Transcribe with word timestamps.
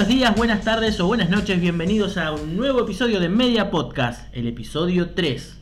Buenos 0.00 0.16
días, 0.16 0.34
buenas 0.34 0.64
tardes 0.64 0.98
o 0.98 1.06
buenas 1.06 1.28
noches, 1.28 1.60
bienvenidos 1.60 2.16
a 2.16 2.32
un 2.32 2.56
nuevo 2.56 2.80
episodio 2.80 3.20
de 3.20 3.28
Media 3.28 3.70
Podcast, 3.70 4.34
el 4.34 4.46
episodio 4.46 5.10
3. 5.10 5.58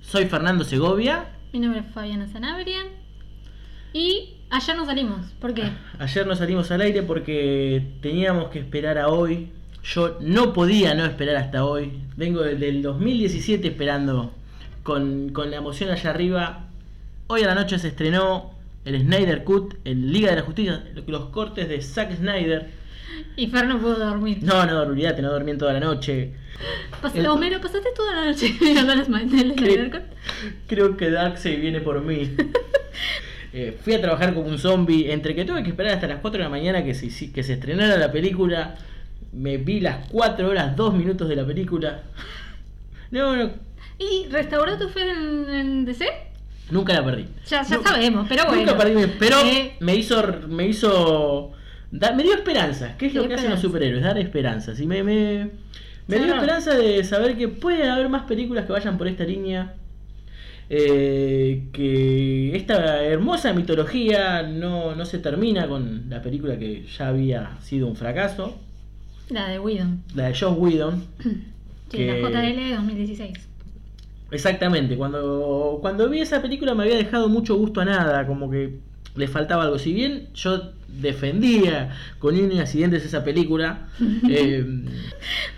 Soy 0.00 0.26
Fernando 0.26 0.62
Segovia. 0.62 1.24
Mi 1.52 1.58
nombre 1.58 1.80
es 1.80 1.86
Fabiana 1.92 2.28
Sanabria. 2.28 2.82
Y 3.92 4.34
ayer 4.48 4.76
nos 4.76 4.86
salimos. 4.86 5.26
¿Por 5.40 5.54
qué? 5.54 5.64
Ayer 5.98 6.24
nos 6.24 6.38
salimos 6.38 6.70
al 6.70 6.82
aire 6.82 7.02
porque 7.02 7.84
teníamos 8.00 8.48
que 8.50 8.60
esperar 8.60 8.96
a 8.96 9.08
hoy. 9.08 9.50
Yo 9.82 10.18
no 10.20 10.52
podía 10.52 10.94
no 10.94 11.04
esperar 11.04 11.34
hasta 11.34 11.64
hoy. 11.64 11.98
Vengo 12.16 12.42
desde 12.42 12.68
el 12.68 12.80
2017 12.80 13.66
esperando 13.66 14.32
con, 14.84 15.30
con 15.30 15.50
la 15.50 15.56
emoción 15.56 15.90
allá 15.90 16.10
arriba. 16.10 16.68
Hoy 17.26 17.42
a 17.42 17.48
la 17.48 17.56
noche 17.56 17.80
se 17.80 17.88
estrenó 17.88 18.52
el 18.84 19.00
Snyder 19.00 19.42
Cut, 19.42 19.74
el 19.84 20.12
Liga 20.12 20.30
de 20.30 20.36
la 20.36 20.42
Justicia, 20.42 20.84
los 21.08 21.24
cortes 21.30 21.68
de 21.68 21.82
Zack 21.82 22.14
Snyder. 22.14 22.81
Y 23.36 23.46
Fer 23.48 23.66
no 23.66 23.78
pudo 23.80 23.96
dormir. 23.98 24.38
No, 24.42 24.64
no, 24.66 24.80
olvídate, 24.82 25.22
no 25.22 25.30
dormí 25.30 25.50
en 25.52 25.58
toda 25.58 25.72
la 25.72 25.80
noche. 25.80 26.32
Pas- 27.02 27.14
El- 27.14 27.26
Homero, 27.26 27.60
¿pasaste 27.60 27.88
toda 27.96 28.14
la 28.14 28.24
noche 28.26 28.54
mirando 28.60 28.94
las 28.94 29.08
ma- 29.08 29.20
del 29.24 29.54
Snyder 29.54 29.90
Cut? 29.90 30.02
Creo 30.66 30.96
que 30.96 31.10
Darkseid 31.10 31.60
viene 31.60 31.80
por 31.80 32.00
mí. 32.02 32.30
Eh, 33.54 33.76
fui 33.84 33.92
a 33.92 34.00
trabajar 34.00 34.32
como 34.32 34.46
un 34.48 34.58
zombie. 34.58 35.12
Entre 35.12 35.34
que 35.34 35.44
tuve 35.44 35.62
que 35.62 35.68
esperar 35.68 35.92
hasta 35.92 36.06
las 36.06 36.20
4 36.20 36.38
de 36.38 36.44
la 36.44 36.48
mañana 36.48 36.82
que 36.84 36.94
se, 36.94 37.30
que 37.32 37.42
se 37.42 37.52
estrenara 37.52 37.98
la 37.98 38.10
película. 38.10 38.76
Me 39.32 39.58
vi 39.58 39.78
las 39.80 40.08
4 40.10 40.48
horas, 40.48 40.74
2 40.74 40.94
minutos 40.94 41.28
de 41.28 41.36
la 41.36 41.44
película. 41.44 42.00
No, 43.10 43.36
no, 43.36 43.50
¿Y 43.98 44.26
restauró 44.30 44.78
tu 44.78 44.88
fe 44.88 45.02
en, 45.10 45.50
en 45.50 45.84
DC? 45.84 46.06
nunca 46.70 46.94
la 46.94 47.04
perdí. 47.04 47.26
Ya, 47.46 47.62
ya 47.62 47.78
sabemos, 47.82 48.26
pero 48.26 48.46
bueno. 48.46 48.62
Nunca 48.62 48.78
perdí, 48.78 48.94
mi- 48.94 49.12
pero 49.18 49.36
Eh, 49.40 49.76
me 49.80 49.96
hizo. 49.96 50.22
Me 50.48 50.66
hizo. 50.66 51.52
Da- 51.92 52.12
me 52.12 52.24
dio 52.24 52.34
esperanza. 52.34 52.96
¿Qué 52.98 53.06
es 53.06 53.14
lo 53.14 53.28
que 53.28 53.34
hacen 53.34 53.50
los 53.50 53.58
esperanza. 53.60 53.62
superhéroes? 53.62 54.02
Dar 54.02 54.18
esperanzas. 54.18 54.80
Y 54.80 54.86
me, 54.86 55.04
me, 55.04 55.50
me 56.08 56.18
dio 56.18 56.34
esperanza 56.34 56.74
de 56.74 57.04
saber 57.04 57.36
que 57.36 57.46
puede 57.48 57.88
haber 57.88 58.08
más 58.08 58.24
películas 58.24 58.64
que 58.66 58.72
vayan 58.72 58.98
por 58.98 59.06
esta 59.06 59.22
línea. 59.24 59.74
Eh, 60.74 61.64
que 61.72 62.56
esta 62.56 63.02
hermosa 63.04 63.52
mitología 63.52 64.42
no, 64.42 64.94
no 64.94 65.04
se 65.04 65.18
termina 65.18 65.68
con 65.68 66.08
la 66.08 66.22
película 66.22 66.58
que 66.58 66.84
ya 66.86 67.08
había 67.08 67.58
sido 67.60 67.86
un 67.88 67.96
fracaso. 67.96 68.58
La 69.28 69.48
de 69.48 69.58
Whedon. 69.58 70.02
La 70.14 70.28
de 70.28 70.34
Josh 70.34 70.56
Whedon. 70.58 71.04
Sí, 71.92 72.06
la 72.06 72.14
Que- 72.14 72.22
JL 72.22 72.56
de 72.70 72.74
2016. 72.74 73.32
Exactamente, 74.30 74.96
cuando, 74.96 75.76
cuando 75.82 76.08
vi 76.08 76.20
esa 76.22 76.40
película 76.40 76.74
me 76.74 76.84
había 76.84 76.96
dejado 76.96 77.28
mucho 77.28 77.54
gusto 77.56 77.82
a 77.82 77.84
nada, 77.84 78.26
como 78.26 78.50
que 78.50 78.78
le 79.14 79.28
faltaba 79.28 79.64
algo. 79.64 79.78
Si 79.78 79.92
bien 79.92 80.28
yo 80.34 80.72
defendía 80.88 81.90
con 82.18 82.36
uñas 82.36 82.74
y 82.74 82.78
dientes 82.78 83.04
esa 83.04 83.24
película, 83.24 83.88
eh, 84.28 84.64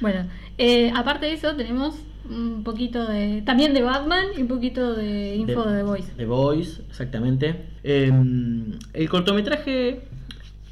Bueno, 0.01 0.27
eh, 0.59 0.93
aparte 0.95 1.27
de 1.27 1.33
eso, 1.33 1.55
tenemos 1.57 1.97
un 2.29 2.63
poquito 2.65 3.07
de. 3.07 3.43
También 3.45 3.75
de 3.75 3.83
Batman 3.83 4.27
y 4.37 4.43
un 4.43 4.49
poquito 4.49 4.95
de 4.95 5.37
info 5.37 5.65
de, 5.65 5.79
The 5.79 5.83
Voice. 5.83 6.13
The 6.17 6.27
Voice, 6.27 6.83
exactamente. 6.89 7.67
Eh, 7.83 8.13
el 8.93 9.09
cortometraje 9.09 10.03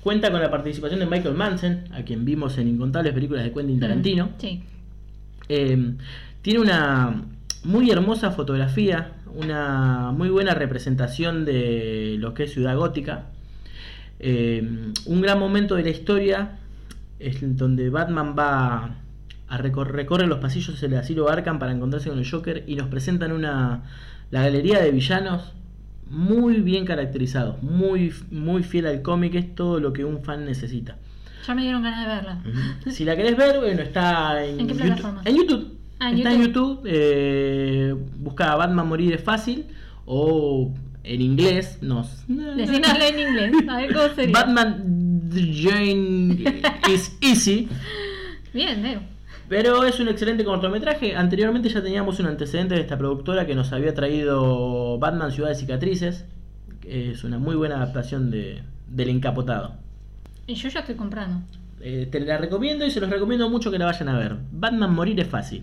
cuenta 0.03 0.31
con 0.31 0.41
la 0.41 0.51
participación 0.51 1.01
de 1.01 1.07
Michael 1.07 1.35
Manson, 1.35 1.85
a 1.93 2.03
quien 2.03 2.25
vimos 2.25 2.59
en 2.59 2.69
incontables 2.69 3.13
películas 3.13 3.45
de 3.45 3.53
Quentin 3.53 3.81
Tarantino. 3.81 4.31
Sí. 4.39 4.63
Eh, 5.49 5.95
tiene 6.43 6.61
una 6.61 7.23
muy 7.65 7.91
hermosa 7.91 8.31
fotografía, 8.33 9.13
una 9.37 10.11
muy 10.13 10.29
buena 10.31 10.55
representación 10.55 11.45
de 11.45 12.17
lo 12.19 12.35
que 12.35 12.45
es 12.45 12.53
Ciudad 12.53 12.77
Gótica. 12.77 13.27
Eh, 14.19 14.93
un 15.07 15.21
gran 15.21 15.39
momento 15.39 15.75
de 15.75 15.83
la 15.83 15.91
historia 15.91 16.59
es 17.19 17.39
donde 17.57 17.91
Batman 17.91 18.35
va 18.39 18.97
a 19.49 19.59
recor- 19.59 19.89
recorre 19.89 20.27
los 20.27 20.39
pasillos 20.39 20.81
del 20.81 20.95
asilo 20.95 21.29
Arkham 21.29 21.59
para 21.59 21.73
encontrarse 21.73 22.09
con 22.09 22.19
el 22.19 22.29
Joker 22.31 22.65
y 22.67 22.77
nos 22.77 22.89
presentan 22.89 23.33
una 23.33 23.83
la 24.31 24.43
galería 24.43 24.81
de 24.81 24.91
villanos 24.93 25.53
muy 26.09 26.61
bien 26.61 26.85
caracterizados, 26.85 27.63
muy 27.63 28.13
muy 28.31 28.63
fiel 28.63 28.87
al 28.87 29.03
cómic, 29.03 29.35
es 29.35 29.55
todo 29.55 29.81
lo 29.81 29.93
que 29.93 30.05
un 30.05 30.23
fan 30.23 30.45
necesita. 30.45 30.97
Ya 31.47 31.55
me 31.55 31.63
dieron 31.63 31.83
ganas 31.83 32.07
de 32.07 32.15
verla. 32.15 32.43
Si 32.93 33.05
la 33.05 33.17
querés 33.17 33.37
ver, 33.37 33.59
bueno, 33.59 33.83
está 33.83 34.45
en, 34.45 34.61
¿En 34.61 34.67
qué 34.69 34.75
YouTube- 34.75 34.87
plataforma? 34.87 35.23
En 35.25 35.37
YouTube. 35.37 35.79
Ah, 36.03 36.11
está 36.11 36.33
en 36.33 36.43
YouTube. 36.43 36.81
Eh, 36.85 37.95
busca 38.17 38.57
Batman 38.57 38.89
Morir 38.89 39.13
es 39.13 39.23
fácil. 39.23 39.67
O 40.05 40.75
en 41.05 41.21
inglés, 41.21 41.79
nos. 41.81 42.25
Decínoslo 42.27 43.05
en 43.05 43.19
inglés. 43.21 43.69
A 43.69 43.77
ver 43.77 43.95
cómo 43.95 44.09
sería. 44.09 44.33
Batman 44.33 45.31
Jane 45.31 46.63
is 46.93 47.17
easy. 47.21 47.69
Bien, 48.53 48.83
Leo. 48.83 49.01
Pero 49.49 49.85
es 49.85 50.01
un 50.01 50.09
excelente 50.09 50.45
cortometraje. 50.45 51.15
Anteriormente 51.15 51.69
ya 51.69 51.81
teníamos 51.81 52.19
un 52.19 52.27
antecedente 52.27 52.75
de 52.75 52.81
esta 52.81 52.99
productora 52.99 53.47
que 53.47 53.55
nos 53.55 53.73
había 53.73 53.95
traído 53.95 54.99
Batman 54.99 55.31
Ciudad 55.31 55.51
de 55.51 55.55
Cicatrices. 55.55 56.25
que 56.81 57.13
Es 57.13 57.23
una 57.23 57.39
muy 57.39 57.55
buena 57.55 57.77
adaptación 57.77 58.33
de, 58.33 58.63
del 58.89 59.09
encapotado. 59.09 59.77
Y 60.49 60.55
yo 60.55 60.69
ya 60.69 60.81
estoy 60.81 60.97
comprando. 60.97 61.43
Eh, 61.81 62.09
te 62.11 62.19
la 62.19 62.39
recomiendo 62.39 62.85
y 62.85 62.91
se 62.91 63.01
los 63.01 63.09
recomiendo 63.09 63.49
mucho 63.49 63.71
que 63.71 63.79
la 63.79 63.87
vayan 63.87 64.09
a 64.09 64.19
ver. 64.19 64.37
Batman 64.51 64.95
Morir 64.95 65.21
es 65.21 65.29
fácil. 65.29 65.63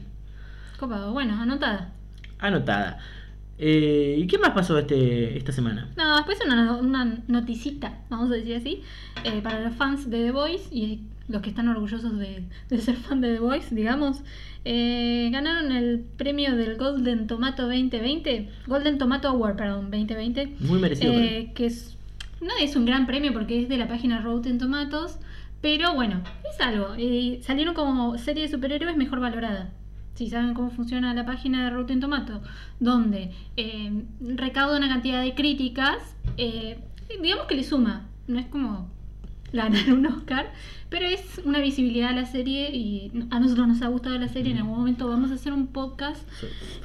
Copado. 0.79 1.13
Bueno, 1.13 1.39
anotada. 1.41 1.91
Anotada. 2.39 2.99
Eh, 3.57 4.15
¿Y 4.17 4.27
qué 4.27 4.37
más 4.37 4.51
pasó 4.51 4.77
este, 4.79 5.37
esta 5.37 5.51
semana? 5.51 5.89
No, 5.97 6.15
después 6.15 6.39
una, 6.45 6.77
una 6.77 7.17
noticita, 7.27 7.99
vamos 8.09 8.31
a 8.31 8.35
decir 8.35 8.55
así, 8.55 8.83
eh, 9.25 9.41
para 9.43 9.59
los 9.59 9.75
fans 9.75 10.09
de 10.09 10.23
The 10.25 10.31
Voice 10.31 10.73
y 10.73 11.01
los 11.27 11.41
que 11.41 11.49
están 11.49 11.67
orgullosos 11.67 12.17
de, 12.17 12.45
de 12.69 12.77
ser 12.77 12.95
fan 12.95 13.19
de 13.19 13.33
The 13.33 13.39
Voice, 13.39 13.75
digamos. 13.75 14.21
eh, 14.63 15.29
ganaron 15.33 15.73
el 15.73 15.99
premio 16.17 16.55
del 16.55 16.77
Golden 16.77 17.27
Tomato 17.27 17.63
2020, 17.63 18.49
Golden 18.67 18.97
Tomato 18.97 19.27
Award, 19.27 19.57
perdón, 19.57 19.91
2020. 19.91 20.55
Muy 20.61 20.79
merecido. 20.79 21.11
que 21.53 21.65
es, 21.65 21.97
no 22.39 22.51
es 22.61 22.77
un 22.77 22.85
gran 22.85 23.05
premio 23.07 23.33
porque 23.33 23.61
es 23.61 23.67
de 23.67 23.77
la 23.77 23.89
página 23.89 24.21
Rotten 24.21 24.57
Tomatoes, 24.57 25.19
pero 25.61 25.93
bueno, 25.93 26.21
es 26.49 26.61
algo. 26.61 26.95
salieron 27.41 27.73
como 27.73 28.17
serie 28.17 28.43
de 28.43 28.49
superhéroes 28.49 28.95
mejor 28.95 29.19
valorada. 29.19 29.71
Si 30.19 30.29
saben 30.29 30.53
cómo 30.53 30.69
funciona 30.69 31.13
la 31.13 31.25
página 31.25 31.63
de 31.63 31.69
Rotten 31.69 32.01
Tomato, 32.01 32.41
donde 32.81 33.31
eh, 33.55 34.03
recauda 34.19 34.75
una 34.77 34.89
cantidad 34.89 35.23
de 35.23 35.33
críticas, 35.33 35.95
eh, 36.35 36.77
digamos 37.21 37.45
que 37.47 37.55
le 37.55 37.63
suma. 37.63 38.05
No 38.27 38.37
es 38.37 38.47
como 38.47 38.89
ganar 39.53 39.93
un 39.93 40.05
Oscar, 40.07 40.51
pero 40.89 41.07
es 41.07 41.39
una 41.45 41.59
visibilidad 41.59 42.09
a 42.09 42.13
la 42.13 42.25
serie 42.25 42.75
y 42.75 43.13
a 43.31 43.39
nosotros 43.39 43.69
nos 43.69 43.81
ha 43.81 43.87
gustado 43.87 44.17
la 44.19 44.27
serie. 44.27 44.51
En 44.51 44.57
algún 44.57 44.77
momento 44.77 45.07
vamos 45.07 45.31
a 45.31 45.35
hacer 45.35 45.53
un 45.53 45.67
podcast 45.67 46.21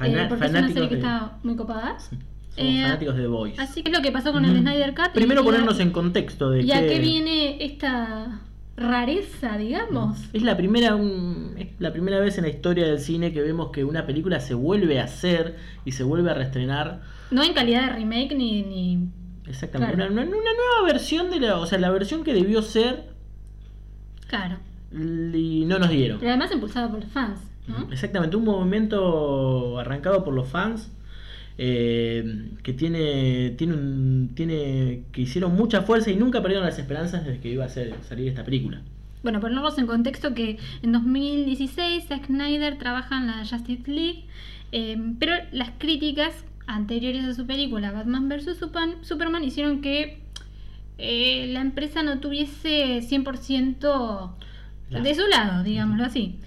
eh, 0.00 0.26
porque 0.28 0.44
es 0.44 0.50
una 0.52 0.68
serie 0.68 0.88
que 0.88 0.94
de- 0.94 1.00
está 1.00 1.38
muy 1.42 1.56
copada. 1.56 1.98
Somos 1.98 2.22
Eh, 2.56 2.82
fanáticos 2.82 3.16
de 3.16 3.22
The 3.22 3.26
Voice. 3.26 3.60
Así 3.60 3.82
que 3.82 3.90
es 3.90 3.96
lo 3.96 4.00
que 4.00 4.12
pasó 4.12 4.30
con 4.32 4.44
el. 4.44 4.56
Snyder 4.60 4.94
Cut. 4.94 5.06
y- 5.06 5.14
Primero 5.14 5.40
y 5.40 5.42
a- 5.42 5.44
ponernos 5.46 5.80
en 5.80 5.90
contexto 5.90 6.50
de 6.50 6.62
¿Y 6.62 6.70
a 6.70 6.80
que 6.82 6.86
qué 6.86 6.98
viene 7.00 7.64
esta 7.64 8.42
rareza, 8.76 9.56
digamos? 9.56 10.18
es 10.32 10.42
la 10.42 10.56
primera 10.56 10.94
un- 10.96 11.54
es 11.58 11.68
la 11.78 11.92
primera 11.92 12.18
vez 12.20 12.38
en 12.38 12.44
la 12.44 12.50
historia 12.50 12.86
del 12.86 12.98
cine 12.98 13.32
que 13.32 13.40
vemos 13.40 13.70
que 13.70 13.84
una 13.84 14.04
película 14.06 14.40
se 14.40 14.54
vuelve 14.54 15.00
a 15.00 15.04
hacer 15.04 15.56
y 15.84 15.92
se 15.92 16.02
vuelve 16.02 16.30
a 16.30 16.34
reestrenar. 16.34 17.02
No 17.30 17.42
en 17.44 17.54
calidad 17.54 17.82
de 17.90 17.96
remake 17.96 18.34
ni. 18.34 18.62
ni... 18.62 19.08
Exactamente. 19.46 19.94
Claro. 19.96 20.12
Una, 20.12 20.22
una- 20.22 20.30
nueva 20.32 20.86
versión 20.92 21.30
de 21.30 21.38
la, 21.40 21.58
o 21.58 21.66
sea, 21.66 21.78
la 21.78 21.90
versión 21.90 22.24
que 22.24 22.32
debió 22.34 22.62
ser 22.62 23.10
Claro. 24.26 24.56
y 24.92 25.64
no 25.66 25.78
nos 25.78 25.90
dieron. 25.90 26.18
Pero 26.18 26.30
además 26.30 26.50
impulsada 26.52 26.90
por 26.90 27.00
los 27.00 27.10
fans, 27.12 27.40
¿no? 27.68 27.88
Exactamente, 27.92 28.36
un 28.36 28.44
movimiento 28.44 29.78
arrancado 29.78 30.24
por 30.24 30.34
los 30.34 30.48
fans 30.48 30.90
eh, 31.58 32.50
que 32.62 32.72
tiene, 32.72 33.50
tiene, 33.56 33.74
un, 33.74 34.30
tiene 34.34 35.04
que 35.12 35.22
hicieron 35.22 35.54
mucha 35.54 35.82
fuerza 35.82 36.10
y 36.10 36.16
nunca 36.16 36.42
perdieron 36.42 36.66
las 36.66 36.78
esperanzas 36.78 37.24
de 37.24 37.38
que 37.40 37.50
iba 37.50 37.64
a 37.64 37.68
ser- 37.68 37.94
salir 38.08 38.28
esta 38.28 38.44
película. 38.44 38.82
Bueno, 39.22 39.40
ponernos 39.40 39.78
en 39.78 39.86
contexto 39.86 40.34
que 40.34 40.58
en 40.82 40.92
2016 40.92 42.04
Zack 42.06 42.26
Snyder 42.26 42.76
trabaja 42.78 43.16
en 43.18 43.26
la 43.28 43.46
Justice 43.46 43.90
League, 43.90 44.24
eh, 44.72 44.98
pero 45.18 45.32
las 45.52 45.70
críticas 45.78 46.44
anteriores 46.66 47.24
a 47.24 47.34
su 47.34 47.46
película 47.46 47.92
Batman 47.92 48.28
vs. 48.28 48.58
Superman 49.02 49.44
hicieron 49.44 49.80
que 49.80 50.20
eh, 50.98 51.48
la 51.52 51.60
empresa 51.60 52.02
no 52.02 52.20
tuviese 52.20 53.00
100% 53.02 54.32
La- 54.90 55.00
de 55.00 55.14
su 55.14 55.26
lado, 55.28 55.62
digámoslo 55.62 56.04
así. 56.04 56.38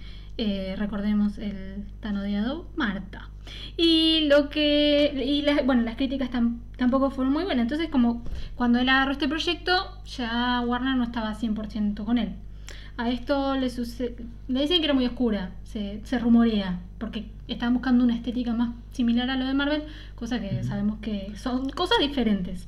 Recordemos 0.78 1.38
el 1.40 1.86
tan 2.00 2.18
odiado 2.18 2.70
Marta. 2.76 3.30
Y 3.78 4.28
lo 4.28 4.50
que. 4.50 5.14
Y 5.26 5.42
las, 5.44 5.66
bueno, 5.66 5.84
las 5.84 5.96
críticas 5.96 6.30
tam- 6.32 6.60
tampoco 6.78 7.10
fueron 7.12 7.34
muy 7.34 7.44
buenas. 7.44 7.64
Entonces, 7.64 7.90
como 7.90 8.24
cuando 8.56 8.80
él 8.80 8.90
agarró 8.90 9.12
este 9.12 9.28
proyecto, 9.28 9.74
ya 10.06 10.62
Warner 10.66 10.96
no 10.96 11.04
estaba 11.04 11.34
100% 11.36 12.06
con 12.06 12.18
él. 12.18 12.34
A 12.98 13.10
esto 13.12 13.56
le 13.56 13.70
suce- 13.70 14.16
le 14.48 14.60
decían 14.62 14.80
que 14.80 14.86
era 14.86 14.94
muy 14.96 15.06
oscura, 15.06 15.52
se, 15.64 16.02
se 16.04 16.18
rumorea, 16.18 16.80
porque 16.98 17.26
estaban 17.48 17.74
buscando 17.76 18.04
una 18.04 18.16
estética 18.16 18.54
más 18.54 18.70
similar 18.92 19.30
a 19.30 19.36
lo 19.38 19.46
de 19.46 19.54
Marvel, 19.54 19.84
cosa 20.16 20.40
que 20.42 20.64
sabemos 20.64 20.98
que 21.00 21.32
son 21.36 21.70
cosas 21.70 22.00
diferentes. 22.00 22.68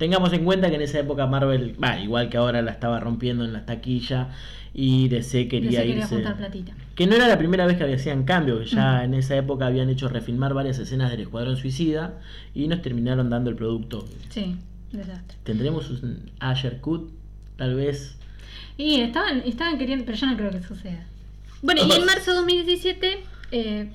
Tengamos 0.00 0.32
en 0.32 0.46
cuenta 0.46 0.70
que 0.70 0.76
en 0.76 0.80
esa 0.80 0.98
época 0.98 1.26
Marvel, 1.26 1.76
va, 1.84 2.00
igual 2.00 2.30
que 2.30 2.38
ahora 2.38 2.62
la 2.62 2.70
estaba 2.70 3.00
rompiendo 3.00 3.44
en 3.44 3.52
las 3.52 3.66
taquillas 3.66 4.28
y 4.72 5.08
DC 5.08 5.46
quería 5.46 5.80
DC 5.80 5.82
quería 5.82 5.96
irse. 5.96 6.14
juntar 6.14 6.38
platita. 6.38 6.72
Que 6.94 7.06
no 7.06 7.16
era 7.16 7.28
la 7.28 7.36
primera 7.36 7.66
vez 7.66 7.76
que 7.76 7.84
hacían 7.84 8.24
cambio, 8.24 8.60
que 8.60 8.64
ya 8.64 9.04
en 9.04 9.12
esa 9.12 9.36
época 9.36 9.66
habían 9.66 9.90
hecho 9.90 10.08
refilmar 10.08 10.54
varias 10.54 10.78
escenas 10.78 11.10
del 11.10 11.20
Escuadrón 11.20 11.58
Suicida 11.58 12.14
y 12.54 12.66
nos 12.66 12.80
terminaron 12.80 13.28
dando 13.28 13.50
el 13.50 13.56
producto. 13.56 14.08
Sí, 14.30 14.56
desastre. 14.90 15.36
¿Tendremos 15.44 15.90
un 15.90 16.30
Asher 16.40 16.80
Cut? 16.80 17.10
Tal 17.58 17.74
vez. 17.74 18.16
Y 18.78 19.02
estaban, 19.02 19.42
estaban 19.44 19.76
queriendo, 19.76 20.06
pero 20.06 20.16
yo 20.16 20.26
no 20.28 20.36
creo 20.38 20.50
que 20.50 20.62
suceda. 20.62 21.04
Bueno, 21.60 21.82
y 21.86 21.92
en 21.92 22.06
marzo 22.06 22.30
de 22.30 22.38
2017 22.38 23.18
eh, 23.52 23.90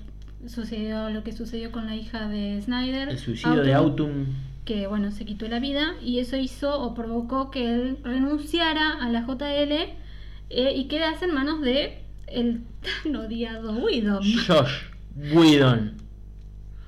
sucedió 0.47 1.09
lo 1.09 1.23
que 1.23 1.31
sucedió 1.31 1.71
con 1.71 1.87
la 1.87 1.95
hija 1.95 2.27
de 2.27 2.61
Snyder. 2.61 3.09
El 3.09 3.17
suicidio 3.17 3.63
de 3.63 3.73
Autumn. 3.73 4.54
Que 4.65 4.87
bueno, 4.87 5.11
se 5.11 5.25
quitó 5.25 5.47
la 5.47 5.59
vida 5.59 5.93
y 6.01 6.19
eso 6.19 6.37
hizo 6.37 6.79
o 6.81 6.93
provocó 6.95 7.51
que 7.51 7.73
él 7.73 7.99
renunciara 8.03 8.93
a 8.93 9.09
la 9.09 9.21
JL 9.21 9.71
eh, 10.49 10.73
y 10.75 10.87
quedase 10.87 11.25
en 11.25 11.33
manos 11.33 11.61
de 11.61 12.01
el 12.27 12.63
tan 13.03 13.15
odiado 13.15 13.73
Whedon. 13.73 14.23
Josh 14.47 14.73
Whedon. 15.15 15.93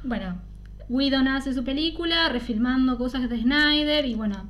Bueno, 0.03 0.41
Whedon 0.89 1.27
hace 1.27 1.53
su 1.53 1.63
película, 1.63 2.29
refilmando 2.29 2.97
cosas 2.97 3.29
de 3.29 3.41
Snyder 3.41 4.05
y 4.05 4.15
bueno, 4.15 4.49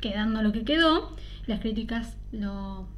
quedando 0.00 0.42
lo 0.42 0.52
que 0.52 0.64
quedó. 0.64 1.14
Las 1.46 1.60
críticas 1.60 2.16
lo... 2.32 2.88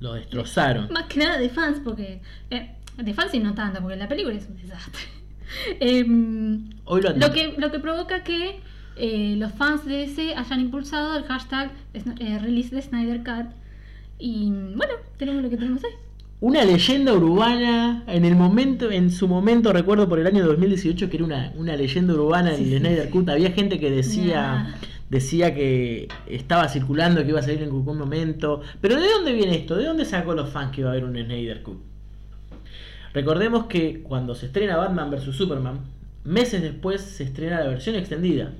Lo 0.00 0.14
destrozaron. 0.14 0.92
Más 0.92 1.04
que 1.04 1.20
nada 1.20 1.38
de 1.38 1.48
fans, 1.48 1.80
porque... 1.82 2.20
eh, 2.50 2.74
de 2.98 3.14
fans 3.14 3.32
y 3.34 3.38
no 3.38 3.54
tanto, 3.54 3.80
porque 3.80 3.96
la 3.96 4.08
película 4.08 4.34
es 4.36 4.46
un 4.48 4.56
desastre. 4.56 5.02
Em, 5.80 6.70
Hoy 6.84 7.00
lo 7.02 7.10
lo 7.10 7.32
que, 7.32 7.54
lo 7.56 7.70
que 7.70 7.78
provoca 7.78 8.24
que 8.24 8.60
eh, 8.96 9.34
los 9.38 9.52
fans 9.52 9.84
de 9.84 9.98
DC 9.98 10.34
hayan 10.36 10.60
impulsado 10.60 11.16
el 11.16 11.24
hashtag 11.24 11.72
eh, 11.94 12.38
release 12.38 12.74
de 12.74 12.82
Snyder 12.82 13.18
Cut. 13.24 13.46
Y 14.18 14.50
bueno, 14.50 14.94
tenemos 15.16 15.42
lo 15.42 15.50
que 15.50 15.56
tenemos 15.56 15.82
ahí. 15.84 15.90
Una 16.40 16.64
leyenda 16.64 17.12
urbana 17.14 18.04
en 18.06 18.24
el 18.24 18.36
momento, 18.36 18.90
en 18.90 19.10
su 19.10 19.28
momento, 19.28 19.72
recuerdo 19.72 20.08
por 20.08 20.18
el 20.18 20.26
año 20.26 20.44
2018 20.46 21.08
que 21.08 21.16
era 21.16 21.24
una, 21.24 21.52
una 21.56 21.74
leyenda 21.76 22.12
urbana 22.14 22.54
en 22.54 22.56
Sí, 22.56 22.64
el 22.64 22.70
sí, 22.70 22.78
Snyder 22.78 23.06
sí. 23.06 23.10
Cut. 23.10 23.28
Había 23.30 23.50
gente 23.52 23.80
que 23.80 23.90
decía, 23.90 24.64
Nah. 24.64 24.74
decía 25.08 25.54
que 25.54 26.08
estaba 26.26 26.68
circulando, 26.68 27.22
que 27.22 27.30
iba 27.30 27.40
a 27.40 27.42
salir 27.42 27.58
en 27.62 27.64
algún 27.64 27.96
momento. 27.98 28.60
Pero 28.80 28.96
¿de 29.00 29.08
dónde 29.08 29.32
viene 29.32 29.56
esto? 29.56 29.76
¿De 29.76 29.84
dónde 29.86 30.04
sacó 30.04 30.34
los 30.34 30.50
fans 30.50 30.70
que 30.72 30.82
iba 30.82 30.90
a 30.90 30.92
haber 30.92 31.04
un 31.04 31.14
Snyder 31.16 31.62
Cut? 31.62 31.78
Recordemos 33.12 33.66
que 33.66 34.02
cuando 34.02 34.34
se 34.34 34.46
estrena 34.46 34.76
Batman 34.76 35.10
vs 35.10 35.34
Superman, 35.36 35.80
meses 36.24 36.62
después 36.62 37.00
se 37.00 37.24
estrena 37.24 37.60
la 37.60 37.68
versión 37.68 37.96
extendida 37.96 38.52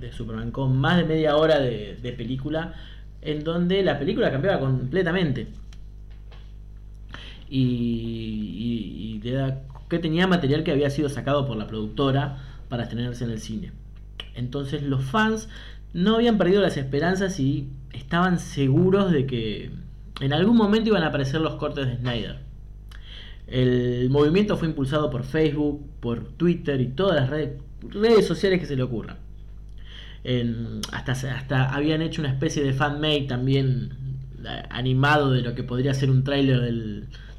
de 0.00 0.12
Superman 0.12 0.50
con 0.50 0.76
más 0.76 0.96
de 0.98 1.04
media 1.04 1.36
hora 1.36 1.58
de, 1.58 2.14
película, 2.16 2.74
en 3.22 3.44
donde 3.44 3.82
la 3.82 3.98
película 3.98 4.30
cambiaba 4.30 4.60
completamente. 4.60 5.48
Y, 7.48 9.20
que 9.88 9.98
tenía 9.98 10.26
material 10.26 10.64
que 10.64 10.72
había 10.72 10.90
sido 10.90 11.08
sacado 11.08 11.46
por 11.46 11.56
la 11.56 11.66
productora 11.66 12.38
para 12.68 12.84
estrenarse 12.84 13.24
en 13.24 13.30
el 13.30 13.40
cine. 13.40 13.72
Entonces 14.34 14.82
los 14.82 15.04
fans 15.04 15.48
no 15.92 16.16
habían 16.16 16.38
perdido 16.38 16.60
las 16.60 16.76
esperanzas 16.76 17.38
y 17.38 17.68
estaban 17.92 18.38
seguros 18.38 19.12
de 19.12 19.26
que 19.26 19.70
en 20.20 20.32
algún 20.32 20.56
momento 20.56 20.90
iban 20.90 21.02
a 21.02 21.08
aparecer 21.08 21.40
los 21.40 21.54
cortes 21.54 21.86
de 21.86 21.96
Snyder. 21.96 22.38
El 23.46 24.10
movimiento 24.10 24.56
fue 24.56 24.68
impulsado 24.68 25.08
por 25.08 25.22
Facebook, 25.22 25.88
por 26.00 26.24
Twitter 26.24 26.80
y 26.80 26.88
todas 26.88 27.16
las 27.16 27.30
redes, 27.30 27.60
redes 27.90 28.26
sociales 28.26 28.60
que 28.60 28.66
se 28.66 28.76
le 28.76 28.82
ocurran. 28.82 29.25
En- 30.28 30.80
hasta, 30.92 31.12
hasta 31.12 31.72
habían 31.72 32.02
hecho 32.02 32.20
una 32.20 32.30
especie 32.30 32.64
de 32.64 32.72
fanmade 32.72 33.22
también 33.28 33.90
eh, 34.44 34.62
animado 34.70 35.30
de 35.30 35.42
lo 35.42 35.54
que 35.54 35.62
podría 35.62 35.94
ser 35.94 36.10
un 36.10 36.24
tráiler 36.24 36.60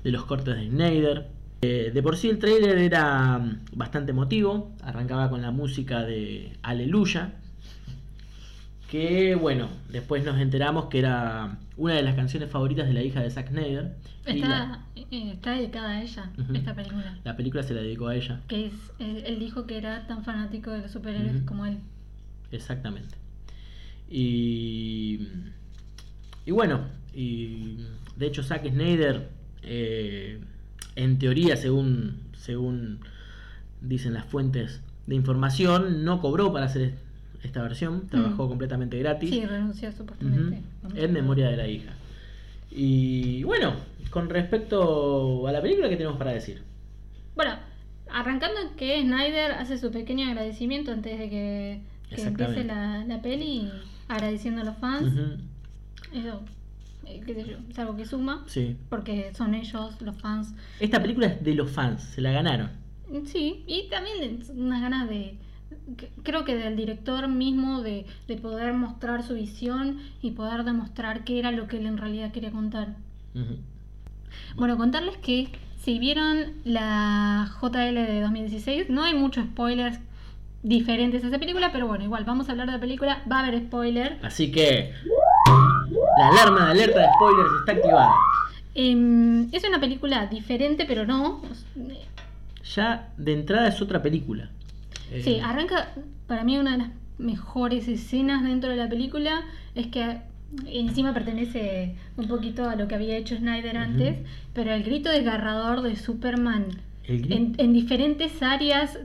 de 0.03 0.11
los 0.11 0.23
cortes 0.23 0.55
de 0.55 0.69
Snyder. 0.69 1.27
Eh, 1.63 1.91
de 1.93 2.01
por 2.03 2.15
sí 2.15 2.29
el 2.29 2.37
tráiler 2.39 2.77
era 2.77 3.39
mm, 3.39 3.61
bastante 3.73 4.11
emotivo, 4.11 4.73
arrancaba 4.83 5.29
con 5.29 5.41
la 5.41 5.51
música 5.51 6.03
de 6.03 6.55
Aleluya, 6.61 7.33
que 8.89 9.35
bueno, 9.35 9.67
después 9.89 10.23
nos 10.23 10.39
enteramos 10.39 10.85
que 10.85 10.99
era 10.99 11.57
una 11.75 11.95
de 11.95 12.03
las 12.03 12.15
canciones 12.15 12.49
favoritas 12.49 12.87
de 12.87 12.93
la 12.93 13.03
hija 13.03 13.19
de 13.21 13.29
Zack 13.31 13.49
Snyder. 13.49 13.97
Está, 14.25 14.47
la, 14.47 14.85
eh, 14.95 15.31
está 15.33 15.51
dedicada 15.51 15.89
a 15.89 16.01
ella, 16.01 16.31
esta 16.53 16.73
película. 16.73 17.17
la 17.23 17.35
película 17.35 17.63
se 17.63 17.73
la 17.73 17.81
dedicó 17.81 18.07
a 18.07 18.15
ella. 18.15 18.39
Que 18.47 18.67
es, 18.67 18.73
él 18.99 19.39
dijo 19.39 19.65
que 19.65 19.77
era 19.77 20.07
tan 20.07 20.23
fanático 20.23 20.71
de 20.71 20.81
los 20.83 20.91
superhéroes 20.91 21.41
como 21.43 21.65
él. 21.65 21.79
Exactamente. 22.51 23.15
Y, 24.09 25.27
y 26.45 26.51
bueno, 26.51 26.81
y 27.13 27.77
de 28.15 28.27
hecho 28.27 28.43
Zack 28.43 28.67
Snyder, 28.69 29.27
eh, 29.63 30.39
en 30.95 31.19
teoría, 31.19 31.57
según, 31.57 32.21
según 32.37 32.99
dicen 33.81 34.13
las 34.13 34.25
fuentes 34.25 34.81
de 35.07 35.15
información, 35.15 36.03
no 36.05 36.19
cobró 36.21 36.51
para 36.53 36.65
hacer 36.65 36.95
esta 37.43 37.61
versión, 37.61 38.07
trabajó 38.07 38.45
Mm. 38.45 38.49
completamente 38.49 38.97
gratis. 38.99 39.29
Sí, 39.29 39.45
renunció 39.45 39.91
supuestamente. 39.91 40.61
A 40.83 40.99
en 40.99 41.13
memoria 41.13 41.47
de 41.49 41.57
la 41.57 41.67
hija. 41.67 41.91
Y 42.71 43.43
bueno, 43.43 43.73
con 44.09 44.29
respecto 44.29 45.47
a 45.47 45.51
la 45.51 45.61
película, 45.61 45.89
¿qué 45.89 45.95
tenemos 45.97 46.17
para 46.17 46.31
decir? 46.31 46.61
Bueno, 47.35 47.53
arrancando 48.09 48.59
que 48.75 49.01
Snyder 49.01 49.51
hace 49.51 49.77
su 49.77 49.91
pequeño 49.91 50.27
agradecimiento 50.27 50.91
antes 50.91 51.17
de 51.19 51.29
que, 51.29 51.81
que 52.09 52.21
empiece 52.23 52.63
la, 52.63 53.03
la 53.05 53.21
peli, 53.21 53.69
agradeciendo 54.07 54.61
a 54.61 54.65
los 54.65 54.77
fans. 54.77 55.13
Eso, 56.13 56.41
eh, 57.05 57.21
qué 57.25 57.33
sé 57.35 57.45
yo, 57.45 57.57
es 57.69 57.77
algo 57.79 57.95
que 57.95 58.05
suma, 58.05 58.43
Sí. 58.47 58.75
porque 58.89 59.31
son 59.35 59.53
ellos, 59.53 60.01
los 60.01 60.15
fans. 60.17 60.53
Esta 60.79 61.01
película 61.01 61.27
es 61.27 61.43
de 61.43 61.53
los 61.53 61.69
fans, 61.71 62.01
se 62.03 62.21
la 62.21 62.31
ganaron. 62.31 62.69
Sí, 63.25 63.63
y 63.67 63.87
también 63.89 64.39
unas 64.55 64.81
ganas 64.81 65.07
de, 65.09 65.37
creo 66.23 66.43
que 66.43 66.55
del 66.55 66.75
director 66.75 67.27
mismo, 67.29 67.81
de, 67.81 68.05
de 68.27 68.35
poder 68.37 68.73
mostrar 68.73 69.23
su 69.23 69.33
visión 69.35 69.99
y 70.21 70.31
poder 70.31 70.63
demostrar 70.65 71.23
qué 71.23 71.39
era 71.39 71.51
lo 71.51 71.67
que 71.67 71.77
él 71.77 71.85
en 71.85 71.97
realidad 71.97 72.31
quería 72.31 72.51
contar. 72.51 72.95
Bueno, 74.55 74.77
contarles 74.77 75.17
que 75.17 75.49
si 75.77 75.99
vieron 75.99 76.53
la 76.65 77.49
JL 77.61 77.95
de 77.95 78.21
2016, 78.21 78.89
no 78.89 79.03
hay 79.03 79.13
muchos 79.15 79.45
spoilers 79.45 79.99
diferentes 80.67 81.23
a 81.23 81.27
esa 81.27 81.39
película, 81.39 81.71
pero 81.71 81.87
bueno, 81.87 82.03
igual 82.03 82.23
vamos 82.25 82.49
a 82.49 82.51
hablar 82.51 82.67
de 82.67 82.73
la 82.73 82.79
película, 82.79 83.23
va 83.31 83.39
a 83.39 83.47
haber 83.47 83.59
spoiler. 83.61 84.17
Así 84.23 84.51
que 84.51 84.93
la 86.19 86.27
alarma 86.29 86.65
de 86.65 86.71
alerta 86.71 86.99
de 87.01 87.07
spoilers 87.15 87.49
está 87.59 87.71
activada. 87.73 88.11
Em, 88.75 89.47
es 89.53 89.63
una 89.67 89.79
película 89.79 90.27
diferente, 90.27 90.85
pero 90.85 91.05
no. 91.05 91.41
Ya 92.75 93.09
de 93.17 93.33
entrada 93.33 93.69
es 93.69 93.81
otra 93.81 94.01
película. 94.01 94.49
Eh, 95.11 95.21
Sí, 95.23 95.39
arranca, 95.39 95.89
para 96.27 96.43
mí 96.43 96.57
una 96.57 96.73
de 96.73 96.77
las 96.79 96.89
mejores 97.17 97.87
escenas 97.87 98.43
dentro 98.43 98.69
de 98.69 98.75
la 98.75 98.87
película 98.89 99.43
es 99.73 99.87
que 99.87 100.17
encima 100.67 101.13
pertenece 101.13 101.95
un 102.17 102.27
poquito 102.27 102.69
a 102.69 102.75
lo 102.75 102.87
que 102.87 102.95
había 102.95 103.17
hecho 103.17 103.35
Snyder 103.37 103.77
antes, 103.77 104.17
pero 104.53 104.71
el 104.73 104.83
grito 104.83 105.09
desgarrador 105.09 105.81
de 105.81 105.95
Superman 105.95 106.67
en, 107.05 107.55
en 107.57 107.73
diferentes 107.73 108.41
áreas 108.43 108.97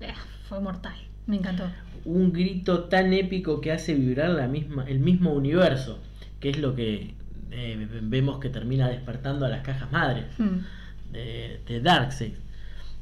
eh, 0.00 0.12
fue 0.54 0.62
mortal, 0.62 0.94
me 1.26 1.36
encantó. 1.36 1.64
un 2.04 2.32
grito 2.32 2.84
tan 2.84 3.12
épico 3.12 3.60
que 3.60 3.72
hace 3.72 3.94
vibrar 3.94 4.30
la 4.30 4.46
misma, 4.46 4.84
el 4.86 4.98
mismo 5.00 5.32
universo, 5.32 5.98
que 6.40 6.50
es 6.50 6.58
lo 6.58 6.74
que 6.74 7.14
eh, 7.50 7.88
vemos 8.02 8.40
que 8.40 8.48
termina 8.50 8.88
despertando 8.88 9.46
a 9.46 9.48
las 9.48 9.62
cajas 9.62 9.90
madres 9.92 10.26
Mm. 10.38 10.58
de, 11.12 11.60
de 11.66 11.80
Darkseid. 11.80 12.32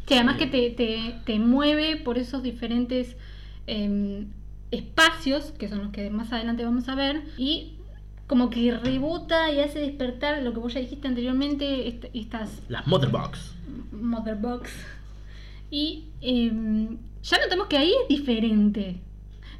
Sí, 0.06 0.14
además 0.14 0.37
que 0.37 0.47
te, 0.47 0.71
te, 0.71 1.14
te 1.25 1.38
mueve 1.38 1.97
por 1.97 2.18
esos 2.18 2.42
diferentes 2.42 3.16
em, 3.66 4.26
espacios, 4.71 5.52
que 5.59 5.68
son 5.68 5.78
los 5.78 5.90
que 5.92 6.11
más 6.11 6.32
adelante 6.32 6.64
vamos 6.64 6.88
a 6.88 6.94
ver, 6.94 7.23
y 7.38 7.75
como 8.26 8.50
que 8.50 8.71
rebota 8.76 9.50
y 9.52 9.61
hace 9.61 9.78
despertar 9.80 10.42
lo 10.42 10.52
que 10.52 10.61
vos 10.61 10.75
ya 10.75 10.80
dijiste 10.80 11.06
anteriormente, 11.09 11.88
est- 11.88 12.04
estas 12.14 12.62
Las 12.68 12.87
Motherbox. 12.87 13.54
Motherbox. 13.92 14.71
Y 15.71 16.04
em, 16.21 16.99
ya 17.23 17.38
notamos 17.38 17.67
que 17.67 17.76
ahí 17.76 17.93
es 18.02 18.09
diferente. 18.09 19.00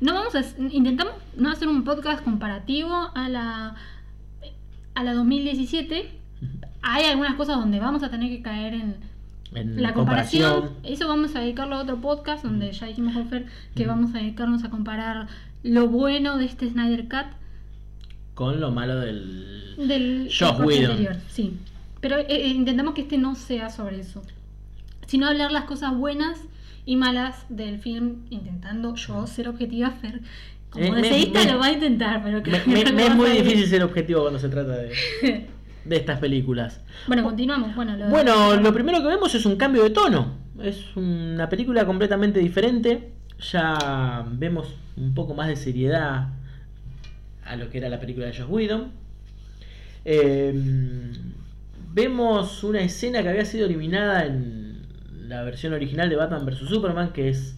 No 0.01 0.15
vamos 0.15 0.35
a 0.35 0.43
intentamos 0.59 1.15
no 1.37 1.51
hacer 1.51 1.69
un 1.69 1.85
podcast 1.85 2.25
comparativo 2.25 3.11
a 3.15 3.29
la 3.29 3.77
a 4.95 5.05
la 5.05 5.15
2017. 5.15 6.11
Hay 6.83 7.05
algunas 7.05 7.37
cosas 7.37 7.57
donde 7.57 7.79
vamos 7.79 8.03
a 8.03 8.11
tener 8.11 8.29
que 8.29 8.43
caer 8.43 8.75
en 8.75 8.97
En 9.55 9.81
la 9.83 9.95
comparación. 9.95 10.71
Eso 10.83 11.07
vamos 11.07 11.37
a 11.37 11.41
dedicarlo 11.41 11.77
a 11.77 11.83
otro 11.83 12.01
podcast 12.01 12.45
donde 12.45 12.73
ya 12.73 12.87
dijimos 12.87 13.15
con 13.15 13.29
Fer 13.29 13.47
que 13.77 13.87
vamos 13.87 14.15
a 14.15 14.19
dedicarnos 14.19 14.65
a 14.65 14.71
comparar 14.71 15.29
lo 15.63 15.89
bueno 15.89 16.39
de 16.39 16.47
este 16.47 16.69
Snyder 16.69 17.05
Cut 17.05 17.43
con 18.35 18.61
lo 18.61 18.71
malo 18.71 18.99
del 18.99 19.75
del 19.77 20.31
anterior, 20.41 21.17
sí. 21.29 21.59
Pero 22.01 22.19
eh, 22.19 22.27
eh, 22.29 22.49
intentamos 22.49 22.95
que 22.95 23.03
este 23.03 23.19
no 23.19 23.35
sea 23.35 23.71
sobre 23.71 24.01
eso, 24.01 24.23
sino 25.07 25.27
hablar 25.27 25.53
las 25.53 25.65
cosas 25.65 25.97
buenas 25.97 26.41
y 26.85 26.97
malas 26.97 27.45
del 27.49 27.79
film, 27.79 28.25
intentando 28.31 28.95
yo 28.95 29.27
ser 29.27 29.49
objetiva, 29.49 29.91
Fer, 29.91 30.21
Como 30.71 30.93
me- 30.93 31.03
deseísta 31.03 31.45
lo 31.53 31.59
va 31.59 31.67
a 31.67 31.73
intentar, 31.73 32.23
pero 32.25 32.43
creo 32.43 32.59
me- 32.67 32.83
que 32.85 32.93
no 32.93 32.99
es 33.01 33.15
muy 33.15 33.31
difícil 33.31 33.67
ser 33.67 33.83
objetivo 33.83 34.23
cuando 34.23 34.39
se 34.39 34.49
trata 34.49 34.73
de, 34.77 34.93
de 35.85 35.97
estas 35.97 36.19
películas. 36.19 36.81
Bueno, 37.07 37.23
continuamos. 37.23 37.75
Bueno, 37.77 37.97
lo, 37.97 38.09
Bueno, 38.09 38.57
lo 38.57 38.73
primero 38.73 39.01
que 39.01 39.07
vemos 39.09 39.35
es 39.35 39.45
un 39.47 39.57
cambio 39.57 39.83
de 39.85 39.91
tono. 39.91 40.39
Es 40.63 40.97
una 40.97 41.49
película 41.49 41.85
completamente 41.87 42.39
diferente. 42.41 43.13
Ya 43.53 44.25
vemos 44.31 44.75
un 44.97 45.15
poco 45.15 45.35
más 45.35 45.49
de 45.49 45.57
seriedad 45.57 46.29
a 47.45 47.57
lo 47.57 47.69
que 47.71 47.79
era 47.79 47.89
la 47.89 47.99
película 47.99 48.27
de 48.27 48.33
Josh 48.37 48.47
Whedon. 48.49 48.93
Eh, 50.05 50.53
vemos 51.93 52.65
una 52.65 52.81
escena 52.81 53.23
que 53.23 53.29
había 53.29 53.45
sido 53.45 53.67
eliminada 53.67 54.25
en 54.27 54.62
la 55.33 55.43
versión 55.43 55.73
original 55.73 56.09
de 56.11 56.17
Batman 56.17 56.45
vs. 56.47 56.59
Superman, 56.69 57.13
que 57.13 57.29
es... 57.31 57.57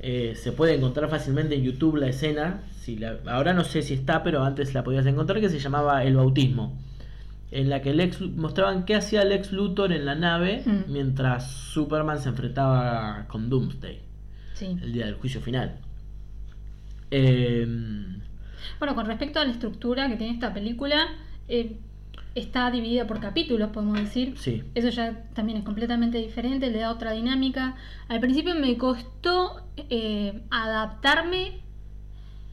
eh, 0.00 0.34
se 0.36 0.52
puede 0.52 0.74
encontrar 0.74 1.08
fácilmente 1.10 1.54
en 1.56 1.62
YouTube 1.64 1.96
la 1.96 2.08
escena. 2.08 2.60
Si 2.80 2.96
la- 2.96 3.18
ahora 3.26 3.52
no 3.54 3.64
sé 3.64 3.82
si 3.82 3.94
está, 3.94 4.22
pero 4.22 4.44
antes 4.44 4.74
la 4.74 4.84
podías 4.84 5.06
encontrar, 5.06 5.40
que 5.40 5.48
se 5.48 5.58
llamaba 5.58 6.04
El 6.04 6.16
Bautismo 6.16 6.76
en 7.50 7.70
la 7.70 7.80
que 7.80 7.94
Lex 7.94 8.20
mostraban 8.20 8.84
qué 8.84 8.94
hacía 8.94 9.24
Lex 9.24 9.52
Luthor 9.52 9.92
en 9.92 10.04
la 10.04 10.14
nave 10.14 10.62
Mm. 10.66 10.92
mientras 10.92 11.50
Superman 11.50 12.18
se 12.20 12.28
enfrentaba 12.28 13.24
con 13.28 13.48
Doomsday 13.48 14.00
Sí. 14.52 14.76
el 14.82 14.92
día 14.92 15.06
del 15.06 15.14
juicio 15.14 15.40
final. 15.40 15.76
Eh, 17.10 17.66
Bueno, 18.78 18.94
con 18.94 19.06
respecto 19.06 19.38
a 19.40 19.44
la 19.46 19.52
estructura 19.52 20.08
que 20.08 20.16
tiene 20.16 20.34
esta 20.34 20.52
película, 20.52 21.06
eh, 21.48 21.78
está 22.38 22.70
dividida 22.70 23.06
por 23.06 23.20
capítulos, 23.20 23.70
podemos 23.70 23.98
decir. 23.98 24.34
sí, 24.38 24.62
Eso 24.74 24.88
ya 24.88 25.24
también 25.34 25.58
es 25.58 25.64
completamente 25.64 26.18
diferente, 26.18 26.70
le 26.70 26.80
da 26.80 26.90
otra 26.90 27.12
dinámica. 27.12 27.76
Al 28.08 28.20
principio 28.20 28.54
me 28.54 28.76
costó 28.76 29.62
eh, 29.76 30.42
adaptarme, 30.50 31.60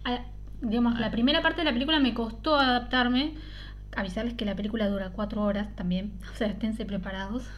a, 0.03 0.25
digamos, 0.61 0.99
la 0.99 1.11
primera 1.11 1.41
parte 1.41 1.61
de 1.61 1.65
la 1.65 1.73
película 1.73 1.99
me 1.99 2.13
costó 2.13 2.55
adaptarme. 2.55 3.35
Avisarles 3.95 4.33
que 4.33 4.43
la 4.43 4.55
película 4.55 4.89
dura 4.89 5.11
cuatro 5.11 5.41
horas 5.43 5.73
también, 5.75 6.13
o 6.33 6.35
sea, 6.35 6.47
esténse 6.47 6.85
preparados. 6.85 7.49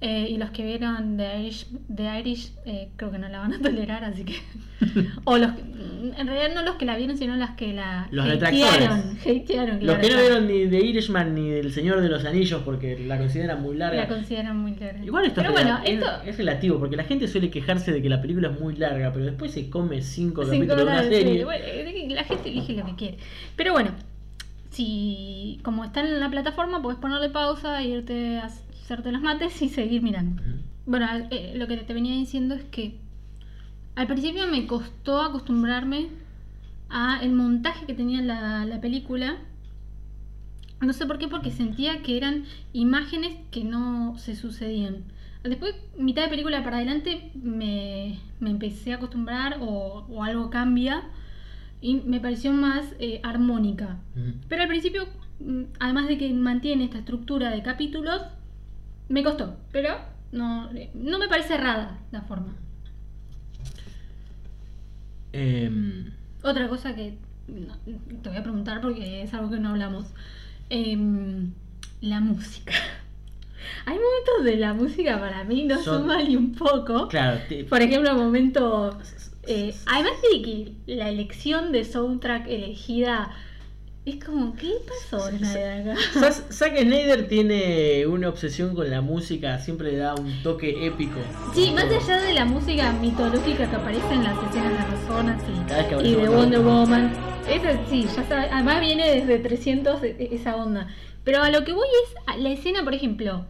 Eh, 0.00 0.28
y 0.30 0.36
los 0.36 0.50
que 0.50 0.64
vieron 0.64 1.16
The 1.16 1.40
Irish, 1.40 1.66
The 1.92 2.20
Irish 2.20 2.52
eh, 2.66 2.88
creo 2.94 3.10
que 3.10 3.18
no 3.18 3.28
la 3.28 3.40
van 3.40 3.54
a 3.54 3.58
tolerar, 3.62 4.04
así 4.04 4.24
que... 4.24 4.36
o 5.24 5.38
los 5.38 5.50
que- 5.52 5.62
en 6.16 6.26
realidad 6.28 6.54
no 6.54 6.62
los 6.62 6.76
que 6.76 6.84
la 6.84 6.96
vieron, 6.96 7.16
sino 7.16 7.34
los 7.36 7.50
que 7.50 7.72
la 7.72 8.06
Los 8.12 8.24
hatearon, 8.30 9.18
los 9.80 9.98
que 9.98 10.10
no 10.10 10.20
vieron 10.20 10.46
ni 10.46 10.66
de 10.66 10.78
Irishman 10.78 11.34
ni 11.34 11.50
del 11.50 11.72
Señor 11.72 12.00
de 12.00 12.08
los 12.08 12.24
Anillos 12.24 12.62
porque 12.64 12.96
la 13.00 13.18
consideran 13.18 13.60
muy 13.60 13.76
larga. 13.76 14.02
La 14.02 14.06
consideran 14.08 14.56
muy 14.56 14.76
larga. 14.76 15.04
Igual 15.04 15.24
esto, 15.26 15.40
Pero 15.42 15.48
es, 15.48 15.54
bueno, 15.64 15.78
rela- 15.78 15.82
es- 15.84 15.90
esto... 15.94 16.22
es 16.26 16.36
relativo 16.38 16.78
porque 16.78 16.94
la 16.96 17.02
gente 17.04 17.26
suele 17.26 17.50
quejarse 17.50 17.90
de 17.90 18.00
que 18.00 18.08
la 18.08 18.20
película 18.22 18.50
es 18.50 18.60
muy 18.60 18.76
larga, 18.76 19.12
pero 19.12 19.24
después 19.24 19.50
se 19.50 19.68
come 19.68 20.00
cinco 20.02 20.44
Cinco 20.44 20.52
capítulos 20.68 20.76
de 20.78 20.82
una 20.84 21.02
serie. 21.02 21.38
sí, 21.38 21.44
bueno, 21.44 21.64
la 22.14 22.24
gente 22.24 22.48
elige 22.48 22.72
lo 22.74 22.86
que 22.86 22.94
quiere. 22.94 23.18
Pero 23.56 23.72
bueno, 23.72 23.90
si 24.70 25.58
como 25.64 25.84
está 25.84 26.00
en 26.00 26.20
la 26.20 26.30
plataforma, 26.30 26.80
puedes 26.82 27.00
ponerle 27.00 27.30
pausa, 27.30 27.82
irte 27.82 28.38
a 28.38 28.48
hacerte 28.88 29.12
los 29.12 29.20
mates 29.20 29.60
y 29.60 29.68
seguir 29.68 30.00
mirando. 30.00 30.42
Bueno, 30.86 31.06
eh, 31.30 31.52
lo 31.56 31.66
que 31.66 31.76
te 31.76 31.92
venía 31.92 32.14
diciendo 32.14 32.54
es 32.54 32.64
que 32.64 32.96
al 33.96 34.06
principio 34.06 34.48
me 34.48 34.66
costó 34.66 35.20
acostumbrarme 35.20 36.08
a 36.88 37.20
el 37.22 37.32
montaje 37.32 37.84
que 37.84 37.92
tenía 37.92 38.22
la, 38.22 38.64
la 38.64 38.80
película. 38.80 39.36
No 40.80 40.94
sé 40.94 41.04
por 41.04 41.18
qué, 41.18 41.28
porque 41.28 41.50
sentía 41.50 42.02
que 42.02 42.16
eran 42.16 42.44
imágenes 42.72 43.36
que 43.50 43.62
no 43.62 44.16
se 44.16 44.34
sucedían. 44.34 45.04
Después, 45.42 45.74
mitad 45.98 46.22
de 46.22 46.28
película 46.30 46.64
para 46.64 46.78
adelante, 46.78 47.30
me, 47.34 48.18
me 48.40 48.48
empecé 48.48 48.92
a 48.92 48.96
acostumbrar 48.96 49.58
o, 49.60 50.06
o 50.08 50.24
algo 50.24 50.48
cambia 50.48 51.02
y 51.82 51.96
me 51.96 52.20
pareció 52.20 52.54
más 52.54 52.86
eh, 53.00 53.20
armónica. 53.22 53.98
Ujú. 54.16 54.32
Pero 54.48 54.62
al 54.62 54.68
principio, 54.68 55.06
mm, 55.40 55.64
además 55.78 56.08
de 56.08 56.16
que 56.16 56.32
mantiene 56.32 56.84
esta 56.84 56.98
estructura 56.98 57.50
de 57.50 57.62
capítulos, 57.62 58.22
me 59.08 59.22
costó. 59.22 59.56
Pero 59.72 59.96
no, 60.32 60.70
no 60.94 61.18
me 61.18 61.28
parece 61.28 61.54
errada 61.54 61.98
la 62.10 62.22
forma. 62.22 62.54
Em, 65.32 66.10
Otra 66.42 66.68
cosa 66.68 66.94
que 66.94 67.14
no, 67.48 67.74
te 68.22 68.28
voy 68.28 68.38
a 68.38 68.42
preguntar 68.42 68.80
porque 68.80 69.22
es 69.22 69.34
algo 69.34 69.50
que 69.50 69.58
no 69.58 69.70
hablamos. 69.70 70.06
Em, 70.70 71.52
la 72.00 72.20
música. 72.20 72.72
Hay 73.86 73.96
momentos 73.96 74.44
de 74.44 74.56
la 74.56 74.72
música 74.74 75.18
para 75.18 75.44
mí 75.44 75.64
no 75.64 75.82
Son- 75.82 76.02
suman 76.02 76.28
ni 76.28 76.36
un 76.36 76.54
poco. 76.54 77.08
claro, 77.08 77.40
te- 77.48 77.64
Por 77.64 77.82
ejemplo, 77.82 78.14
momentos. 78.14 78.96
eh, 79.46 79.74
además 79.86 80.12
de 80.32 80.42
que 80.42 80.72
la 80.86 81.08
elección 81.08 81.72
de 81.72 81.84
soundtrack 81.84 82.46
elegida 82.48 83.30
es 84.06 84.24
como, 84.24 84.54
¿qué 84.56 84.72
pasó? 84.86 85.28
Zack 86.50 86.78
Snyder 86.78 87.28
tiene 87.28 88.06
una 88.06 88.28
obsesión 88.30 88.74
con 88.74 88.88
la 88.90 89.00
música, 89.02 89.58
siempre 89.58 89.92
le 89.92 89.98
da 89.98 90.14
un 90.14 90.42
toque 90.42 90.86
épico. 90.86 91.20
Sí, 91.54 91.72
más 91.74 91.84
allá 91.84 92.18
de 92.22 92.32
la 92.32 92.44
música 92.46 92.90
mitológica 92.92 93.68
que 93.68 93.76
aparece 93.76 94.14
en 94.14 94.24
las 94.24 94.36
escenas 94.48 94.78
de 94.78 95.88
que 95.88 96.02
y, 96.04 96.08
y 96.08 96.14
de 96.14 96.28
Wonder 96.28 96.60
Wonder 96.60 96.60
Woman, 96.60 97.12
esa 97.48 97.78
sí, 97.90 98.04
ya 98.04 98.24
sabe, 98.26 98.48
además 98.50 98.80
viene 98.80 99.10
desde 99.14 99.38
300 99.38 100.02
e- 100.02 100.16
e- 100.18 100.34
esa 100.34 100.56
onda. 100.56 100.88
Pero 101.24 101.42
a 101.42 101.50
lo 101.50 101.64
que 101.64 101.72
voy 101.72 101.86
es 102.04 102.14
a 102.26 102.36
la 102.38 102.50
escena, 102.50 102.84
por 102.84 102.94
ejemplo, 102.94 103.44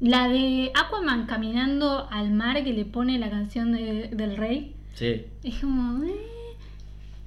la 0.00 0.28
de 0.28 0.70
Aquaman 0.74 1.26
caminando 1.26 2.08
al 2.10 2.30
mar 2.30 2.64
que 2.64 2.72
le 2.72 2.84
pone 2.86 3.18
la 3.18 3.28
canción 3.30 3.72
de- 3.72 4.08
del 4.12 4.36
rey. 4.38 4.74
Sí. 4.94 5.26
Es 5.44 5.56
como. 5.60 6.02
eh, 6.04 6.14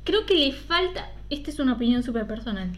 Creo 0.04 0.26
que 0.26 0.36
le 0.36 0.52
falta. 0.52 1.12
Esta 1.30 1.50
es 1.52 1.60
una 1.60 1.74
opinión 1.74 2.04
súper 2.04 2.28
personal. 2.28 2.72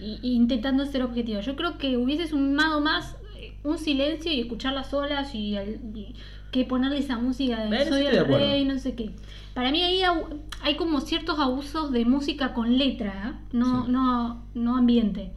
Y, 0.00 0.18
y 0.22 0.34
intentando 0.34 0.86
ser 0.86 1.02
objetivo. 1.02 1.40
Yo 1.40 1.56
creo 1.56 1.76
que 1.78 1.96
hubiese 1.96 2.28
sumado 2.28 2.80
más 2.80 3.16
eh, 3.36 3.54
un 3.64 3.78
silencio 3.78 4.30
y 4.32 4.40
escuchar 4.40 4.74
las 4.74 4.92
olas 4.94 5.34
y, 5.34 5.56
al- 5.56 5.80
y 5.94 6.14
que 6.52 6.64
ponerle 6.64 6.98
esa 6.98 7.18
música 7.18 7.60
de 7.62 7.68
Bueno, 7.68 7.84
Soy 7.90 8.02
de 8.04 8.10
el 8.18 8.24
rey, 8.26 8.64
no 8.64 8.78
sé 8.78 8.94
qué. 8.94 9.10
Para 9.54 9.72
mí 9.72 9.82
ahí 9.82 10.02
hay 10.62 10.76
como 10.76 11.00
ciertos 11.00 11.38
abusos 11.40 11.90
de 11.90 12.04
música 12.04 12.54
con 12.54 12.78
letra, 12.78 13.34
¿eh? 13.34 13.46
no, 13.52 13.84
Sí. 13.86 13.90
no, 13.90 14.44
no 14.54 14.76
ambiente. 14.76 15.32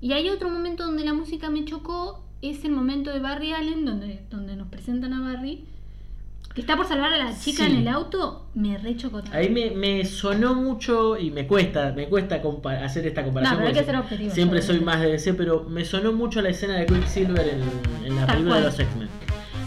Y 0.00 0.12
hay 0.12 0.28
otro 0.30 0.48
momento 0.48 0.84
donde 0.86 1.04
la 1.04 1.12
música 1.12 1.50
me 1.50 1.64
chocó, 1.64 2.24
es 2.40 2.64
el 2.64 2.70
momento 2.72 3.10
de 3.10 3.18
Barry 3.18 3.52
Allen, 3.52 3.84
donde, 3.84 4.22
donde 4.30 4.54
nos 4.54 4.68
presentan 4.68 5.12
a 5.12 5.20
Barry, 5.22 5.64
que 6.54 6.60
está 6.60 6.76
por 6.76 6.86
salvar 6.86 7.12
a 7.12 7.18
la 7.18 7.36
chica 7.38 7.64
Sí. 7.66 7.72
en 7.72 7.78
el 7.78 7.88
auto, 7.88 8.46
me 8.54 8.78
rechocó. 8.78 9.20
Ahí 9.32 9.48
me, 9.50 9.72
me 9.72 10.04
sonó 10.04 10.54
mucho 10.54 11.18
y 11.18 11.30
me 11.32 11.46
cuesta, 11.48 11.92
me 11.96 12.08
cuesta 12.08 12.40
hacer 12.82 13.06
esta 13.06 13.24
comparación. 13.24 13.54
No, 13.54 13.58
pero 13.58 13.68
hay 13.68 13.74
porque 13.74 13.80
que 13.80 13.84
ser 13.84 13.96
objetivo, 13.96 14.30
Siempre 14.34 14.62
soy 14.62 14.80
más 14.80 15.00
de 15.00 15.08
DC, 15.10 15.34
pero 15.34 15.64
me 15.68 15.84
sonó 15.84 16.12
mucho 16.12 16.40
la 16.42 16.50
escena 16.50 16.74
de 16.76 16.86
Quicksilver 16.86 17.48
en, 17.48 18.06
en 18.06 18.16
la 18.16 18.26
Tal 18.26 18.36
película 18.36 18.56
de 18.60 18.64
los 18.66 18.78
X-Men. 18.78 19.08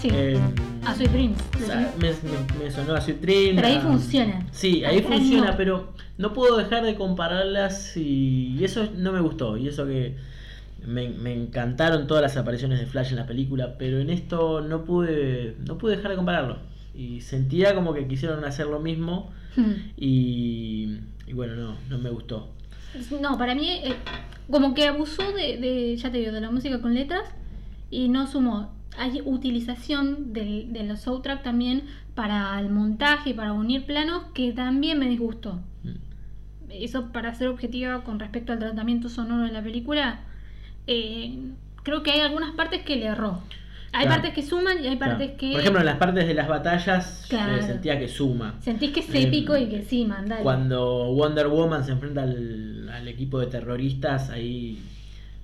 Sí, 0.02 0.10
Eh, 0.14 0.40
a 0.86 0.94
Sweet 0.96 1.12
Dreams. 1.12 1.38
o 1.62 1.66
sea, 1.66 1.94
me, 2.00 2.08
me- 2.10 2.64
me 2.66 2.72
sonó 2.72 2.94
a 2.94 3.02
Sweet 3.02 3.20
Dream. 3.20 3.56
Pero 3.56 3.68
ahí 3.68 3.76
a- 3.76 3.82
funciona. 3.82 4.46
Sí, 4.52 4.84
Ahí 4.86 5.02
funciona, 5.02 5.52
no. 5.52 5.58
pero 5.58 5.94
no 6.18 6.34
puedo 6.34 6.56
dejar 6.58 6.86
de 6.86 6.96
compararlas 6.96 7.98
y, 7.98 8.56
y 8.58 8.64
eso 8.64 8.88
no 8.96 9.12
me 9.12 9.20
gustó. 9.20 9.58
Y 9.58 9.68
eso 9.68 9.86
que 9.88 10.16
me, 10.86 11.10
me 11.10 11.34
encantaron 11.34 12.06
todas 12.08 12.22
las 12.22 12.38
apariciones 12.38 12.80
de 12.80 12.86
Flash 12.86 13.10
en 13.10 13.16
la 13.18 13.26
película, 13.26 13.76
pero 13.78 14.00
en 14.00 14.10
esto 14.12 14.62
no 14.62 14.86
pude, 14.86 15.56
no 15.68 15.78
pude 15.78 15.96
dejar 15.98 16.12
de 16.12 16.18
compararlo. 16.18 16.60
Y 16.98 17.22
sentía 17.22 17.76
como 17.76 17.94
que 17.94 18.08
quisieron 18.08 18.44
hacer 18.44 18.66
lo 18.66 18.80
mismo 18.80 19.32
Hmm. 19.58 19.92
y, 19.98 21.00
y 21.26 21.34
bueno, 21.34 21.56
no, 21.56 21.76
no 21.90 21.98
me 21.98 22.12
gustó. 22.12 22.54
No, 23.20 23.38
para 23.38 23.56
mí, 23.56 23.70
eh, 23.84 23.96
como 24.50 24.74
que 24.76 24.88
abusó 24.88 25.32
de, 25.34 25.58
de, 25.58 25.98
ya 25.98 26.12
te 26.12 26.20
digo, 26.20 26.32
de 26.32 26.42
la 26.42 26.52
música 26.52 26.80
con 26.80 26.94
letras 26.94 27.24
y 27.90 28.08
no 28.08 28.28
sumó. 28.28 28.72
Hay 28.98 29.22
utilización 29.26 30.32
del, 30.32 30.72
de 30.74 30.84
los 30.84 31.02
soundtrack 31.02 31.44
también 31.44 31.84
para 32.16 32.60
el 32.60 32.70
montaje, 32.70 33.34
para 33.34 33.54
unir 33.54 33.86
planos, 33.86 34.26
que 34.34 34.54
también 34.54 35.00
me 35.00 35.10
disgustó. 35.10 35.60
Mm. 35.84 35.90
Eso 36.70 37.12
para 37.12 37.34
ser 37.34 37.48
objetiva 37.48 38.04
con 38.04 38.20
respecto 38.20 38.54
al 38.54 38.60
tratamiento 38.60 39.10
sonoro 39.10 39.44
de 39.44 39.52
la 39.52 39.64
película, 39.64 40.22
eh, 40.86 41.36
creo 41.84 42.04
que 42.04 42.12
hay 42.12 42.20
algunas 42.20 42.56
partes 42.56 42.84
que 42.84 42.96
le 42.96 43.06
erró. 43.06 43.42
Hay 43.98 44.06
Claro. 44.06 44.22
partes 44.22 44.34
que 44.34 44.48
suman 44.50 44.84
y 44.84 44.88
hay 44.88 44.98
Claro. 44.98 45.14
partes 45.18 45.32
que 45.38 45.52
Por 45.52 45.60
ejemplo, 45.62 45.80
en 45.80 45.86
las 45.88 45.98
partes 45.98 46.28
de 46.28 46.34
las 46.34 46.48
batallas 46.48 47.24
eh, 47.24 47.28
Claro. 47.30 47.62
sentía 47.64 47.98
que 48.00 48.08
suma. 48.08 48.56
sentís 48.62 48.92
que 48.92 49.00
es 49.00 49.10
Eh, 49.16 49.24
épico 49.24 49.58
y 49.58 49.68
que 49.70 49.82
sí, 49.82 50.06
mandale. 50.06 50.44
Cuando 50.44 51.12
Wonder 51.14 51.48
Woman 51.48 51.84
se 51.84 51.92
enfrenta 51.94 52.24
al, 52.24 52.90
al 52.90 53.08
equipo 53.08 53.40
de 53.40 53.48
terroristas, 53.48 54.30
ahí 54.30 54.80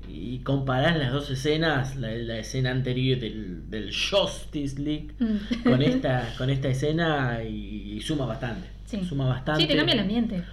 y 0.07 0.39
comparás 0.39 0.98
las 0.98 1.12
dos 1.13 1.29
escenas, 1.31 1.95
la, 1.95 2.10
la 2.12 2.38
escena 2.38 2.72
anterior 2.72 3.19
del, 3.19 3.69
del 3.69 3.91
Justice 3.93 4.79
League 4.79 5.12
Mm. 5.19 5.63
con 5.69 5.81
esta, 5.81 6.33
con 6.38 6.50
esta 6.50 6.67
escena 6.67 7.39
y, 7.43 7.93
y 7.98 8.01
suma 8.01 8.25
bastante. 8.25 8.67
Sí. 8.86 9.03
Suma 9.03 9.25
bastante. 9.27 9.62
Sí, 9.62 9.67
te 9.67 9.75
cambia 9.75 9.93
el 9.95 10.01
ambiente. 10.01 10.43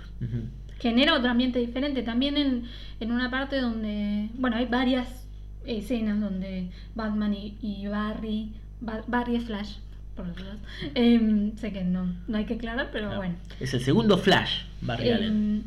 Genera 0.79 1.15
otro 1.17 1.29
ambiente 1.31 1.59
diferente. 1.59 2.03
También 2.03 2.37
en, 2.39 2.63
en 3.01 3.13
una 3.13 3.31
parte 3.31 3.61
donde, 3.61 4.29
bueno, 4.35 4.57
hay 4.57 4.65
varias 4.67 5.27
escenas 5.65 6.21
donde 6.21 6.71
Batman 6.95 7.35
y, 7.35 7.57
y 7.61 7.87
Barry, 7.87 8.53
Ba- 8.81 9.05
Barry 9.07 9.37
es 9.37 9.45
Flash, 9.45 9.77
por 10.17 10.27
los 10.27 10.41
lados. 10.41 10.61
Em, 10.95 11.57
sé 11.57 11.73
que 11.73 11.85
no, 11.85 12.07
no 12.29 12.37
hay 12.39 12.45
que 12.47 12.55
aclarar, 12.55 12.91
pero 12.93 13.11
No. 13.11 13.17
bueno. 13.17 13.35
Es 13.61 13.75
el 13.75 13.81
segundo 13.81 14.19
Flash, 14.19 14.63
Barry 14.83 15.11
Allen. 15.11 15.29
Em, 15.33 15.63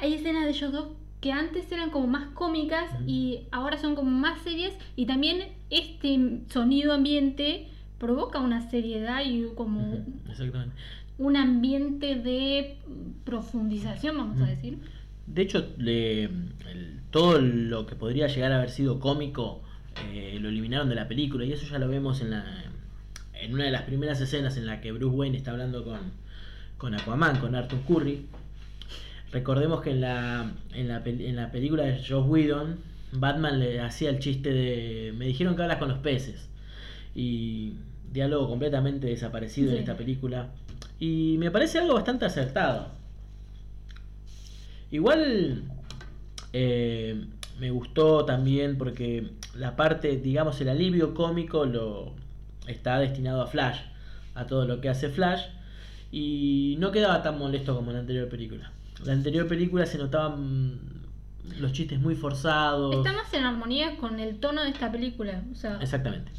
hay 0.00 0.14
escenas 0.14 0.44
de 0.44 0.50
ellos 0.50 0.72
dos 0.72 0.88
que 1.20 1.30
antes 1.32 1.70
eran 1.70 1.90
como 1.90 2.08
más 2.08 2.26
cómicas 2.34 2.90
y 3.06 3.40
ahora 3.52 3.78
son 3.78 3.94
como 3.94 4.10
más 4.10 4.40
serias 4.42 4.72
y 4.96 5.06
también 5.06 5.44
este 5.70 6.40
sonido 6.48 6.92
ambiente 6.92 7.68
provoca 7.98 8.40
una 8.40 8.68
seriedad 8.70 9.22
y 9.24 9.44
como 9.54 9.98
Exactamente. 10.28 10.74
un 11.18 11.36
ambiente 11.36 12.16
de 12.16 12.76
profundización, 13.24 14.16
vamos 14.18 14.40
a 14.40 14.46
decir. 14.46 14.78
De 15.26 15.42
hecho, 15.42 15.68
le- 15.78 16.24
el- 16.24 17.00
todo 17.10 17.40
lo 17.40 17.86
que 17.86 17.94
podría 17.94 18.26
llegar 18.26 18.52
a 18.52 18.56
haber 18.58 18.70
sido 18.70 18.98
cómico 19.00 19.62
eh, 20.12 20.38
lo 20.40 20.48
eliminaron 20.48 20.88
de 20.88 20.94
la 20.94 21.06
película 21.08 21.44
y 21.44 21.52
eso 21.52 21.66
ya 21.70 21.78
lo 21.78 21.86
vemos 21.88 22.20
en 22.22 22.30
la 22.30 22.44
en 23.34 23.52
una 23.54 23.64
de 23.64 23.70
las 23.72 23.82
primeras 23.82 24.20
escenas 24.20 24.56
en 24.56 24.66
la 24.66 24.80
que 24.80 24.92
Bruce 24.92 25.16
Wayne 25.16 25.36
está 25.36 25.50
hablando 25.50 25.84
con, 25.84 25.98
con 26.78 26.94
Aquaman, 26.94 27.40
con 27.40 27.54
Arthur 27.56 27.80
Curry. 27.88 28.24
Recordemos 29.32 29.80
que 29.82 29.90
en 29.90 30.00
la, 30.00 30.52
en 30.74 30.86
la, 30.88 31.02
en 31.04 31.34
la 31.36 31.50
película 31.50 31.82
de 31.82 31.98
Joss 31.98 32.24
Whedon, 32.28 32.78
Batman 33.12 33.58
le 33.58 33.80
hacía 33.80 34.10
el 34.10 34.20
chiste 34.20 34.52
de 34.52 35.12
me 35.16 35.26
dijeron 35.26 35.56
que 35.56 35.62
hablas 35.62 35.78
con 35.78 35.88
los 35.88 35.98
peces 35.98 36.48
y 37.16 37.74
diálogo 38.12 38.48
completamente 38.48 39.08
desaparecido 39.08 39.72
en 39.72 39.78
esta 39.78 39.96
película 39.96 40.48
y 41.00 41.36
me 41.38 41.50
parece 41.50 41.78
algo 41.80 41.94
bastante 41.94 42.24
acertado. 42.26 42.92
Igual 44.92 45.64
eh, 46.52 47.26
me 47.58 47.70
gustó 47.70 48.24
también 48.26 48.76
porque 48.78 49.32
la 49.56 49.74
parte, 49.74 50.18
digamos, 50.18 50.60
el 50.60 50.68
alivio 50.68 51.14
cómico 51.14 51.64
lo 51.64 52.14
está 52.66 52.98
destinado 52.98 53.42
a 53.42 53.46
Flash, 53.46 53.80
a 54.34 54.46
todo 54.46 54.66
lo 54.66 54.80
que 54.82 54.90
hace 54.90 55.08
Flash, 55.08 55.44
y 56.12 56.76
no 56.78 56.92
quedaba 56.92 57.22
tan 57.22 57.38
molesto 57.38 57.74
como 57.74 57.90
en 57.90 57.94
la 57.94 58.00
anterior 58.00 58.28
película. 58.28 58.70
La 59.02 59.14
anterior 59.14 59.48
película 59.48 59.86
se 59.86 59.96
notaban 59.96 60.78
los 61.58 61.72
chistes 61.72 61.98
muy 61.98 62.14
forzados. 62.14 62.94
Está 62.94 63.12
más 63.12 63.32
en 63.32 63.44
armonía 63.44 63.96
con 63.96 64.20
el 64.20 64.38
tono 64.38 64.62
de 64.62 64.70
esta 64.70 64.92
película. 64.92 65.42
O 65.50 65.54
sea, 65.54 65.78
Exactamente. 65.80 66.30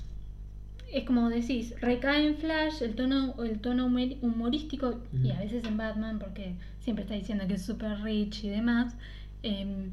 Es 0.94 1.04
como 1.06 1.30
decís, 1.30 1.74
recae 1.82 2.26
en 2.28 2.38
Flash 2.38 2.82
el 2.82 2.96
tono, 2.96 3.36
el 3.44 3.60
tono 3.60 3.86
humorístico 3.88 5.02
y 5.24 5.32
a 5.32 5.40
veces 5.40 5.64
en 5.66 5.76
Batman 5.76 6.20
porque 6.20 6.54
siempre 6.82 7.04
está 7.04 7.16
diciendo 7.16 7.46
que 7.48 7.56
es 7.56 7.66
super 7.66 8.00
rich 8.02 8.44
y 8.44 8.50
demás. 8.50 8.96
Em, 9.42 9.92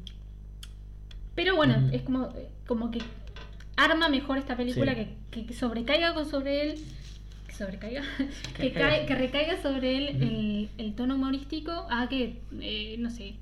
pero 1.35 1.55
bueno, 1.55 1.89
es 1.91 2.01
como, 2.03 2.29
como 2.67 2.91
que 2.91 2.99
arma 3.77 4.09
mejor 4.09 4.37
esta 4.37 4.55
película 4.55 4.93
Sí. 4.95 5.07
que, 5.31 5.45
que 5.45 5.53
sobrecaiga 5.53 6.13
con 6.13 6.25
sobre 6.29 6.61
él. 6.71 6.79
Que 7.47 7.53
sobrecaiga. 7.55 8.03
que, 8.57 8.71
cae- 8.73 9.05
que 9.05 9.15
recaiga 9.15 9.61
sobre 9.61 9.97
él 9.97 10.07
el, 10.21 10.69
el 10.77 10.93
tono 10.93 11.15
humorístico 11.15 11.71
a 11.89 12.07
que, 12.09 12.37
eh, 12.59 12.95
no 12.99 13.09
sé, 13.09 13.35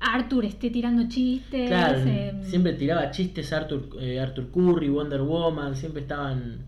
Arthur 0.00 0.44
esté 0.44 0.70
tirando 0.70 1.08
chistes. 1.08 1.68
Claro, 1.68 1.98
em, 2.00 2.44
siempre 2.44 2.72
tiraba 2.74 3.10
chistes 3.10 3.52
Arthur, 3.52 3.88
eh, 4.00 4.20
Arthur 4.20 4.50
Curry, 4.50 4.88
Wonder 4.88 5.22
Woman, 5.22 5.76
siempre 5.76 6.02
estaban... 6.02 6.58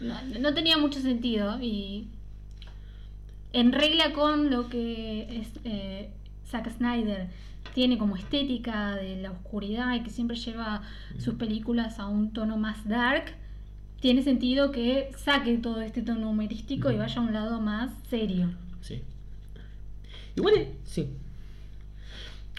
no, 0.00 0.14
no 0.40 0.54
tenía 0.54 0.78
mucho 0.78 1.00
sentido 1.00 1.60
y 1.60 2.08
en 3.52 3.72
regla 3.72 4.12
con 4.12 4.50
lo 4.50 4.68
que 4.68 5.40
es 5.40 5.48
eh, 5.64 6.10
Zack 6.46 6.70
Snyder 6.70 7.28
tiene 7.74 7.98
como 7.98 8.16
estética 8.16 8.96
de 8.96 9.16
la 9.16 9.30
oscuridad 9.30 9.94
y 9.94 10.00
que 10.00 10.10
siempre 10.10 10.36
lleva 10.36 10.82
sus 11.18 11.34
películas 11.34 11.98
a 11.98 12.06
un 12.06 12.32
tono 12.32 12.56
más 12.56 12.88
dark 12.88 13.34
tiene 14.00 14.22
sentido 14.22 14.72
que 14.72 15.10
saque 15.16 15.58
todo 15.58 15.82
este 15.82 16.02
tono 16.02 16.30
humorístico 16.30 16.90
y 16.90 16.96
vaya 16.96 17.20
a 17.20 17.20
un 17.20 17.32
lado 17.32 17.60
más 17.60 17.90
serio 18.08 18.50
Sí. 18.80 19.02
Igual, 20.36 20.54
eh, 20.56 20.74
sí. 20.84 21.06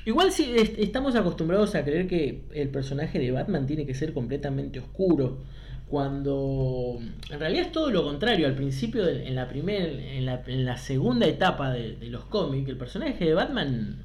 Igual 0.05 0.29
est- 0.29 0.77
estamos 0.79 1.15
acostumbrados 1.15 1.75
a 1.75 1.83
creer 1.83 2.07
que 2.07 2.41
el 2.53 2.69
personaje 2.69 3.19
de 3.19 3.31
Batman 3.31 3.67
tiene 3.67 3.85
que 3.85 3.93
ser 3.93 4.13
completamente 4.13 4.79
oscuro. 4.79 5.39
Cuando 5.87 6.99
en 7.29 7.39
realidad 7.39 7.65
es 7.67 7.71
todo 7.71 7.91
lo 7.91 8.03
contrario. 8.03 8.47
Al 8.47 8.55
principio, 8.55 9.05
de- 9.05 9.27
en 9.27 9.35
la 9.35 9.47
primera, 9.47 9.85
en 9.85 10.25
la, 10.25 10.41
en 10.47 10.65
la 10.65 10.77
segunda 10.77 11.27
etapa 11.27 11.71
de, 11.71 11.97
de 11.97 12.07
los 12.07 12.23
cómics, 12.25 12.67
el 12.69 12.77
personaje 12.77 13.25
de 13.25 13.33
Batman 13.33 13.97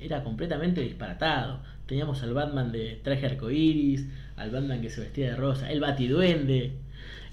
era 0.00 0.22
completamente 0.22 0.80
disparatado. 0.82 1.60
Teníamos 1.86 2.22
al 2.22 2.34
Batman 2.34 2.70
de 2.70 3.00
traje 3.02 3.26
arcoíris, 3.26 4.06
al 4.36 4.50
Batman 4.50 4.80
que 4.80 4.90
se 4.90 5.00
vestía 5.00 5.30
de 5.30 5.36
rosa, 5.36 5.72
el 5.72 5.80
Batiduende. 5.80 6.72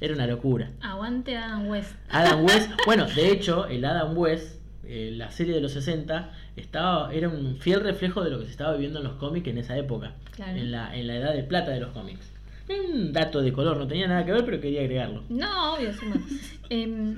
Era 0.01 0.13
una 0.13 0.25
locura. 0.27 0.71
aguante 0.81 1.35
Adam 1.37 1.67
West 1.67 1.91
Adam 2.09 2.45
West, 2.45 2.69
bueno, 2.85 3.05
de 3.13 3.31
hecho, 3.31 3.67
el 3.67 3.83
Adam 3.85 4.17
West, 4.17 4.55
eh, 4.85 5.11
la 5.13 5.31
serie 5.31 5.53
de 5.53 5.61
los 5.61 5.73
60, 5.73 6.31
estaba, 6.57 7.13
era 7.13 7.29
un 7.29 7.57
fiel 7.57 7.81
reflejo 7.81 8.23
de 8.23 8.29
lo 8.31 8.39
que 8.39 8.45
se 8.45 8.51
estaba 8.51 8.73
viviendo 8.73 8.99
en 8.99 9.05
los 9.05 9.13
cómics 9.15 9.47
en 9.47 9.57
esa 9.57 9.77
época, 9.77 10.13
Claro. 10.31 10.57
en, 10.57 10.71
la, 10.71 10.95
en 10.95 11.07
la 11.07 11.15
edad 11.15 11.33
de 11.33 11.43
plata 11.43 11.71
de 11.71 11.79
los 11.79 11.91
cómics. 11.91 12.31
Un 12.69 13.13
dato 13.13 13.41
de 13.41 13.53
color, 13.53 13.77
no 13.77 13.87
tenía 13.87 14.07
nada 14.07 14.25
que 14.25 14.31
ver, 14.33 14.43
pero 14.45 14.59
quería 14.59 14.81
agregarlo. 14.81 15.23
No, 15.29 15.75
obvio, 15.75 15.93
sí, 15.93 16.05
bueno. 16.07 16.25
Em, 16.69 17.15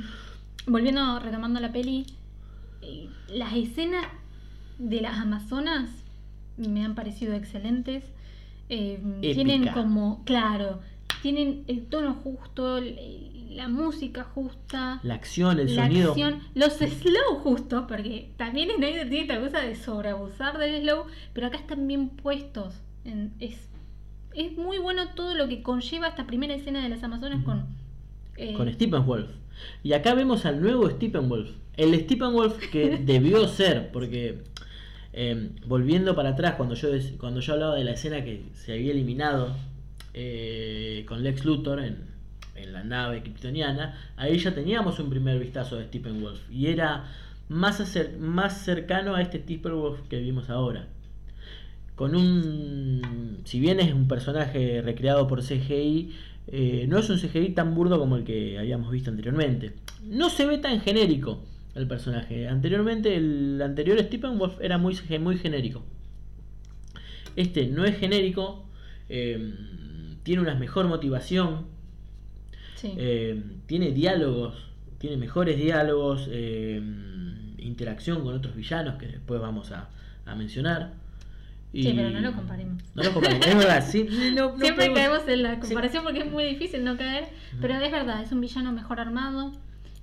volviendo, 0.67 1.19
retomando 1.19 1.59
la 1.59 1.71
peli, 1.71 2.05
eh, 2.81 3.09
las 3.33 3.53
escenas 3.55 4.05
de 4.77 5.01
las 5.01 5.17
Amazonas 5.17 5.89
me 6.57 6.85
han 6.85 6.93
parecido 6.93 7.33
excelentes. 7.33 8.03
Em, 8.69 9.21
tienen 9.21 9.67
como, 9.69 10.23
claro, 10.25 10.81
tienen 11.23 11.63
el 11.67 11.85
tono 11.87 12.13
justo, 12.13 12.77
el- 12.77 12.99
la 13.49 13.67
música 13.67 14.23
justa, 14.23 14.99
La 15.03 15.15
acción, 15.15 15.59
el 15.59 15.75
la 15.75 15.83
sonido. 15.87 16.09
acción, 16.11 16.39
los 16.55 16.73
slow 16.73 17.35
justos, 17.41 17.85
porque 17.87 18.31
también 18.37 18.69
Snyder 18.75 19.09
tiene 19.09 19.21
esta 19.21 19.39
cosa 19.41 19.59
de 19.61 19.75
sobreabusar 19.75 20.57
del 20.59 20.81
slow, 20.83 21.05
pero 21.33 21.47
acá 21.47 21.57
están 21.57 21.87
bien 21.87 22.09
puestos. 22.09 22.75
En- 23.05 23.33
es, 23.39 23.57
es 24.35 24.55
muy 24.57 24.77
bueno 24.77 25.09
todo 25.15 25.33
lo 25.35 25.47
que 25.47 25.63
conlleva 25.63 26.07
esta 26.07 26.27
primera 26.27 26.53
escena 26.53 26.83
de 26.83 26.89
las 26.89 27.01
Amazonas 27.03 27.43
con... 27.43 27.65
eh, 28.37 28.53
con 28.53 28.71
Steppenwolf. 28.71 29.29
Y 29.83 29.93
acá 29.93 30.13
vemos 30.13 30.45
al 30.45 30.61
nuevo 30.61 30.89
Steppenwolf. 30.89 31.49
El 31.75 31.99
Steppenwolf 31.99 32.57
que 32.71 32.97
debió 33.03 33.47
ser, 33.47 33.91
porque 33.91 34.43
eh, 35.11 35.49
volviendo 35.65 36.15
para 36.15 36.29
atrás, 36.29 36.53
cuando 36.55 36.75
yo, 36.75 36.89
cuando 37.17 37.39
yo 37.39 37.53
hablaba 37.53 37.75
de 37.75 37.83
la 37.83 37.91
escena 37.91 38.23
que 38.23 38.43
se 38.53 38.73
había 38.73 38.91
eliminado 38.91 39.55
eh, 40.13 41.03
con 41.07 41.23
Lex 41.23 41.45
Luthor 41.45 41.79
en, 41.81 42.18
en 42.63 42.73
la 42.73 42.83
nave 42.83 43.21
kryptoniana, 43.21 43.97
ahí 44.17 44.37
ya 44.37 44.53
teníamos 44.53 44.99
un 44.99 45.09
primer 45.09 45.39
vistazo 45.39 45.77
de 45.77 45.85
Steppenwolf. 45.85 46.39
Y 46.51 46.67
era 46.67 47.05
más, 47.49 47.81
más 48.19 48.61
cercano 48.61 49.15
a 49.15 49.21
este 49.21 49.39
Steppenwolf 49.39 50.01
que 50.07 50.19
vimos 50.19 50.49
ahora. 50.49 50.87
Con 51.95 52.15
un. 52.15 53.41
Si 53.43 53.59
bien 53.59 53.79
es 53.79 53.93
un 53.93 54.07
personaje 54.07 54.81
recreado 54.81 55.27
por 55.27 55.41
CGI, 55.41 56.13
eh, 56.47 56.85
no 56.87 56.97
es 56.97 57.09
un 57.09 57.19
CGI 57.19 57.49
tan 57.49 57.75
burdo 57.75 57.99
como 57.99 58.15
el 58.15 58.23
que 58.23 58.57
habíamos 58.57 58.91
visto 58.91 59.09
anteriormente. 59.09 59.73
No 60.03 60.29
se 60.29 60.45
ve 60.45 60.57
tan 60.59 60.79
genérico 60.79 61.43
el 61.75 61.87
personaje. 61.87 62.47
Anteriormente, 62.47 63.15
el 63.15 63.61
anterior 63.61 63.99
Steppenwolf 63.99 64.61
era 64.61 64.77
muy, 64.77 64.97
muy 65.19 65.37
genérico. 65.37 65.83
Este 67.35 67.67
no 67.67 67.85
es 67.85 67.97
genérico, 67.97 68.65
eh, 69.07 69.53
tiene 70.23 70.41
una 70.41 70.55
mejor 70.55 70.87
motivación, 70.87 71.67
sí. 72.79 72.93
eh, 72.97 73.41
tiene 73.65 73.91
diálogos, 73.91 74.55
tiene 74.97 75.17
mejores 75.17 75.57
diálogos, 75.57 76.27
eh, 76.31 76.81
interacción 77.57 78.23
con 78.23 78.35
otros 78.35 78.55
villanos 78.55 78.95
que 78.95 79.07
después 79.07 79.39
vamos 79.41 79.71
a, 79.71 79.89
a 80.25 80.35
mencionar. 80.35 80.93
Sí, 81.71 81.93
pero 81.95 82.09
no 82.09 82.19
lo 82.19 82.33
comparemos. 82.33 82.81
No 82.95 83.03
lo 83.03 83.13
comparemos, 83.13 83.45
es 83.45 83.55
verdad, 83.57 83.85
sí, 83.87 84.07
no- 84.35 84.51
no 84.51 84.57
Siempre 84.59 84.87
podemos- 84.87 84.95
caemos 84.97 85.27
en 85.27 85.43
la 85.43 85.55
Sí. 85.55 85.61
comparación 85.61 86.03
porque 86.03 86.19
es 86.21 86.31
muy 86.31 86.43
difícil 86.45 86.83
no 86.83 86.97
caer, 86.97 87.29
pero 87.61 87.75
es 87.75 87.91
verdad, 87.91 88.23
es 88.23 88.31
un 88.31 88.41
villano 88.41 88.71
mejor 88.71 88.99
armado, 88.99 89.51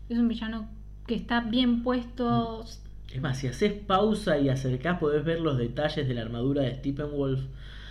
es 0.08 0.16
un 0.18 0.28
villano 0.28 0.68
que 1.08 1.14
está 1.16 1.40
bien 1.40 1.82
puesto. 1.82 2.64
Es 3.12 3.20
más, 3.20 3.38
si 3.38 3.48
haces 3.48 3.72
pausa 3.72 4.38
y 4.38 4.48
acercás, 4.48 4.98
podés 4.98 5.24
ver 5.24 5.40
los 5.40 5.56
detalles 5.58 6.06
de 6.06 6.14
la 6.14 6.22
armadura 6.22 6.62
de 6.62 6.74
Steppenwolf. 6.74 7.40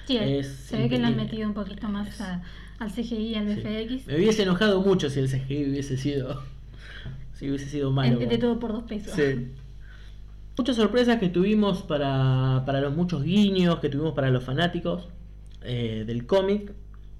Sí, 0.05 0.17
Es 0.17 0.47
se 0.47 0.77
ve 0.77 0.87
que 0.89 0.97
le 0.99 1.05
han 1.05 1.15
metido 1.17 1.47
un 1.47 1.53
poquito 1.55 1.89
más 1.89 2.07
Es- 2.07 2.21
a- 2.21 2.43
al 2.79 2.91
CGI 2.91 3.35
al 3.35 3.47
Sí. 3.55 3.61
BFX. 3.61 4.07
Me 4.07 4.15
hubiese 4.17 4.43
enojado 4.43 4.81
mucho 4.81 5.09
si 5.09 5.19
el 5.19 5.29
CGI 5.29 5.69
hubiese 5.69 5.97
sido. 5.97 6.41
Si 7.33 7.49
hubiese 7.49 7.67
sido 7.69 7.91
malo. 7.91 8.19
En- 8.21 8.29
de 8.29 8.39
como- 8.39 8.39
todo 8.39 8.59
por 8.59 8.71
dos 8.73 8.83
pesos. 8.83 9.13
Sí. 9.13 9.49
Muchas 10.57 10.77
sorpresas 10.77 11.19
que 11.19 11.27
tuvimos 11.29 11.83
para, 11.83 12.63
para 12.65 12.79
los 12.79 12.95
muchos 12.95 13.23
guiños 13.23 13.79
que 13.79 13.89
tuvimos 13.89 14.13
para 14.13 14.29
los 14.29 14.43
fanáticos 14.43 15.07
eh, 15.61 16.03
del 16.07 16.25
cómic. 16.25 16.71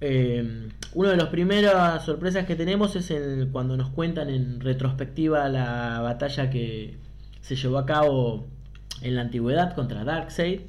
Eh, 0.02 0.70
una 0.94 1.10
de 1.12 1.18
las 1.18 1.28
primeras 1.28 2.06
sorpresas 2.06 2.46
que 2.46 2.56
tenemos 2.56 2.96
es 2.96 3.12
el, 3.12 3.50
cuando 3.52 3.76
nos 3.76 3.89
cuentan 3.89 4.30
en 4.30 4.60
retrospectiva 4.62 5.50
la 5.50 6.00
batalla 6.02 6.50
que 6.50 6.96
se 7.41 7.56
llevó 7.56 7.78
a 7.78 7.86
cabo 7.86 8.46
en 9.02 9.15
la 9.15 9.22
antigüedad 9.22 9.74
contra 9.76 10.04
Darkseid 10.04 10.62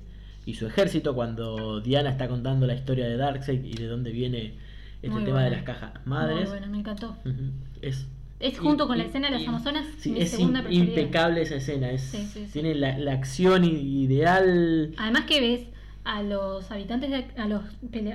y 0.44 0.54
su 0.54 0.66
ejército, 0.66 1.14
cuando 1.14 1.80
Diana 1.80 2.10
está 2.10 2.28
contando 2.28 2.66
la 2.66 2.74
historia 2.74 3.06
de 3.06 3.16
Darkseid 3.16 3.64
y 3.64 3.74
de 3.74 3.86
dónde 3.86 4.10
viene 4.10 4.54
este 5.02 5.08
Muy 5.14 5.24
tema 5.24 5.42
de 5.44 5.50
las 5.50 5.62
cajas 5.62 5.92
Muy 6.04 6.14
madres. 6.16 6.48
bueno, 6.48 6.66
me 6.68 6.78
encantó. 6.78 7.16
Ujú, 7.24 7.50
Es 7.82 8.06
Es 8.40 8.58
junto 8.58 8.86
con 8.86 8.98
la 8.98 9.04
y- 9.04 9.06
escena 9.06 9.30
de 9.30 9.38
las 9.38 9.48
Amazonas, 9.48 9.86
sí, 9.98 10.10
mi 10.12 10.20
es 10.20 10.30
segunda 10.30 10.64
impecable 10.70 11.42
esa 11.42 11.56
escena. 11.56 11.90
Es, 11.90 12.02
Sí. 12.02 12.46
Tiene 12.52 12.74
la, 12.74 12.98
la 12.98 13.12
acción 13.12 13.64
ideal. 13.64 14.92
Además 14.98 15.24
que 15.24 15.40
ves 15.40 15.66
a 16.04 16.22
los 16.22 16.70
habitantes, 16.70 17.10
de, 17.10 17.26
a, 17.40 17.48
los, 17.48 17.62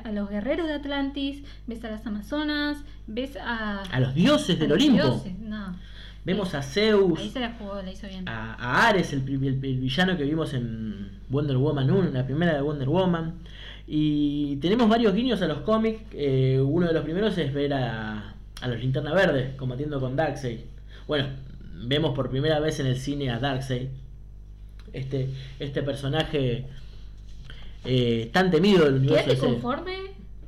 a 0.05 0.11
los 0.11 0.29
guerreros 0.29 0.67
de 0.67 0.73
Atlantis, 0.75 1.43
ves 1.67 1.83
a 1.83 1.89
las 1.91 2.05
Amazonas, 2.05 2.77
ves 3.07 3.35
a... 3.37 3.81
A 3.83 3.99
los 3.99 4.13
dioses 4.15 4.57
del 4.59 4.69
los 4.69 4.75
Olimpo. 4.77 5.03
dioses, 5.03 5.39
no. 5.39 5.75
Vemos 6.23 6.53
a 6.53 6.61
Zeus, 6.61 7.19
Ahí 7.19 7.29
se 7.31 7.39
la 7.39 7.53
jugó, 7.53 7.81
la 7.81 7.91
hizo 7.91 8.07
bien. 8.07 8.29
a, 8.29 8.53
a 8.53 8.87
Ares, 8.89 9.11
el, 9.11 9.27
el- 9.27 9.43
el 9.43 9.57
villano 9.79 10.15
que 10.17 10.23
vimos 10.23 10.53
en 10.53 11.09
Wonder 11.29 11.57
Woman 11.57 11.89
1, 11.89 12.11
la 12.11 12.25
primera 12.25 12.53
de 12.53 12.61
Wonder 12.61 12.87
Woman. 12.87 13.33
Y 13.93 14.56
tenemos 14.62 14.88
varios 14.88 15.13
guiños 15.13 15.41
a 15.41 15.47
los 15.47 15.60
cómics. 15.60 16.01
eh, 16.13 16.62
uno 16.65 16.88
de 16.88 16.93
los 16.93 17.04
primeros 17.04 17.38
es 17.38 17.54
ver 17.54 17.73
a, 17.73 18.36
a 18.62 18.67
los 18.69 18.80
Linterna 18.80 19.13
Verdes 19.13 19.54
combatiendo 19.58 19.99
con 19.99 20.15
Darkseid. 20.15 20.60
Bueno, 21.08 21.27
vemos 21.84 22.15
por 22.15 22.30
primera 22.30 22.62
vez 22.62 22.80
en 22.80 22.86
el 22.88 22.95
cine 22.97 23.30
a 23.32 23.39
Darkseid. 23.39 23.89
Este, 24.93 25.30
este 25.60 25.84
personaje 25.84 26.67
eh, 27.84 28.30
tan 28.32 28.49
temido 28.49 28.86
del 28.86 28.95
universo 28.95 29.25
¿Quedaste 29.25 29.45
conforme? 29.47 29.93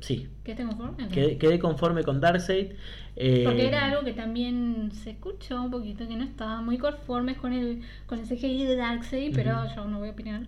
Sí, 0.00 0.26
¿Quedaste 0.42 0.64
conforme? 0.64 1.08
Quedé, 1.08 1.36
quedé 1.36 1.58
conforme 1.58 2.02
con 2.02 2.20
Darkseid. 2.22 2.72
eh, 3.16 3.42
Porque 3.44 3.66
era 3.66 3.86
algo 3.86 4.04
que 4.04 4.12
también 4.14 4.90
se 4.92 5.10
escuchó 5.10 5.62
un 5.62 5.70
poquito, 5.70 6.08
que 6.08 6.16
no 6.16 6.24
estaba 6.24 6.62
muy 6.62 6.78
conformes 6.78 7.36
con 7.36 7.52
el, 7.52 7.82
con 8.06 8.18
el 8.20 8.26
CGI 8.26 8.64
de 8.64 8.76
Darkseid, 8.76 9.34
pero 9.34 9.66
yo 9.74 9.84
no 9.84 9.98
voy 9.98 10.08
a 10.08 10.12
opinar. 10.12 10.46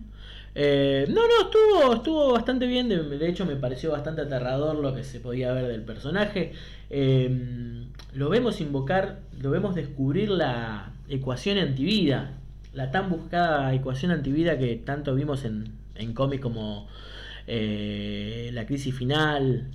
Eh, 0.59 1.05
no, 1.09 1.21
no, 1.27 1.43
estuvo, 1.43 1.93
estuvo 1.93 2.33
bastante 2.33 2.65
bien. 2.65 2.89
De, 2.89 3.29
hecho, 3.29 3.45
me 3.45 3.55
pareció 3.55 3.91
bastante 3.91 4.21
aterrador 4.21 4.75
lo 4.75 4.95
que 4.95 5.03
se 5.03 5.19
podía 5.19 5.53
ver 5.53 5.67
del 5.67 5.83
personaje. 5.83 6.53
Eh, 6.89 7.85
lo 8.13 8.29
vemos 8.29 8.59
invocar, 8.59 9.19
lo 9.39 9.51
vemos 9.51 9.75
descubrir 9.75 10.29
la 10.29 10.93
ecuación 11.09 11.59
antivida. 11.59 12.33
La 12.73 12.89
tan 12.89 13.11
buscada 13.11 13.71
ecuación 13.75 14.11
antivida 14.11 14.57
que 14.57 14.75
tanto 14.77 15.13
vimos 15.13 15.45
en, 15.45 15.73
en 15.93 16.13
cómics 16.13 16.41
como 16.41 16.87
eh, 17.45 18.49
La 18.53 18.65
crisis 18.65 18.95
final. 18.95 19.67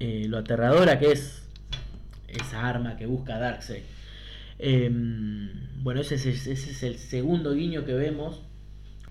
eh, 0.00 0.26
lo 0.28 0.36
aterradora 0.38 0.98
que 0.98 1.12
es 1.12 1.42
esa 2.28 2.68
arma 2.68 2.96
que 2.98 3.06
busca 3.06 3.38
Darkseid. 3.38 3.82
Eh, 4.58 4.90
bueno, 5.82 6.02
ese 6.02 6.16
es, 6.16 6.26
ese 6.26 6.52
es 6.52 6.82
el 6.82 6.98
segundo 6.98 7.54
guiño 7.54 7.86
que 7.86 7.94
vemos. 7.94 8.42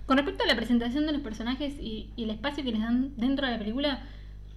Con 0.09 0.17
respecto 0.17 0.43
a 0.43 0.47
la 0.47 0.55
presentación 0.55 1.05
de 1.05 1.11
los 1.11 1.21
personajes 1.21 1.75
y, 1.79 2.09
y 2.15 2.23
el 2.23 2.31
espacio 2.31 2.63
que 2.63 2.71
les 2.71 2.81
dan 2.81 3.11
dentro 3.15 3.45
de 3.45 3.51
la 3.53 3.59
película, 3.59 4.01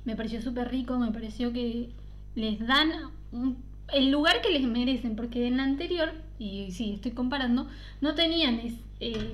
me 0.07 0.17
pareció 0.17 0.41
súper 0.41 0.71
rico, 0.71 0.99
me 0.99 1.11
pareció 1.13 1.53
que 1.53 1.91
les 2.35 2.59
dan 2.67 2.89
un- 3.33 3.59
el 3.93 4.11
lugar 4.11 4.41
que 4.41 4.49
les 4.49 4.63
merecen, 4.63 5.15
porque 5.15 5.47
en 5.47 5.59
la 5.59 5.65
anterior, 5.65 6.11
y 6.39 6.71
sí, 6.71 6.95
estoy 6.95 7.11
comparando, 7.11 7.69
no 8.01 8.15
tenían 8.15 8.61
es- 8.61 8.81
eh, 9.01 9.31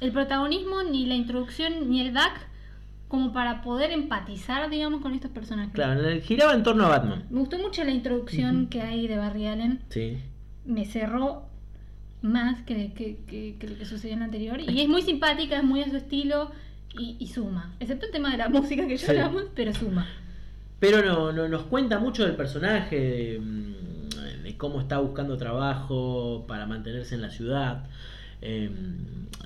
el 0.00 0.12
protagonismo, 0.12 0.84
ni 0.84 1.04
la 1.04 1.16
introducción, 1.16 1.90
ni 1.90 2.00
el 2.00 2.12
back, 2.12 2.46
como 3.08 3.32
para 3.32 3.60
poder 3.62 3.90
empatizar, 3.90 4.70
digamos, 4.70 5.00
con 5.00 5.14
estos 5.14 5.32
personajes. 5.32 5.72
Claro, 5.74 6.00
giraba 6.22 6.54
en 6.54 6.62
torno 6.62 6.84
a 6.84 6.90
Batman. 6.90 7.24
Me 7.28 7.40
gustó 7.40 7.58
mucho 7.58 7.82
la 7.82 7.90
introducción 7.90 8.68
que 8.68 8.82
hay 8.82 9.08
de 9.08 9.16
Barry 9.18 9.48
Allen, 9.48 9.80
Sí. 9.88 10.18
me 10.64 10.84
cerró 10.84 11.45
más 12.26 12.62
que, 12.62 12.92
que, 12.92 13.16
que- 13.26 13.56
que 13.58 13.68
lo 13.68 13.78
que 13.78 13.84
sucedió 13.86 14.14
en 14.14 14.20
la 14.20 14.24
anterior. 14.26 14.60
Y 14.60 14.80
es 14.80 14.88
muy 14.88 15.02
simpática, 15.02 15.56
es 15.58 15.64
muy 15.64 15.82
a 15.82 15.88
su 15.90 15.96
estilo 15.96 16.50
y, 16.98 17.16
y 17.18 17.26
suma. 17.28 17.74
Excepto 17.80 18.06
el 18.06 18.12
tema 18.12 18.30
de 18.32 18.38
la 18.38 18.48
música 18.50 18.86
que 18.86 18.96
ya 18.96 19.06
Sí. 19.06 19.10
hablamos, 19.12 19.44
pero 19.54 19.72
suma. 19.72 20.06
Pero 20.80 21.02
no, 21.04 21.32
no- 21.32 21.48
nos 21.48 21.62
cuenta 21.62 21.98
mucho 21.98 22.24
del 22.26 22.36
personaje, 22.36 22.96
de, 23.00 23.40
mm, 23.40 24.42
de 24.44 24.56
cómo 24.56 24.80
está 24.80 24.98
buscando 24.98 25.36
trabajo 25.36 26.44
para 26.46 26.66
mantenerse 26.66 27.14
en 27.14 27.22
la 27.22 27.30
ciudad, 27.30 27.84
eh, 28.42 28.70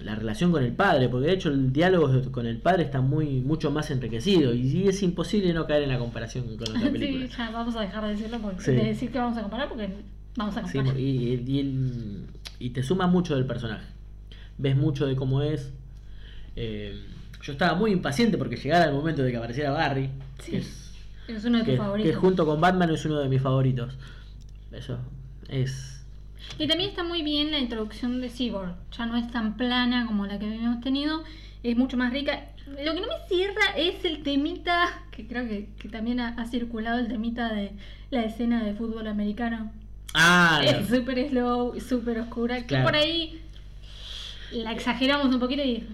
la 0.02 0.14
relación 0.16 0.50
con 0.50 0.62
el 0.64 0.72
padre, 0.72 1.08
porque 1.08 1.28
de 1.28 1.34
hecho 1.34 1.48
el 1.50 1.72
diálogo 1.72 2.10
con 2.32 2.46
el 2.46 2.56
padre 2.58 2.82
está 2.84 3.00
muy 3.00 3.40
mucho 3.40 3.70
más 3.70 3.90
enriquecido 3.90 4.52
y, 4.54 4.60
y 4.66 4.88
es 4.88 5.02
imposible 5.02 5.52
no 5.52 5.66
caer 5.66 5.84
en 5.84 5.90
la 5.90 5.98
comparación 5.98 6.44
con 6.56 6.68
otra 6.76 6.80
película. 6.92 7.26
sí, 7.26 7.32
ya 7.36 7.50
vamos 7.50 7.76
a 7.76 7.80
dejar 7.82 8.04
de 8.04 8.10
decirlo 8.10 8.38
porque, 8.40 8.62
Sí. 8.64 8.72
de 8.72 8.84
decir 8.84 9.10
que 9.12 9.18
vamos 9.18 9.38
a 9.38 9.42
comparar 9.42 9.68
porque 9.68 9.88
vamos 10.36 10.56
a 10.56 10.66
Sí, 10.66 10.78
comparar. 10.78 10.98
y, 11.00 11.04
y- 11.04 11.44
y 11.46 11.58
el- 11.60 12.24
y 12.60 12.70
te 12.70 12.84
suma 12.84 13.08
mucho 13.08 13.34
del 13.34 13.46
personaje. 13.46 13.86
Ves 14.58 14.76
mucho 14.76 15.06
de 15.06 15.16
cómo 15.16 15.42
es. 15.42 15.72
Eh, 16.54 16.94
yo 17.42 17.52
estaba 17.52 17.74
muy 17.74 17.90
impaciente 17.90 18.38
porque 18.38 18.56
llegara 18.56 18.84
el 18.84 18.92
momento 18.92 19.22
de 19.22 19.32
que 19.32 19.38
apareciera 19.38 19.70
Barry. 19.70 20.10
Sí. 20.40 20.52
Que 20.52 20.58
es, 20.58 20.92
es 21.26 21.44
uno 21.44 21.58
de 21.58 21.64
tus 21.64 21.72
que, 21.72 21.78
favoritos. 21.78 22.12
que 22.12 22.16
junto 22.16 22.46
con 22.46 22.60
Batman 22.60 22.90
es 22.90 23.04
uno 23.06 23.18
de 23.18 23.28
mis 23.28 23.40
favoritos. 23.40 23.96
Eso 24.70 24.98
es. 25.48 26.04
Y 26.58 26.68
también 26.68 26.90
está 26.90 27.02
muy 27.02 27.22
bien 27.22 27.50
la 27.50 27.58
introducción 27.58 28.20
de 28.20 28.28
Cyborg. 28.28 28.74
Ya 28.96 29.06
no 29.06 29.16
es 29.16 29.30
tan 29.30 29.56
plana 29.56 30.06
como 30.06 30.26
la 30.26 30.38
que 30.38 30.46
habíamos 30.46 30.82
tenido. 30.82 31.24
Es 31.62 31.76
mucho 31.76 31.96
más 31.96 32.12
rica. 32.12 32.50
Lo 32.66 32.94
que 32.94 33.00
no 33.00 33.06
me 33.06 33.26
cierra 33.28 33.74
es 33.76 34.04
el 34.04 34.22
temita, 34.22 35.02
que 35.10 35.26
creo 35.26 35.48
que, 35.48 35.70
que 35.78 35.88
también 35.88 36.20
ha, 36.20 36.28
ha 36.34 36.46
circulado 36.46 36.98
el 36.98 37.08
temita 37.08 37.52
de 37.52 37.72
la 38.10 38.22
escena 38.22 38.62
de 38.62 38.74
fútbol 38.74 39.06
americano. 39.06 39.72
Ah, 40.14 40.60
Es 40.64 40.88
súper 40.88 41.28
slow, 41.28 41.78
súper 41.80 42.18
oscura. 42.20 42.58
Que 42.60 42.66
Claro. 42.66 42.84
por 42.86 42.96
ahí 42.96 43.40
la 44.52 44.72
exageramos 44.72 45.26
un 45.32 45.38
poquito 45.40 45.62
y 45.62 45.86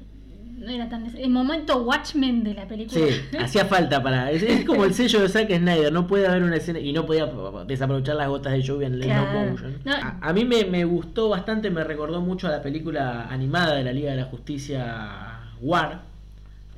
no 0.58 0.70
era 0.70 0.88
tan... 0.88 1.14
El 1.16 1.28
momento 1.28 1.82
Watchmen 1.82 2.42
de 2.42 2.54
la 2.54 2.66
película. 2.66 2.98
Sí, 3.06 3.36
hacía 3.38 3.66
falta 3.66 4.02
para. 4.02 4.30
Es, 4.30 4.42
es 4.42 4.64
como 4.64 4.84
el 4.86 4.94
sello 4.94 5.20
de 5.20 5.28
Zack 5.28 5.54
Snyder, 5.54 5.92
no 5.92 6.06
puede 6.06 6.26
haber 6.26 6.42
una 6.42 6.56
escena 6.56 6.78
y 6.78 6.92
no 6.94 7.04
podía 7.04 7.30
desaprovechar 7.66 8.16
las 8.16 8.28
gotas 8.28 8.52
de 8.54 8.62
lluvia 8.62 8.86
en 8.88 8.94
el 8.94 9.00
Claro. 9.02 9.54
No. 9.84 9.92
A, 9.92 10.18
a 10.22 10.32
mí 10.32 10.44
me, 10.46 10.64
me 10.64 10.84
gustó 10.86 11.28
bastante, 11.28 11.70
me 11.70 11.84
recordó 11.84 12.22
mucho 12.22 12.46
a 12.48 12.50
la 12.50 12.62
película 12.62 13.26
animada 13.28 13.74
de 13.76 13.84
la 13.84 13.92
Liga 13.92 14.10
de 14.12 14.16
la 14.16 14.24
Justicia 14.24 15.40
War, 15.60 16.00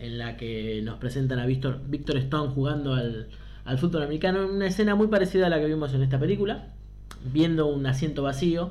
en 0.01 0.19
la 0.19 0.37
que 0.37 0.81
nos 0.83 0.99
presentan 0.99 1.39
a 1.39 1.47
Víctor, 1.47 1.81
Víctor 1.87 2.17
Stone 2.19 2.53
jugando 2.53 2.95
al, 2.95 3.29
al 3.65 3.79
fútbol 3.79 4.03
americano. 4.03 4.45
Una 4.49 4.67
escena 4.67 4.97
muy 4.97 5.07
parecida 5.07 5.47
a 5.47 5.51
la 5.51 5.61
que 5.61 5.67
vimos 5.67 5.95
en 5.95 6.03
esta 6.03 6.19
película, 6.19 6.67
viendo 7.25 7.67
un 7.67 7.87
asiento 7.87 8.23
vacío. 8.23 8.71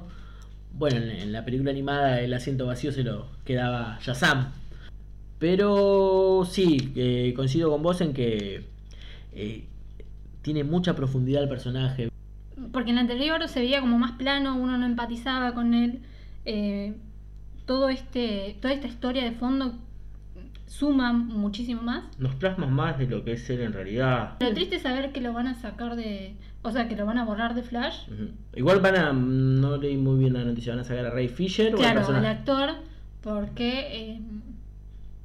Bueno, 0.73 0.97
en, 0.97 1.31
la 1.31 1.43
película 1.45 1.71
animada 1.71 2.21
el 2.21 2.33
asiento 2.33 2.67
vacío 2.67 2.91
se 2.91 3.03
lo 3.03 3.27
quedaba 3.45 3.99
Shazam. 4.01 4.51
Pero 5.39 6.47
sí, 6.49 6.91
eh, 6.95 7.33
coincido 7.35 7.69
con 7.69 7.83
vos 7.83 8.01
en 8.01 8.13
que 8.13 8.63
eh, 9.33 9.65
tiene 10.41 10.63
mucha 10.63 10.95
profundidad 10.95 11.43
el 11.43 11.49
personaje. 11.49 12.09
Porque 12.71 12.89
en 12.89 12.95
la 12.95 13.01
anterior 13.01 13.47
se 13.47 13.59
veía 13.59 13.81
como 13.81 13.97
más 13.97 14.13
plano, 14.13 14.55
uno 14.55 14.77
no 14.77 14.85
empatizaba 14.85 15.53
con 15.53 15.73
él. 15.73 15.99
Eh, 16.45 16.95
todo 17.65 17.89
este, 17.89 18.57
toda 18.61 18.73
esta 18.73 18.87
historia 18.87 19.23
de 19.23 19.31
fondo 19.31 19.77
suma 20.67 21.11
muchísimo 21.13 21.81
más. 21.81 22.03
Nos 22.19 22.35
plasma 22.35 22.67
más 22.67 22.99
de 22.99 23.07
lo 23.07 23.23
que 23.23 23.31
es 23.33 23.49
él 23.49 23.61
en 23.61 23.73
realidad. 23.73 24.35
Lo 24.39 24.53
triste 24.53 24.75
es 24.75 24.83
saber 24.83 25.11
que 25.11 25.21
lo 25.21 25.33
van 25.33 25.47
a 25.47 25.55
sacar 25.55 25.95
de. 25.95 26.35
O 26.61 26.71
sea, 26.71 26.87
que 26.89 26.95
lo 26.95 27.05
van 27.05 27.17
a 27.17 27.23
borrar 27.25 27.55
de 27.55 27.63
Flash. 27.63 28.07
Igual 28.55 28.81
van 28.81 28.95
a, 28.97 29.13
no 29.13 29.77
leí 29.77 29.95
muy 29.97 30.19
bien 30.19 30.33
la 30.33 30.43
noticia, 30.43 30.73
van 30.73 30.81
a 30.81 30.83
sacar 30.83 31.05
a 31.05 31.09
Ray 31.11 31.29
Fisher 31.29 31.73
o 31.73 31.77
al 31.77 31.93
Claro, 31.93 32.17
el 32.17 32.25
actor, 32.25 32.69
porque 33.21 33.87
eh, 33.91 34.19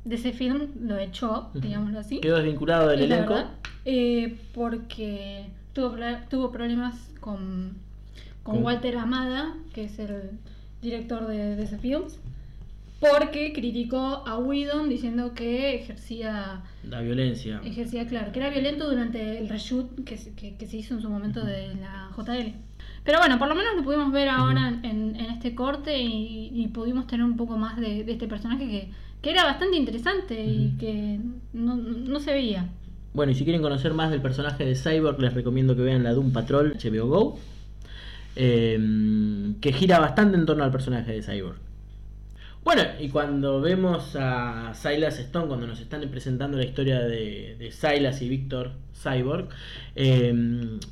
de 0.05 0.15
ese 0.15 0.33
film 0.33 0.69
lo 0.81 0.97
echó, 0.99 1.49
Ujú. 1.51 1.61
digámoslo 1.61 1.99
así. 1.99 2.21
Quedó 2.21 2.37
desvinculado 2.37 2.89
del 2.89 3.03
elenco. 3.03 3.35
verdad, 3.35 3.51
eh, 3.85 4.39
porque 4.55 5.47
tuvo, 5.73 5.97
tuvo 6.31 6.53
problemas 6.53 7.11
con, 7.21 7.73
con 8.45 8.57
Con- 8.57 8.65
Walter 8.65 8.97
Amada, 8.99 9.55
que 9.75 9.85
es 9.85 9.99
el 9.99 10.31
director 10.81 11.27
de, 11.27 11.57
de 11.57 11.63
ese 11.65 11.79
film, 11.79 12.03
porque 13.11 13.53
criticó 13.53 14.23
a 14.27 14.39
Whedon 14.39 14.89
diciendo 14.89 15.35
que 15.35 15.75
ejercía, 15.75 16.63
La 16.89 17.01
violencia. 17.01 17.61
ejercía, 17.65 18.07
claro, 18.07 18.31
que 18.33 18.39
era 18.39 18.49
violento 18.51 18.89
durante 18.89 19.39
el 19.39 19.49
reshoot 19.49 20.05
que, 20.05 20.17
se- 20.17 20.33
que, 20.35 20.57
que 20.57 20.67
se 20.67 20.77
hizo 20.77 20.95
en 20.95 21.03
su 21.03 21.11
momento 21.11 21.45
de 21.45 21.75
la 21.75 22.11
JL. 22.17 22.55
Pero 23.05 23.19
bueno, 23.19 23.39
por 23.39 23.49
lo 23.49 23.57
menos 23.57 23.75
lo 23.77 23.83
pudimos 23.83 24.13
ver 24.13 24.29
ahora 24.29 24.69
en, 24.85 25.17
en 25.17 25.31
este 25.33 25.55
corte 25.57 26.01
y, 26.01 26.51
y 26.55 26.69
pudimos 26.69 27.09
tener 27.09 27.27
un 27.27 27.37
poco 27.37 27.57
más 27.59 27.77
de, 27.77 28.05
de 28.05 28.13
este 28.13 28.29
personaje 28.29 28.69
que, 28.69 28.91
que 29.21 29.31
era 29.31 29.43
bastante 29.45 29.77
interesante 29.77 30.41
y 30.45 30.77
que 30.79 31.19
no, 31.53 31.75
no 31.77 32.21
se 32.21 32.33
veía. 32.33 32.69
Bueno, 33.15 33.33
y 33.33 33.35
si 33.35 33.43
quieren 33.45 33.61
conocer 33.63 33.93
más 33.93 34.11
del 34.13 34.23
personaje 34.23 34.65
de 34.65 34.77
Cyborg, 34.77 35.19
les 35.21 35.35
recomiendo 35.35 35.75
que 35.75 35.83
vean 35.83 36.05
la 36.05 36.13
Doom 36.13 36.33
Patrol 36.33 36.75
HBO 36.83 37.07
Go, 37.09 37.39
eh, 38.37 38.79
que 39.61 39.73
gira 39.73 39.99
bastante 39.99 40.37
en 40.39 40.47
torno 40.47 40.65
al 40.65 40.71
personaje 40.71 41.13
de 41.13 41.23
Cyborg. 41.23 41.59
Bueno, 42.65 42.83
y 43.01 43.09
cuando 43.09 43.61
vemos 43.61 44.15
a 44.15 44.73
Silas 44.75 45.19
Stone, 45.19 45.49
cuando 45.49 45.67
nos 45.67 45.81
están 45.81 46.09
presentando 46.11 46.57
la 46.57 46.65
historia 46.65 47.01
de, 47.01 47.71
Silas 47.73 48.23
y 48.23 48.29
Víctor 48.29 48.73
Cyborg, 48.95 49.49
eh, 49.97 50.33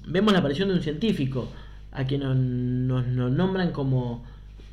vemos 0.09 0.33
la 0.33 0.41
aparición 0.41 0.69
de 0.69 0.75
un 0.75 0.83
científico, 0.83 1.49
a 1.93 2.05
quien 2.05 2.23
nos, 2.23 2.37
nos- 2.37 3.07
nos 3.07 3.31
nombran 3.31 3.71
como 3.71 4.25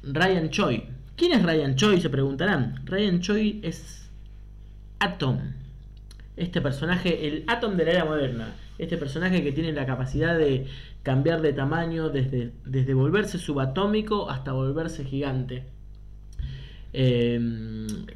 Ryan 0.04 0.50
Choi. 0.50 0.86
¿Quién 1.16 1.34
es 1.34 1.44
Ryan 1.44 1.76
Choi? 1.76 2.02
Se 2.02 2.10
preguntarán. 2.10 2.82
Ryan 2.86 3.20
Choi 3.22 3.60
es 3.64 4.10
Atom 5.00 5.40
este 6.36 6.62
personaje, 6.62 7.28
el 7.28 7.44
Atom 7.48 7.76
de 7.78 7.86
la 7.86 7.92
era 7.92 8.06
moderna. 8.06 8.54
Este 8.78 8.96
personaje 8.98 9.44
que 9.44 9.52
tiene 9.52 9.72
la 9.74 9.88
capacidad 9.88 10.38
de 10.38 10.68
cambiar 11.04 11.42
de 11.42 11.52
tamaño 11.54 12.10
desde, 12.10 12.52
desde 12.64 12.94
volverse 12.94 13.40
subatómico 13.40 14.30
hasta 14.30 14.52
volverse 14.52 15.04
gigante. 15.04 15.64
Eh, 17.00 17.40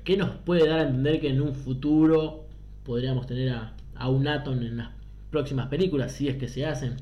¿Qué 0.03 0.17
nos 0.17 0.31
puede 0.37 0.67
dar 0.67 0.79
a 0.79 0.81
entender 0.87 1.21
que 1.21 1.29
en 1.29 1.39
un 1.39 1.53
futuro 1.53 2.47
podríamos 2.83 3.27
tener 3.27 3.53
a, 3.53 4.09
un 4.09 4.27
Atom 4.27 4.59
en 4.63 4.77
las 4.77 4.89
próximas 5.29 5.67
películas, 5.67 6.13
si 6.13 6.29
es 6.29 6.37
que 6.37 6.47
se 6.47 6.65
hacen? 6.65 6.95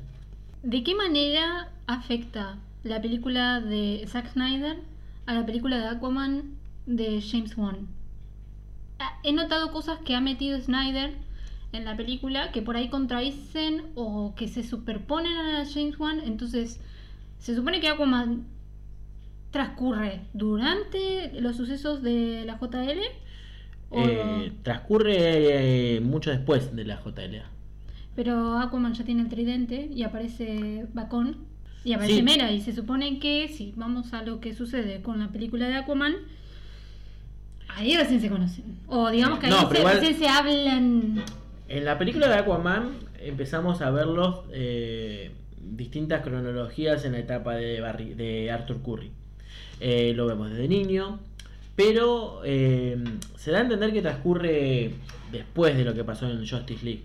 ¿De 0.62 0.84
qué 0.84 0.94
manera 0.94 1.70
afecta 1.86 2.58
la 2.84 3.00
película 3.00 3.62
de 3.62 4.04
Zack 4.06 4.30
Snyder 4.30 4.76
a 5.24 5.32
la 5.32 5.46
película 5.46 5.78
de 5.78 5.88
Aquaman 5.88 6.50
de 6.84 7.22
James 7.22 7.56
Wan? 7.56 7.88
He 9.24 9.32
notado 9.32 9.72
cosas 9.72 10.00
que 10.00 10.14
ha 10.14 10.20
metido 10.20 10.60
Snyder 10.60 11.14
en 11.72 11.86
la 11.86 11.96
película 11.96 12.52
que 12.52 12.60
por 12.60 12.76
ahí 12.76 12.90
contradicen 12.90 13.84
o 13.94 14.34
que 14.36 14.48
se 14.48 14.64
superponen 14.64 15.34
a 15.34 15.60
la 15.60 15.64
James 15.64 15.98
Wan. 15.98 16.20
Entonces, 16.26 16.78
se 17.38 17.54
supone 17.54 17.80
que 17.80 17.88
Aquaman 17.88 18.44
transcurre 19.50 20.20
durante 20.32 21.32
los 21.40 21.56
sucesos 21.56 22.02
de 22.02 22.44
la 22.46 22.58
JL. 22.58 23.00
o- 23.92 23.98
Eh, 24.06 24.52
transcurre 24.62 25.96
eh, 25.96 26.00
mucho 26.00 26.30
después 26.30 26.76
de 26.76 26.84
la 26.84 27.00
JLA. 27.02 27.42
Pero 28.14 28.58
Aquaman 28.58 28.94
ya 28.94 29.04
tiene 29.04 29.22
el 29.22 29.28
tridente 29.28 29.88
y 29.92 30.04
aparece 30.04 30.86
Bacon 30.94 31.36
y 31.84 31.94
aparece 31.94 32.16
Sí. 32.18 32.22
Mera. 32.22 32.52
Y 32.52 32.60
se 32.60 32.72
supone 32.72 33.18
que 33.18 33.48
si 33.48 33.72
vamos 33.76 34.12
a 34.12 34.22
lo 34.22 34.40
que 34.40 34.54
sucede 34.54 35.02
con 35.02 35.18
la 35.18 35.28
película 35.28 35.66
de 35.68 35.74
Aquaman, 35.74 36.14
ahí 37.68 37.96
recién 37.96 38.20
se 38.20 38.28
conocen. 38.28 38.64
O 38.86 39.10
digamos 39.10 39.38
que 39.38 39.46
ahí 39.46 39.52
No, 39.52 39.60
se, 39.62 39.66
pero 39.66 39.80
igual- 39.80 39.96
recién 39.98 40.18
se 40.18 40.28
hablan. 40.28 41.24
En 41.68 41.84
la 41.84 41.98
película 41.98 42.28
de 42.28 42.34
Aquaman 42.34 42.90
empezamos 43.20 43.80
a 43.82 43.90
verlos 43.90 44.40
eh, 44.52 45.32
distintas 45.62 46.22
cronologías 46.22 47.04
en 47.04 47.12
la 47.12 47.18
etapa 47.18 47.54
de, 47.54 47.80
Barry- 47.80 48.14
de 48.14 48.50
Arthur 48.50 48.82
Curry. 48.82 49.10
Eh, 49.80 50.12
lo 50.14 50.26
vemos 50.26 50.50
desde 50.50 50.68
niño, 50.68 51.18
pero 51.74 52.42
eh, 52.44 53.02
se 53.36 53.50
da 53.50 53.58
a 53.58 53.62
entender 53.62 53.92
que 53.92 54.02
transcurre 54.02 54.92
después 55.32 55.74
de 55.76 55.84
lo 55.84 55.94
que 55.94 56.04
pasó 56.04 56.30
en 56.30 56.46
Justice 56.46 56.84
League. 56.84 57.04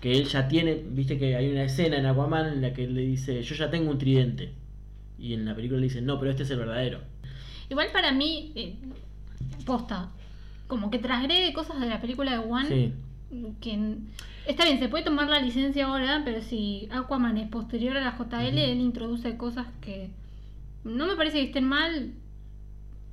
Que 0.00 0.12
él 0.12 0.26
ya 0.26 0.46
tiene, 0.46 0.74
viste 0.74 1.18
que 1.18 1.34
hay 1.34 1.50
una 1.50 1.64
escena 1.64 1.96
en 1.96 2.06
Aquaman 2.06 2.52
en 2.52 2.62
la 2.62 2.72
que 2.72 2.84
él 2.84 2.94
le 2.94 3.00
dice, 3.00 3.42
yo 3.42 3.54
ya 3.56 3.70
tengo 3.70 3.90
un 3.90 3.98
tridente. 3.98 4.52
Y 5.18 5.34
en 5.34 5.44
la 5.44 5.56
película 5.56 5.80
le 5.80 5.86
dicen, 5.86 6.06
no, 6.06 6.18
pero 6.18 6.30
este 6.30 6.44
es 6.44 6.50
el 6.50 6.58
verdadero. 6.58 7.00
Igual 7.68 7.88
para 7.92 8.12
mí, 8.12 8.52
eh, 8.54 8.76
posta, 9.66 10.10
como 10.68 10.90
que 10.90 10.98
transgrede 10.98 11.52
cosas 11.52 11.80
de 11.80 11.88
la 11.88 12.00
película 12.00 12.32
de 12.32 12.38
One. 12.38 12.68
Sí. 12.68 12.92
Que 13.60 13.96
está 14.46 14.64
bien, 14.64 14.78
se 14.78 14.88
puede 14.88 15.02
tomar 15.02 15.28
la 15.28 15.40
licencia 15.40 15.86
ahora, 15.86 16.22
pero 16.24 16.40
si 16.42 16.88
Aquaman 16.92 17.38
es 17.38 17.48
posterior 17.48 17.96
a 17.96 18.00
la 18.00 18.16
JL, 18.16 18.58
él 18.58 18.80
introduce 18.80 19.36
cosas 19.36 19.66
que 19.80 20.10
no 20.84 21.06
me 21.06 21.16
parece 21.16 21.38
que 21.38 21.46
estén 21.46 21.64
mal, 21.64 22.12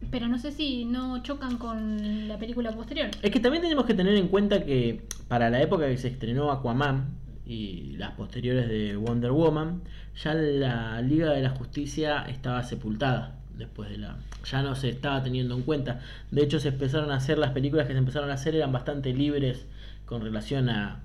pero 0.10 0.28
no 0.28 0.38
sé 0.38 0.52
si 0.52 0.86
no 0.86 1.22
chocan 1.24 1.58
con 1.58 2.28
la 2.28 2.38
película 2.38 2.72
posterior. 2.72 3.10
Es 3.22 3.32
que 3.32 3.40
también 3.40 3.64
tenemos 3.64 3.86
que 3.86 3.94
tener 3.94 4.16
en 4.16 4.28
cuenta 4.28 4.66
que 4.66 5.02
para 5.28 5.50
la 5.50 5.62
época 5.62 5.88
que 5.88 5.98
se 5.98 6.10
estrenó 6.10 6.52
Aquaman 6.52 7.10
y 7.46 7.96
las 7.98 8.12
posteriores 8.12 8.68
de 8.68 8.96
Wonder 8.96 9.32
Woman, 9.32 9.82
ya 10.22 10.34
la 10.34 11.02
Liga 11.02 11.32
de 11.32 11.42
la 11.42 11.52
Justicia 11.52 12.26
estaba 12.28 12.64
sepultada 12.64 13.38
después 13.58 13.90
de 13.90 13.98
la 13.98 14.18
ya 14.50 14.64
no 14.64 14.76
se 14.76 14.90
estaba 14.90 15.24
teniendo 15.24 15.56
en 15.56 15.62
cuenta. 15.62 16.02
De 16.32 16.42
hecho, 16.44 16.60
se 16.60 16.70
empezaron 16.70 17.12
a 17.12 17.16
hacer 17.16 17.38
las 17.38 17.52
películas 17.52 17.88
que 17.88 17.94
se 17.94 18.00
empezaron 18.00 18.30
a 18.32 18.34
hacer 18.34 18.56
eran 18.56 18.72
bastante 18.72 19.14
libres 19.14 19.66
con 20.06 20.22
relación 20.22 20.70
a, 20.70 21.00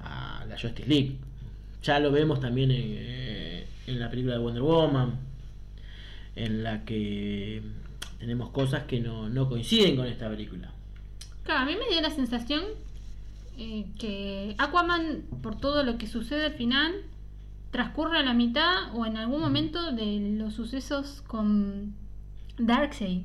a 0.00 0.44
la 0.48 0.58
Justice 0.58 0.88
League. 0.88 1.18
Ya 1.82 1.98
lo 1.98 2.12
vemos 2.12 2.40
también 2.40 2.70
en, 2.70 2.80
eh, 2.80 3.66
en 3.86 4.00
la 4.00 4.08
película 4.08 4.34
de 4.34 4.40
Wonder 4.40 4.62
Woman, 4.62 5.18
en 6.36 6.62
la 6.62 6.84
que 6.84 7.62
tenemos 8.18 8.50
cosas 8.50 8.84
que 8.84 9.00
no, 9.00 9.28
no 9.28 9.48
coinciden 9.48 9.96
con 9.96 10.06
esta 10.06 10.28
película. 10.28 10.70
Claro, 11.44 11.60
a 11.62 11.66
mí 11.66 11.76
me 11.78 11.92
dio 11.92 12.00
la 12.00 12.10
sensación 12.10 12.62
eh, 13.58 13.86
que 13.98 14.54
Aquaman, 14.58 15.22
por 15.42 15.56
todo 15.58 15.82
lo 15.82 15.98
que 15.98 16.06
sucede 16.06 16.46
al 16.46 16.54
final, 16.54 16.92
transcurre 17.70 18.18
a 18.18 18.22
la 18.22 18.34
mitad 18.34 18.94
o 18.94 19.04
en 19.06 19.16
algún 19.16 19.40
momento 19.40 19.92
de 19.92 20.34
los 20.38 20.54
sucesos 20.54 21.22
con 21.26 21.94
Darkseid. 22.58 23.22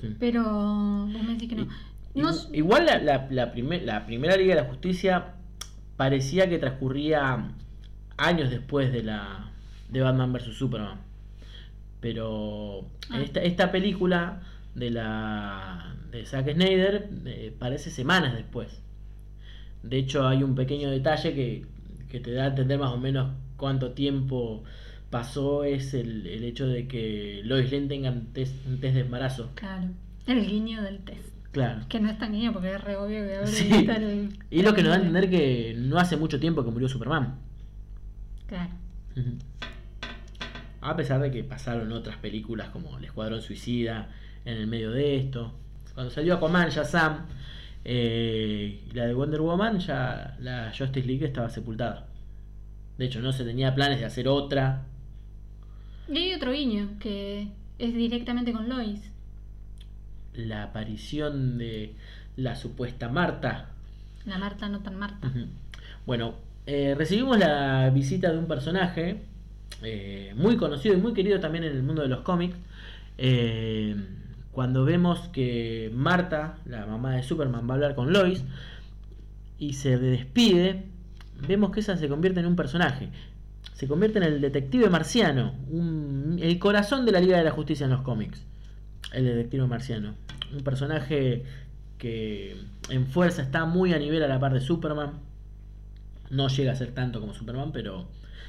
Sí. 0.00 0.16
Pero 0.20 0.42
vos 0.44 1.22
me 1.22 1.32
decís 1.34 1.48
que 1.48 1.56
no. 1.56 1.68
No 2.14 2.30
Igual 2.52 2.86
la, 2.86 2.98
la, 2.98 3.26
la 3.30 3.52
primer- 3.52 3.82
la 3.82 4.06
primera 4.06 4.36
Liga 4.36 4.54
de 4.54 4.62
la 4.62 4.68
Justicia 4.68 5.34
parecía 5.96 6.48
que 6.48 6.58
transcurría 6.58 7.48
años 8.16 8.50
después 8.50 8.92
de 8.92 9.02
la 9.02 9.50
de 9.88 10.00
Batman 10.00 10.32
vs 10.32 10.54
Superman. 10.56 10.98
Pero 12.04 12.90
Ah. 13.08 13.22
esta, 13.22 13.40
esta 13.42 13.72
película 13.72 14.42
de 14.74 14.90
la 14.90 15.96
de 16.12 16.26
Zack 16.26 16.52
Snyder 16.52 17.08
eh, 17.24 17.54
parece 17.58 17.90
semanas 17.90 18.34
después. 18.34 18.82
De 19.82 19.96
hecho 19.96 20.26
hay 20.28 20.42
un 20.42 20.54
pequeño 20.54 20.90
detalle 20.90 21.32
que, 21.34 21.64
que 22.10 22.20
te 22.20 22.32
da 22.32 22.44
a 22.44 22.46
entender 22.48 22.78
más 22.78 22.90
o 22.92 22.98
menos 22.98 23.32
cuánto 23.56 23.92
tiempo 23.92 24.64
pasó 25.08 25.64
es 25.64 25.94
el, 25.94 26.26
el 26.26 26.44
hecho 26.44 26.66
de 26.66 26.86
que 26.88 27.40
Lois 27.44 27.72
Lane 27.72 27.86
tenga 27.86 28.10
un 28.10 28.34
test, 28.34 28.54
un 28.66 28.80
test 28.80 28.94
de 28.96 29.00
embarazo. 29.00 29.50
Claro, 29.54 29.88
el 30.26 30.46
guiño 30.46 30.82
del 30.82 30.98
test. 31.04 31.30
Claro. 31.52 31.86
Que 31.88 32.00
no 32.00 32.10
es 32.10 32.18
tan 32.18 32.32
guiño 32.32 32.52
porque 32.52 32.74
es 32.74 32.80
re 32.84 32.96
obvio 32.96 33.24
que 33.26 33.34
abre 33.36 33.46
Sí. 33.46 33.68
y 33.70 33.74
está 33.76 33.96
el- 33.96 34.38
Y 34.50 34.60
lo 34.62 34.74
que 34.74 34.82
nos 34.82 34.90
da 34.90 34.96
a 34.96 34.98
entender 34.98 35.30
que 35.30 35.74
no 35.78 35.96
hace 35.98 36.18
mucho 36.18 36.38
tiempo 36.38 36.62
que 36.64 36.70
murió 36.70 36.86
Superman. 36.86 37.36
Claro. 38.46 38.70
Ujú. 39.16 39.30
A 40.84 40.94
pesar 40.96 41.18
de 41.22 41.30
que 41.30 41.42
pasaron 41.42 41.90
otras 41.92 42.18
películas 42.18 42.68
como 42.68 42.98
El 42.98 43.06
Escuadrón 43.06 43.40
Suicida 43.40 44.10
en 44.44 44.58
el 44.58 44.66
medio 44.66 44.90
de 44.90 45.16
esto. 45.16 45.54
Cuando 45.94 46.10
salió 46.10 46.34
Aquaman, 46.34 46.68
ya 46.68 46.84
Sam, 46.84 47.24
eh, 47.86 48.82
la 48.92 49.06
de 49.06 49.14
Wonder 49.14 49.40
Woman, 49.40 49.78
ya 49.78 50.36
la 50.40 50.70
Justice 50.76 51.06
League 51.06 51.24
estaba 51.24 51.48
sepultada. 51.48 52.06
De 52.98 53.06
hecho, 53.06 53.20
no 53.20 53.32
se 53.32 53.44
tenía 53.44 53.74
planes 53.74 53.98
de 53.98 54.04
hacer 54.04 54.28
otra. 54.28 54.82
Y 56.06 56.18
hay 56.18 56.34
otro 56.34 56.52
guiño 56.52 56.90
que 57.00 57.48
es 57.78 57.94
directamente 57.94 58.52
con 58.52 58.68
Lois. 58.68 59.10
La 60.34 60.64
aparición 60.64 61.56
de 61.56 61.94
la 62.36 62.56
supuesta 62.56 63.08
Marta 63.08 63.70
La 64.26 64.36
Marta 64.36 64.68
no 64.68 64.80
tan 64.80 64.98
Marta. 64.98 65.32
Bueno, 66.04 66.34
eh, 66.66 66.94
recibimos 66.94 67.38
la 67.38 67.88
visita 67.88 68.30
de 68.30 68.36
un 68.36 68.46
personaje 68.46 69.22
eh, 69.82 70.32
muy 70.36 70.56
conocido 70.56 70.94
y 70.94 70.98
muy 70.98 71.12
querido 71.12 71.40
también 71.40 71.64
en 71.64 71.72
el 71.72 71.82
mundo 71.82 72.02
de 72.02 72.08
los 72.08 72.20
cómics. 72.20 72.56
eh, 73.18 73.96
cuando 74.54 74.84
vemos 74.84 75.18
que 75.32 75.90
Marta, 75.92 76.58
la 76.64 76.86
mamá 76.86 77.16
de 77.16 77.24
Superman, 77.24 77.68
va 77.68 77.72
a 77.72 77.74
hablar 77.74 77.96
con 77.96 78.12
Lois 78.12 78.44
y 79.58 79.72
se 79.72 79.98
despide, 79.98 80.84
vemos 81.48 81.72
que 81.72 81.80
esa 81.80 81.96
se 81.96 82.08
convierte 82.08 82.38
en 82.38 82.46
un 82.46 82.54
personaje. 82.54 83.08
Se 83.72 83.88
convierte 83.88 84.18
en 84.18 84.24
el 84.24 84.40
detective 84.40 84.88
marciano, 84.88 85.54
el 86.38 86.58
corazón 86.60 87.04
de 87.04 87.10
la 87.10 87.18
Liga 87.18 87.36
de 87.36 87.42
la 87.42 87.50
Justicia 87.50 87.84
en 87.84 87.90
los 87.90 88.02
cómics. 88.02 88.44
El 89.12 89.24
detective 89.24 89.66
marciano. 89.66 90.14
Un 90.56 90.62
personaje 90.62 91.42
que 91.98 92.56
en 92.90 93.06
fuerza 93.08 93.42
está 93.42 93.64
muy 93.64 93.92
a 93.92 93.98
nivel 93.98 94.22
a 94.22 94.28
la 94.28 94.38
par 94.38 94.54
de 94.54 94.60
Superman. 94.60 95.14
No 96.30 96.46
llega 96.46 96.70
a 96.70 96.76
ser 96.76 96.92
tanto 96.92 97.20
como 97.20 97.34
Superman, 97.34 97.72
pero 97.72 98.06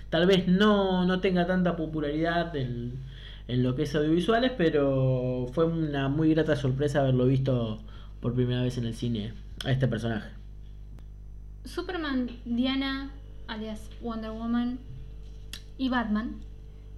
tal 0.09 0.25
vez 0.27 0.47
no, 0.47 1.05
no 1.05 1.19
tenga 1.19 1.45
tanta 1.47 1.75
popularidad 1.75 2.55
en, 2.55 2.93
en 3.47 3.63
lo 3.63 3.75
que 3.75 3.83
es 3.83 3.95
audiovisuales, 3.95 4.51
pero 4.57 5.47
fue 5.53 5.65
una 5.65 6.09
muy 6.09 6.33
grata 6.33 6.55
sorpresa 6.55 7.01
haberlo 7.01 7.25
visto 7.25 7.79
por 8.21 8.33
primera 8.33 8.61
vez 8.63 8.77
en 8.77 8.85
el 8.85 8.93
cine 8.95 9.33
a 9.65 9.71
este 9.71 9.87
personaje. 9.87 10.29
Superman, 11.63 12.29
Diana, 12.45 13.11
alias 13.47 13.89
Wonder 14.01 14.31
Woman 14.31 14.79
y 15.77 15.89
Batman. 15.89 16.35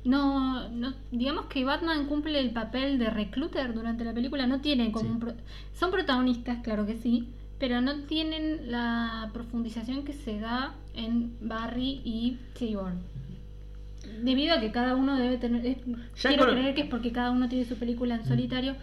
No, 0.03 0.69
no, 0.69 0.93
digamos 1.11 1.45
que 1.45 1.65
Batman 1.65 2.05
cumple 2.05 2.39
el 2.39 2.51
papel 2.51 2.97
de 2.99 3.09
recluter 3.09 3.73
durante 3.73 4.03
la 4.05 4.13
película. 4.13 4.47
No 4.47 4.61
tiene 4.61 4.91
como 4.91 5.05
Sí. 5.05 5.11
un 5.11 5.19
pro- 5.19 5.33
son 5.73 5.91
protagonistas, 5.91 6.59
claro 6.63 6.85
que 6.85 6.95
sí, 6.95 7.27
pero 7.59 7.81
no 7.81 8.01
tienen 8.03 8.71
la 8.71 9.29
profundización 9.33 10.03
que 10.05 10.13
se 10.13 10.39
da 10.39 10.73
en 10.97 11.37
Barry 11.41 12.01
y 12.03 12.37
Cyborg. 12.57 12.95
Debido 14.23 14.55
a 14.55 14.59
que 14.59 14.71
cada 14.71 14.95
uno 14.95 15.17
debe 15.17 15.37
tener. 15.37 15.65
es- 15.65 15.77
quiero 16.21 16.45
con- 16.45 16.55
creer 16.55 16.75
que 16.75 16.81
es 16.81 16.89
porque 16.89 17.11
cada 17.11 17.31
uno 17.31 17.47
tiene 17.49 17.65
su 17.65 17.75
película 17.75 18.15
en 18.15 18.25
solitario. 18.25 18.75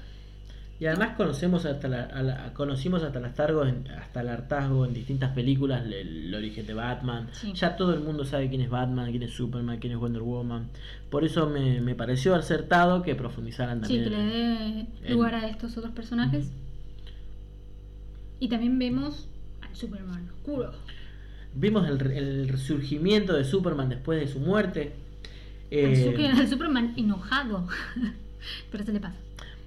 Y 0.81 0.87
además 0.87 1.17
conocemos 1.17 1.65
hasta 1.67 1.87
la, 1.89 2.03
a 2.03 2.23
la- 2.23 2.53
conocimos 2.53 3.03
hasta 3.05 3.19
el 3.21 3.25
hartazgo 3.27 3.65
en, 3.65 3.89
hasta 3.89 4.21
el 4.23 4.29
hartazgo 4.29 4.85
en 4.85 4.93
distintas 4.93 5.31
películas, 5.33 5.85
el, 5.85 5.93
el 5.93 6.35
origen 6.35 6.67
de 6.67 6.75
Batman. 6.75 7.29
Sí. 7.33 7.53
Ya 7.55 7.77
todo 7.77 7.95
el 7.95 8.01
mundo 8.01 8.25
sabe 8.25 8.49
quién 8.49 8.61
es 8.61 8.69
Batman, 8.71 9.11
quién 9.11 9.23
es 9.23 9.31
Superman, 9.33 9.79
quién 9.79 9.93
es 9.93 9.99
Wonder 9.99 10.23
Woman. 10.23 10.69
Por 11.11 11.25
eso 11.25 11.49
me, 11.49 11.81
me 11.81 11.95
pareció 11.95 12.35
acertado 12.35 13.03
que 13.03 13.15
profundizaran 13.15 13.79
Sí, 13.85 13.99
también. 13.99 14.05
que 14.05 14.11
le 14.11 14.23
dé 14.25 14.87
en- 15.05 15.13
lugar 15.13 15.37
a 15.37 15.47
estos 15.49 15.77
otros 15.79 15.93
personajes. 15.95 16.51
Y 18.41 18.49
también 18.49 18.79
vemos 18.79 19.29
al 19.63 19.75
Superman 19.75 20.29
oscuro. 20.29 20.73
Vimos 21.55 21.89
el, 21.89 22.01
el 22.13 22.49
resurgimiento 22.49 23.33
de 23.35 23.45
Superman 23.45 23.89
después 23.89 24.21
de 24.21 24.29
su 24.29 24.41
muerte. 24.41 24.93
El 25.71 25.95
Eh, 25.95 26.31
el 26.39 26.49
Superman 26.49 26.95
enojado. 26.97 27.67
Pero 28.71 28.85
se 28.85 28.93
le 28.93 29.01
pasa. 29.01 29.17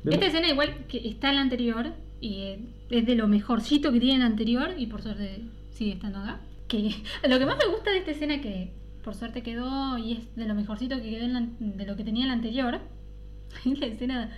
vemos- 0.04 0.13
Esta 0.15 0.26
escena 0.28 0.50
igual 0.50 0.86
que 0.88 1.08
está 1.08 1.30
en 1.30 1.36
la 1.36 1.41
anterior 1.41 1.88
y 2.21 2.34
eh, 2.41 2.60
es 2.89 3.06
de 3.06 3.15
lo 3.15 3.28
mejorcito 3.28 3.91
que 3.91 4.00
tiene 4.00 4.15
en 4.15 4.19
la 4.21 4.26
anterior 4.28 4.71
y 4.78 4.88
por 4.88 5.02
suerte 5.02 5.41
sigue 5.71 5.93
estando 5.93 6.19
acá. 6.19 6.39
Que 6.67 6.93
lo 7.28 7.39
que 7.39 7.45
más 7.45 7.58
me 7.58 7.71
gusta 7.73 7.91
de 7.91 7.97
esta 8.00 8.12
escena 8.12 8.41
que 8.41 8.71
por 9.04 9.15
suerte 9.15 9.41
quedó 9.41 9.97
y 9.97 10.13
es 10.13 10.36
de 10.36 10.45
lo 10.47 10.54
mejorcito 10.56 10.95
que 11.02 11.10
quedó 11.10 11.23
en 11.26 11.34
la- 11.34 11.47
de 11.60 11.86
lo 11.86 11.95
que 11.95 12.04
tenía 12.04 12.23
en 12.23 12.28
la 12.30 12.34
anterior 12.36 12.80
es 13.65 13.80
la 13.80 13.86
escena 13.88 14.32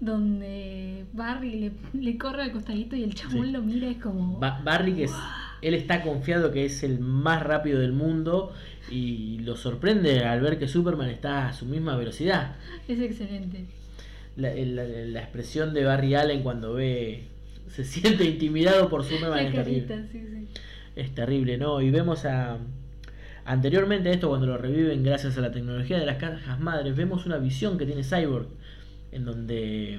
donde 0.00 1.04
Barry 1.12 1.60
le, 1.60 1.72
le 2.00 2.18
corre 2.18 2.42
al 2.42 2.52
costadito 2.52 2.96
y 2.96 3.04
el 3.04 3.14
chabón 3.14 3.46
Sí. 3.46 3.52
lo 3.52 3.62
mira 3.62 3.88
es 3.88 3.98
como 3.98 4.38
Ba- 4.38 4.60
Barry, 4.64 4.94
que 4.94 5.04
es, 5.04 5.12
él 5.62 5.74
está 5.74 6.02
confiado 6.02 6.50
que 6.52 6.64
es 6.64 6.82
el 6.82 6.98
más 7.00 7.42
rápido 7.42 7.80
del 7.80 7.92
mundo 7.92 8.52
y 8.90 9.38
lo 9.40 9.56
sorprende 9.56 10.24
al 10.24 10.40
ver 10.40 10.58
que 10.58 10.68
Superman 10.68 11.08
está 11.10 11.48
a 11.48 11.52
su 11.52 11.66
misma 11.66 11.96
velocidad. 11.96 12.56
es 12.88 13.00
excelente. 13.00 13.64
La, 14.36 14.54
la- 14.54 14.84
la 14.84 15.20
expresión 15.20 15.74
de 15.74 15.84
Barry 15.84 16.14
Allen 16.14 16.42
cuando 16.42 16.72
ve, 16.74 17.24
se 17.68 17.84
siente 17.84 18.24
intimidado 18.24 18.88
por 18.88 19.04
Superman 19.04 19.36
La 19.36 19.42
es 19.48 19.54
terrible. 19.54 19.86
carita, 19.86 20.08
sí, 20.12 20.18
sí. 20.30 20.60
Es 20.96 21.14
terrible, 21.14 21.56
¿no? 21.58 21.80
Y 21.80 21.90
vemos 21.90 22.24
a... 22.24 22.58
Anteriormente 23.44 24.08
a 24.10 24.12
esto, 24.12 24.28
cuando 24.28 24.46
lo 24.46 24.58
reviven 24.58 25.02
gracias 25.02 25.36
a 25.38 25.40
la 25.40 25.50
tecnología 25.50 25.98
de 25.98 26.06
las 26.06 26.16
cajas 26.16 26.60
madres, 26.60 26.94
vemos 26.94 27.26
una 27.26 27.38
visión 27.38 27.78
que 27.78 27.86
tiene 27.86 28.04
Cyborg, 28.04 28.46
en 29.12 29.24
donde 29.24 29.98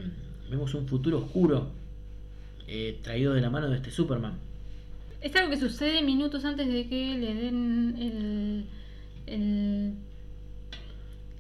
vemos 0.50 0.74
un 0.74 0.88
futuro 0.88 1.18
oscuro 1.20 1.70
eh, 2.68 3.00
traído 3.04 3.34
de 3.34 3.42
la 3.42 3.50
mano 3.50 3.70
de 3.70 3.76
este 3.78 3.92
Superman. 3.92 4.34
Es 5.22 5.36
algo 5.36 5.52
que 5.52 5.58
sucede 5.58 6.02
minutos 6.02 6.44
antes 6.46 6.68
de 6.68 6.88
que 6.88 7.18
le 7.18 7.36
den 7.36 7.96
el. 8.00 8.66
el 9.28 9.94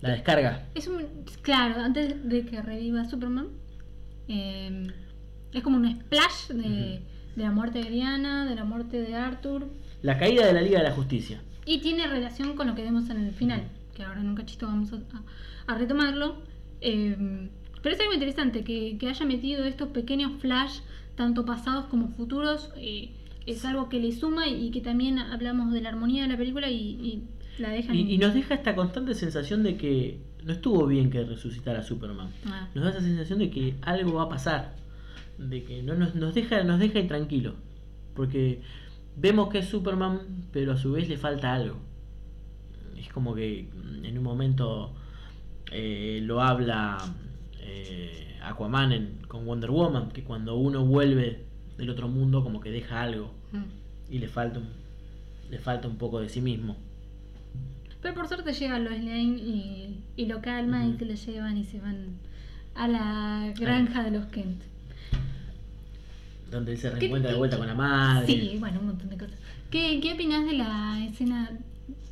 La 0.01 0.09
descarga. 0.11 0.67
es 0.75 0.87
un. 0.87 1.03
Claro, 1.41 1.81
antes 1.81 2.27
de 2.29 2.45
que 2.45 2.61
reviva 2.61 3.05
Superman. 3.05 3.47
eh, 4.27 4.87
es 5.53 5.63
como 5.63 5.77
un 5.77 5.91
splash 6.01 6.47
de, 6.49 7.01
de 7.35 7.43
la 7.43 7.51
muerte 7.51 7.79
de 7.83 7.89
Diana, 7.89 8.45
de 8.45 8.55
la 8.55 8.63
muerte 8.63 9.01
de 9.01 9.15
Arthur. 9.15 9.67
La 10.01 10.17
caída 10.17 10.45
de 10.45 10.53
la 10.53 10.61
Liga 10.61 10.79
de 10.79 10.85
la 10.85 10.95
Justicia. 10.95 11.41
Y 11.65 11.79
tiene 11.79 12.07
relación 12.07 12.55
con 12.55 12.67
lo 12.67 12.75
que 12.75 12.83
vemos 12.83 13.09
en 13.09 13.17
el 13.17 13.33
final. 13.33 13.63
Que 13.93 14.03
ahora 14.03 14.21
en 14.21 14.29
un 14.29 14.35
cachito 14.35 14.67
vamos 14.67 14.93
a, 14.93 14.95
a- 14.95 15.73
a 15.73 15.77
retomarlo. 15.77 16.37
Eh, 16.81 17.49
pero 17.81 17.95
es 17.95 18.01
algo 18.01 18.13
interesante 18.13 18.63
que, 18.63 18.97
que 18.99 19.07
haya 19.09 19.25
metido 19.25 19.65
estos 19.65 19.89
pequeños 19.89 20.39
flash, 20.39 20.79
tanto 21.15 21.45
pasados 21.45 21.85
como 21.87 22.07
futuros. 22.09 22.69
eh, 22.77 23.11
es 23.45 23.65
algo 23.65 23.89
que 23.89 23.99
le 23.99 24.11
suma 24.11 24.47
y 24.47 24.71
que 24.71 24.81
también 24.81 25.19
hablamos 25.19 25.71
de 25.73 25.81
la 25.81 25.89
armonía 25.89 26.23
de 26.23 26.29
la 26.29 26.37
película 26.37 26.69
y, 26.69 26.77
y 26.77 27.23
la 27.59 27.69
dejan. 27.69 27.95
Y, 27.95 28.13
y 28.13 28.17
nos 28.17 28.33
deja 28.33 28.53
esta 28.55 28.75
constante 28.75 29.13
sensación 29.15 29.63
de 29.63 29.77
que 29.77 30.19
no 30.43 30.53
estuvo 30.53 30.85
bien 30.87 31.09
que 31.09 31.23
resucitara 31.23 31.79
a 31.79 31.83
Superman. 31.83 32.29
Ah, 32.47 32.67
Nos 32.75 32.83
da 32.83 32.89
esa 32.91 33.01
sensación 33.01 33.39
de 33.39 33.49
que 33.49 33.75
algo 33.81 34.13
va 34.13 34.23
a 34.23 34.29
pasar. 34.29 34.75
De 35.37 35.63
que 35.63 35.81
no 35.83 35.95
nos, 35.95 36.15
nos 36.15 36.33
deja, 36.33 36.63
nos 36.63 36.79
deja 36.79 36.99
intranquilos. 36.99 37.55
Porque 38.15 38.61
vemos 39.17 39.49
que 39.49 39.59
es 39.59 39.65
Superman, 39.67 40.19
pero 40.51 40.73
a 40.73 40.77
su 40.77 40.91
vez 40.91 41.07
le 41.09 41.17
falta 41.17 41.53
algo. 41.53 41.77
Es 42.97 43.09
como 43.09 43.33
que 43.35 43.67
mm, 43.73 44.05
en 44.05 44.17
un 44.17 44.23
momento 44.23 44.93
eh, 45.71 46.19
lo 46.23 46.41
habla 46.41 46.97
eh, 47.59 48.37
Aquaman 48.43 48.91
en- 48.91 49.17
con 49.27 49.45
Wonder 49.45 49.71
Woman, 49.71 50.09
que 50.09 50.23
cuando 50.23 50.55
uno 50.57 50.85
vuelve 50.85 51.45
del 51.77 51.89
otro 51.89 52.07
mundo 52.07 52.43
como 52.43 52.61
que 52.61 52.69
deja 52.71 53.01
algo 53.01 53.31
mm. 53.51 54.13
y 54.13 54.19
le 54.19 54.27
falta 54.27 54.59
un, 54.59 54.67
le 55.49 55.59
falta 55.59 55.87
un 55.87 55.97
poco 55.97 56.19
de 56.19 56.29
sí 56.29 56.41
mismo. 56.41 56.75
Pero 58.01 58.15
por 58.15 58.27
suerte 58.27 58.53
llega 58.53 58.79
Lois 58.79 58.99
Lane 59.03 59.37
y, 59.37 59.99
y 60.15 60.25
lo 60.25 60.41
calma 60.41 60.85
y 60.87 60.93
te 60.93 61.05
lo 61.05 61.13
llevan 61.13 61.57
y 61.57 61.63
se 61.65 61.79
van 61.79 62.17
a 62.75 62.87
la 62.87 63.53
granja 63.59 64.03
de 64.03 64.11
los 64.11 64.25
Kent. 64.27 64.61
Donde 66.49 66.73
él 66.73 66.77
se 66.77 66.89
¿Qué- 66.89 66.95
reencuentra 66.95 67.29
de 67.29 67.35
qué- 67.35 67.39
vuelta 67.39 67.57
con 67.57 67.67
la 67.67 67.75
madre. 67.75 68.25
Sí, 68.27 68.57
bueno, 68.59 68.79
un 68.79 68.87
montón 68.87 69.09
de 69.09 69.17
cosas. 69.17 69.37
¿Qué, 69.69 69.99
qué 70.01 70.13
opinas 70.13 70.45
de 70.45 70.53
la 70.53 71.05
escena 71.09 71.51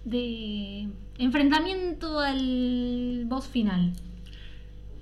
de 0.06 0.88
enfrentamiento 1.18 2.20
al 2.20 3.24
boss 3.26 3.48
final? 3.48 3.92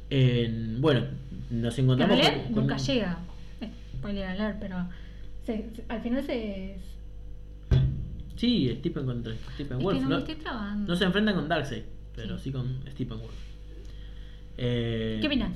En- 0.10 0.82
bueno, 0.82 1.02
nos 1.52 1.78
encontramos 1.78 2.20
con- 2.20 2.41
con- 2.46 2.54
nunca 2.56 2.78
llega. 2.78 3.20
Spoiler 4.08 4.26
alert, 4.30 4.58
pero 4.60 4.88
se- 5.46 5.70
se- 5.76 5.84
al 5.89 6.02
final 6.02 6.24
se. 6.26 6.78
Sí, 8.38 8.74
Stephen 8.80 9.06
contra 9.06 9.34
Stephen 9.56 9.82
Es 9.82 9.88
que 9.88 10.36
no 10.88 10.96
se 10.96 11.04
enfrentan 11.04 11.36
con 11.36 11.50
Darkseid, 11.50 11.84
pero 12.15 12.38
Sí. 12.38 12.46
sí, 12.46 12.52
con 12.52 12.80
Stephen 12.91 13.17
Wolf. 13.20 13.34
Eh, 14.58 15.17
¿Qué 15.20 15.28
opinas? 15.28 15.52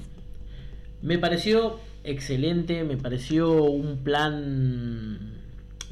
Me 1.02 1.18
pareció 1.18 1.80
excelente, 2.04 2.84
me 2.84 2.98
pareció 2.98 3.64
un 3.64 4.00
plan 4.04 5.32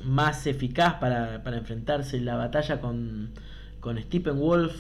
más 0.04 0.46
eficaz 0.48 0.96
para, 0.96 1.42
para 1.44 1.58
enfrentarse 1.58 2.20
la 2.20 2.36
batalla 2.36 2.82
con, 2.82 3.30
con 3.80 3.98
Stephen 4.02 4.38
Wolf. 4.38 4.76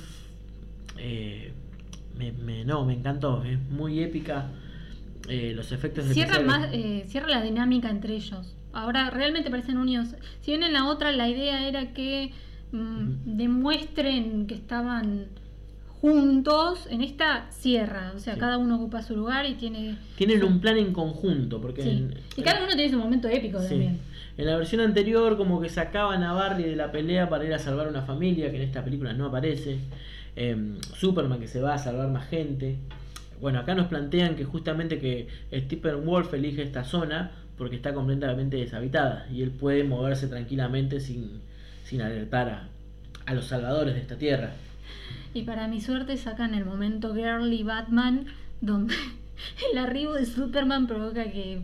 Eh, 0.98 1.52
me, 2.18 2.32
me- 2.34 2.66
no, 2.66 2.84
me 2.86 2.94
encantó, 2.94 3.44
es 3.46 3.58
muy 3.70 4.02
épica. 4.04 4.48
Eh, 5.30 5.54
los 5.56 5.72
efectos 5.72 6.06
Cierra, 6.08 6.40
más, 6.42 6.70
eh, 6.74 7.06
cierra 7.08 7.28
la 7.30 7.42
dinámica 7.42 7.90
entre 7.90 8.16
ellos. 8.16 8.56
Ahora 8.74 9.10
realmente 9.10 9.50
parecen 9.50 9.78
unidos. 9.78 10.10
Si 10.42 10.52
bien 10.52 10.64
en 10.64 10.74
la 10.74 10.88
otra 10.88 11.12
la 11.12 11.28
idea 11.30 11.68
era 11.68 11.94
que 11.94 12.32
mm, 12.72 13.38
demuestren 13.38 14.46
que 14.48 14.56
estaban 14.56 15.28
juntos, 16.02 16.88
en 16.90 17.02
esta 17.02 17.48
cierra. 17.52 18.14
O 18.16 18.20
sea, 18.20 18.36
Sí. 18.36 18.40
cada 18.40 18.58
uno 18.58 18.76
ocupa 18.76 19.02
su 19.02 19.16
lugar 19.16 19.46
y 19.46 19.56
tiene. 19.56 19.98
Tienen 20.16 20.44
un 20.44 20.60
plan 20.62 20.78
en 20.78 20.94
conjunto, 20.94 21.60
porque 21.60 21.84
Sí. 21.84 21.90
en- 21.90 22.14
Y 22.38 22.42
cada 22.42 22.64
uno 22.64 22.74
tiene 22.74 22.90
su 22.90 22.98
momento 22.98 23.28
épico 23.28 23.60
Sí. 23.62 23.70
también. 23.70 24.00
En 24.38 24.46
la 24.46 24.56
versión 24.56 24.82
anterior 24.82 25.36
como 25.36 25.60
que 25.60 25.68
sacaban 25.68 26.24
a 26.24 26.32
Barry 26.34 26.64
de 26.64 26.76
la 26.78 26.92
pelea 26.92 27.28
para 27.28 27.44
ir 27.46 27.54
a 27.54 27.60
salvar 27.60 27.88
una 27.90 28.04
familia, 28.04 28.50
que 28.50 28.56
en 28.58 28.64
esta 28.64 28.84
película 28.84 29.12
no 29.14 29.26
aparece. 29.26 29.80
Em, 30.36 30.80
Superman 30.96 31.40
que 31.40 31.48
se 31.48 31.60
va 31.60 31.74
a 31.74 31.78
salvar 31.78 32.08
más 32.10 32.30
gente. 32.30 32.78
Bueno, 33.42 33.60
acá 33.60 33.76
nos 33.76 33.88
plantean 33.88 34.36
que 34.36 34.44
justamente 34.44 35.00
que 35.00 35.28
Stephen 35.54 36.06
Wolf 36.06 36.34
elige 36.34 36.62
esta 36.62 36.84
zona 36.84 37.32
porque 37.58 37.76
está 37.76 37.94
completamente 37.94 38.58
deshabitada 38.58 39.28
y 39.32 39.42
él 39.42 39.52
puede 39.52 39.84
moverse 39.84 40.28
tranquilamente 40.28 41.00
sin, 41.00 41.42
sin 41.84 42.02
alertar 42.02 42.50
a, 42.50 42.70
a 43.26 43.34
los 43.34 43.46
salvadores 43.46 43.96
de 43.96 44.02
esta 44.02 44.18
tierra. 44.18 44.54
Y 45.34 45.44
para 45.44 45.68
mi 45.68 45.80
suerte 45.82 46.18
sacan 46.18 46.56
el 46.56 46.66
momento 46.66 47.14
Girly 47.14 47.64
Batman, 47.64 48.26
donde 48.62 48.96
el 49.72 49.78
arribo 49.78 50.14
de 50.14 50.26
Superman 50.26 50.88
provoca 50.88 51.26
que 51.32 51.62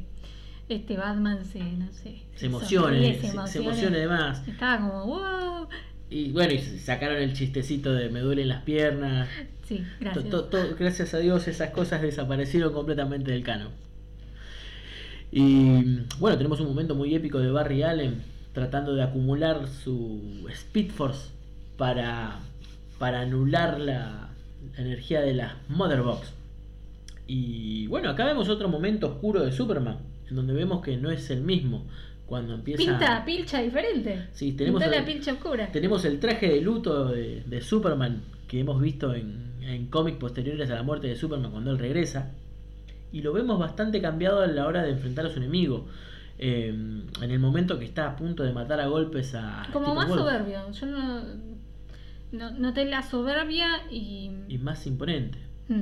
este 0.70 0.98
Batman 0.98 1.46
se, 1.46 1.60
no 1.60 1.92
sé, 1.92 2.24
Se 2.36 2.48
emocione, 2.48 3.16
sonríe, 3.16 3.48
se, 3.48 3.52
se 3.52 3.60
emocione 3.60 4.00
de 4.00 4.08
más. 4.08 4.48
Estaba 4.48 4.78
como, 4.78 5.06
wow. 5.06 5.68
Y 6.16 6.32
bueno, 6.32 6.54
y 6.54 6.60
sacaron 6.60 7.18
el 7.18 7.34
chistecito 7.34 7.94
de 7.94 8.08
me 8.10 8.22
duelen 8.22 8.48
las 8.48 8.64
piernas. 8.64 9.28
Sí, 9.68 9.84
gracias. 10.00 10.30
to- 10.30 10.46
to- 10.46 10.76
gracias 10.80 11.14
a 11.14 11.18
Dios 11.20 11.46
esas 11.50 11.72
cosas 11.72 12.02
desaparecieron 12.02 12.72
completamente 12.72 13.32
del 13.32 13.44
canon. 13.44 13.68
Y 15.32 16.00
bueno, 16.20 16.38
tenemos 16.38 16.60
un 16.62 16.68
momento 16.68 16.96
muy 16.96 17.14
épico 17.16 17.40
de 17.40 17.52
Barry 17.52 17.84
Allen 17.84 18.22
tratando 18.54 18.96
de 18.96 19.04
acumular 19.04 19.68
su 19.68 20.48
Speed 20.50 20.92
Force 20.92 21.32
para, 21.78 22.40
para 22.98 23.22
anular 23.22 23.78
la, 23.82 24.30
la 24.78 24.82
energía 24.82 25.20
de 25.20 25.34
la 25.34 25.58
Mother 25.68 26.02
Box. 26.02 26.32
Y 27.28 27.88
bueno, 27.88 28.10
acá 28.10 28.24
vemos 28.24 28.48
otro 28.48 28.70
momento 28.70 29.08
oscuro 29.08 29.44
de 29.44 29.52
Superman, 29.52 29.98
en 30.30 30.36
donde 30.38 30.54
vemos 30.54 30.82
que 30.82 30.96
no 30.96 31.12
es 31.12 31.30
el 31.30 31.42
mismo. 31.42 31.84
Cuando 32.26 32.54
empieza... 32.54 32.84
Pinta, 32.84 33.24
pilcha 33.24 33.62
diferente. 33.62 34.28
Sí, 34.34 34.54
tenemos 34.54 34.82
la 34.86 35.06
pilcha 35.06 35.34
oscura. 35.34 35.72
Tenemos 35.72 36.06
el 36.06 36.20
traje 36.20 36.50
de 36.50 36.62
luto 36.62 37.10
de, 37.10 37.44
de 37.46 37.62
Superman 37.62 38.22
que 38.48 38.60
hemos 38.60 38.82
visto 38.82 39.14
en, 39.14 39.54
en 39.62 39.88
cómics 39.88 40.18
posteriores 40.18 40.70
a 40.70 40.76
la 40.76 40.84
muerte 40.84 41.08
de 41.08 41.16
Superman 41.16 41.52
cuando 41.52 41.72
él 41.72 41.80
regresa. 41.80 42.32
Y 43.12 43.22
lo 43.22 43.34
vemos 43.34 43.60
bastante 43.60 44.02
cambiado 44.02 44.42
a 44.42 44.48
la 44.48 44.66
hora 44.68 44.84
de 44.84 44.92
enfrentar 44.92 45.26
a 45.26 45.30
su 45.30 45.38
enemigo. 45.38 45.88
Eh, 46.38 46.68
en 46.68 47.32
el 47.32 47.40
momento 47.40 47.80
que 47.80 47.86
está 47.86 48.08
a 48.08 48.16
punto 48.16 48.44
de 48.44 48.52
matar 48.52 48.80
a 48.82 48.88
golpes 48.88 49.34
a. 49.36 49.68
Como 49.72 49.96
más 49.96 50.10
Wolf. 50.10 50.20
soberbio. 50.20 50.72
Yo 50.72 50.86
no, 50.86 51.24
no 52.32 52.52
noté 52.52 52.86
la 52.86 53.04
soberbia 53.04 53.84
y. 53.90 54.32
Y 54.50 54.58
más 54.58 54.86
imponente. 54.86 55.38
Mm. 55.70 55.82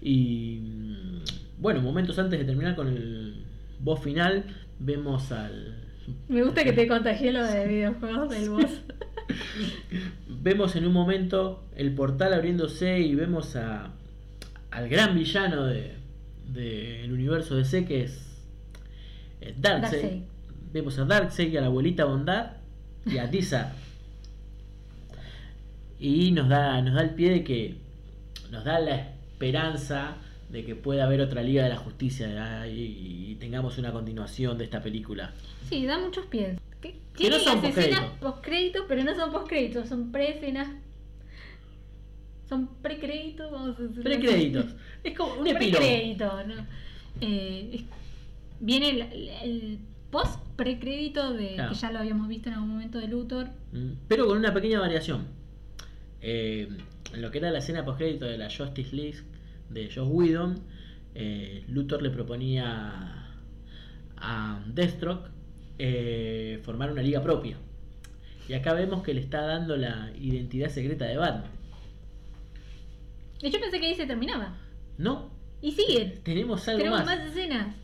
Y 0.00 0.60
mm, 0.62 1.22
bueno, 1.58 1.82
momentos 1.82 2.18
antes 2.18 2.38
de 2.38 2.46
terminar 2.46 2.74
con 2.74 2.88
el 2.88 3.44
boss 3.80 4.00
final, 4.00 4.44
vemos 4.80 5.30
al. 5.30 5.76
Me 6.28 6.42
gusta 6.42 6.64
que 6.64 6.72
te 6.72 6.88
contagié 6.88 7.32
lo 7.32 7.44
de 7.44 7.66
videojuegos 7.66 8.30
del 8.30 8.50
boss. 8.50 8.82
Vemos 10.28 10.74
en 10.74 10.86
un 10.86 10.92
momento 10.92 11.62
el 11.76 11.94
portal 11.94 12.32
abriéndose 12.32 12.98
y 12.98 13.14
vemos 13.14 13.54
a, 13.54 13.92
al 14.70 14.88
gran 14.88 15.14
villano 15.14 15.66
de 15.66 16.00
del 16.52 17.12
universo 17.12 17.56
de 17.56 17.64
C 17.64 17.84
que 17.84 18.04
es 18.04 18.18
eh, 19.40 19.54
Darkseid. 19.56 20.02
Darkseid. 20.02 20.22
Vemos 20.72 20.98
a 20.98 21.04
Darkseid 21.04 21.52
y 21.52 21.56
a 21.56 21.60
la 21.60 21.66
abuelita 21.68 22.04
Bondad 22.04 22.52
y 23.06 23.18
atiza. 23.18 23.72
Y 25.98 26.32
nos 26.32 26.48
da, 26.48 26.80
nos 26.82 26.94
da 26.94 27.02
el 27.02 27.10
pie 27.10 27.30
de 27.30 27.44
que 27.44 27.76
nos 28.50 28.64
da 28.64 28.78
la 28.80 28.96
esperanza 28.96 30.16
de 30.50 30.64
que 30.64 30.74
pueda 30.74 31.04
haber 31.04 31.20
otra 31.20 31.42
Liga 31.42 31.62
de 31.62 31.68
la 31.70 31.76
Justicia 31.76 32.66
y, 32.66 33.30
y 33.30 33.34
tengamos 33.36 33.78
una 33.78 33.92
continuación 33.92 34.58
de 34.58 34.64
esta 34.64 34.82
película. 34.82 35.32
Sí, 35.68 35.86
da 35.86 35.98
muchos 35.98 36.26
pies. 36.26 36.58
Que- 36.80 36.96
Que 37.14 37.30
no 37.30 37.38
son 37.38 37.64
escenas 37.64 38.04
postcréditos. 38.20 38.84
pero 38.88 39.04
no 39.04 39.14
son 39.14 39.30
postcréditos, 39.32 39.88
son 39.88 40.10
pre-escenas. 40.10 40.68
Son 42.48 42.66
precréditos. 42.82 43.76
Precréditos. 44.02 44.66
Es 45.04 45.16
como 45.16 45.34
un 45.34 45.46
epílogo. 45.46 45.78
Precrédito, 45.78 46.44
¿no? 46.46 46.54
Eh, 47.20 47.70
es- 47.74 47.84
viene 48.60 48.90
el, 48.90 49.28
el 49.42 49.78
post 50.10 50.40
precrédito 50.56 51.32
de 51.32 51.54
Claro. 51.54 51.72
que 51.72 51.78
ya 51.78 51.92
lo 51.92 52.00
habíamos 52.00 52.26
visto 52.28 52.48
en 52.48 52.54
algún 52.56 52.70
momento 52.70 52.98
de 52.98 53.06
Luthor. 53.06 53.48
Mm, 53.72 53.92
Pero 54.08 54.26
con 54.26 54.36
una 54.36 54.52
pequeña 54.52 54.80
variación. 54.80 55.26
Eh, 56.22 56.68
en 57.14 57.22
lo 57.22 57.30
que 57.30 57.38
era 57.38 57.50
la 57.50 57.58
escena 57.58 57.84
postcrédito 57.84 58.24
de 58.24 58.36
la 58.36 58.48
Justice 58.50 58.94
League 58.94 59.18
de 59.70 59.90
Joss 59.92 60.08
Whedon, 60.10 60.60
eh, 61.14 61.64
Luthor 61.68 62.02
le 62.02 62.10
proponía 62.10 63.26
a 64.16 64.62
Deathstroke 64.66 65.30
eh, 65.78 66.60
formar 66.62 66.92
una 66.92 67.02
liga 67.02 67.22
propia. 67.22 67.56
Y 68.48 68.52
acá 68.52 68.74
vemos 68.74 69.02
que 69.02 69.14
le 69.14 69.20
está 69.20 69.42
dando 69.42 69.76
la 69.76 70.10
identidad 70.18 70.68
secreta 70.68 71.04
de 71.06 71.16
Batman. 71.16 71.50
Y 73.42 73.50
yo 73.50 73.60
pensé 73.60 73.80
que 73.80 73.86
ahí 73.86 73.94
se 73.94 74.06
terminaba. 74.06 74.54
No, 74.98 75.30
Y 75.62 75.72
sigue. 75.72 76.18
tenemos 76.22 76.66
algo 76.68 76.78
Tenemos 76.78 77.04
más. 77.04 77.16
más 77.18 77.26
escenas. 77.28 77.74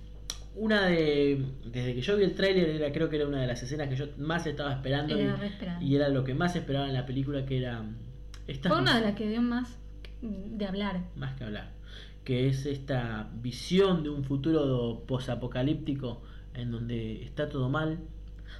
Una 0.54 0.86
de. 0.86 1.44
Desde 1.66 1.94
que 1.94 2.00
yo 2.00 2.16
vi 2.16 2.24
el 2.24 2.34
tráiler, 2.34 2.68
era, 2.70 2.90
creo 2.92 3.08
que 3.10 3.16
era 3.16 3.26
una 3.28 3.40
de 3.40 3.46
las 3.46 3.62
escenas 3.62 3.88
que 3.88 3.96
yo 3.96 4.06
más 4.18 4.46
estaba 4.46 4.72
esperando. 4.72 5.14
Era 5.16 5.38
y- 5.80 5.94
era 5.94 6.08
lo 6.08 6.24
que 6.24 6.34
más 6.34 6.56
esperaba 6.56 6.86
en 6.88 6.94
la 6.94 7.04
película, 7.06 7.44
que 7.46 7.58
era. 7.58 7.84
Esta 8.46 8.68
Fue 8.70 8.78
una 8.80 8.96
de 8.98 9.02
las 9.06 9.14
que 9.16 9.28
dio 9.28 9.42
más 9.42 9.76
de 10.22 10.66
hablar. 10.66 11.02
más 11.14 11.34
que 11.36 11.44
hablar, 11.44 11.72
que 12.26 12.48
es 12.48 12.66
esta 12.66 13.30
visión 13.40 14.02
de 14.02 14.10
un 14.10 14.24
futuro 14.24 15.04
posapocalíptico 15.06 16.20
en 16.54 16.72
donde 16.72 17.22
está 17.22 17.48
todo 17.48 17.68
mal. 17.70 18.00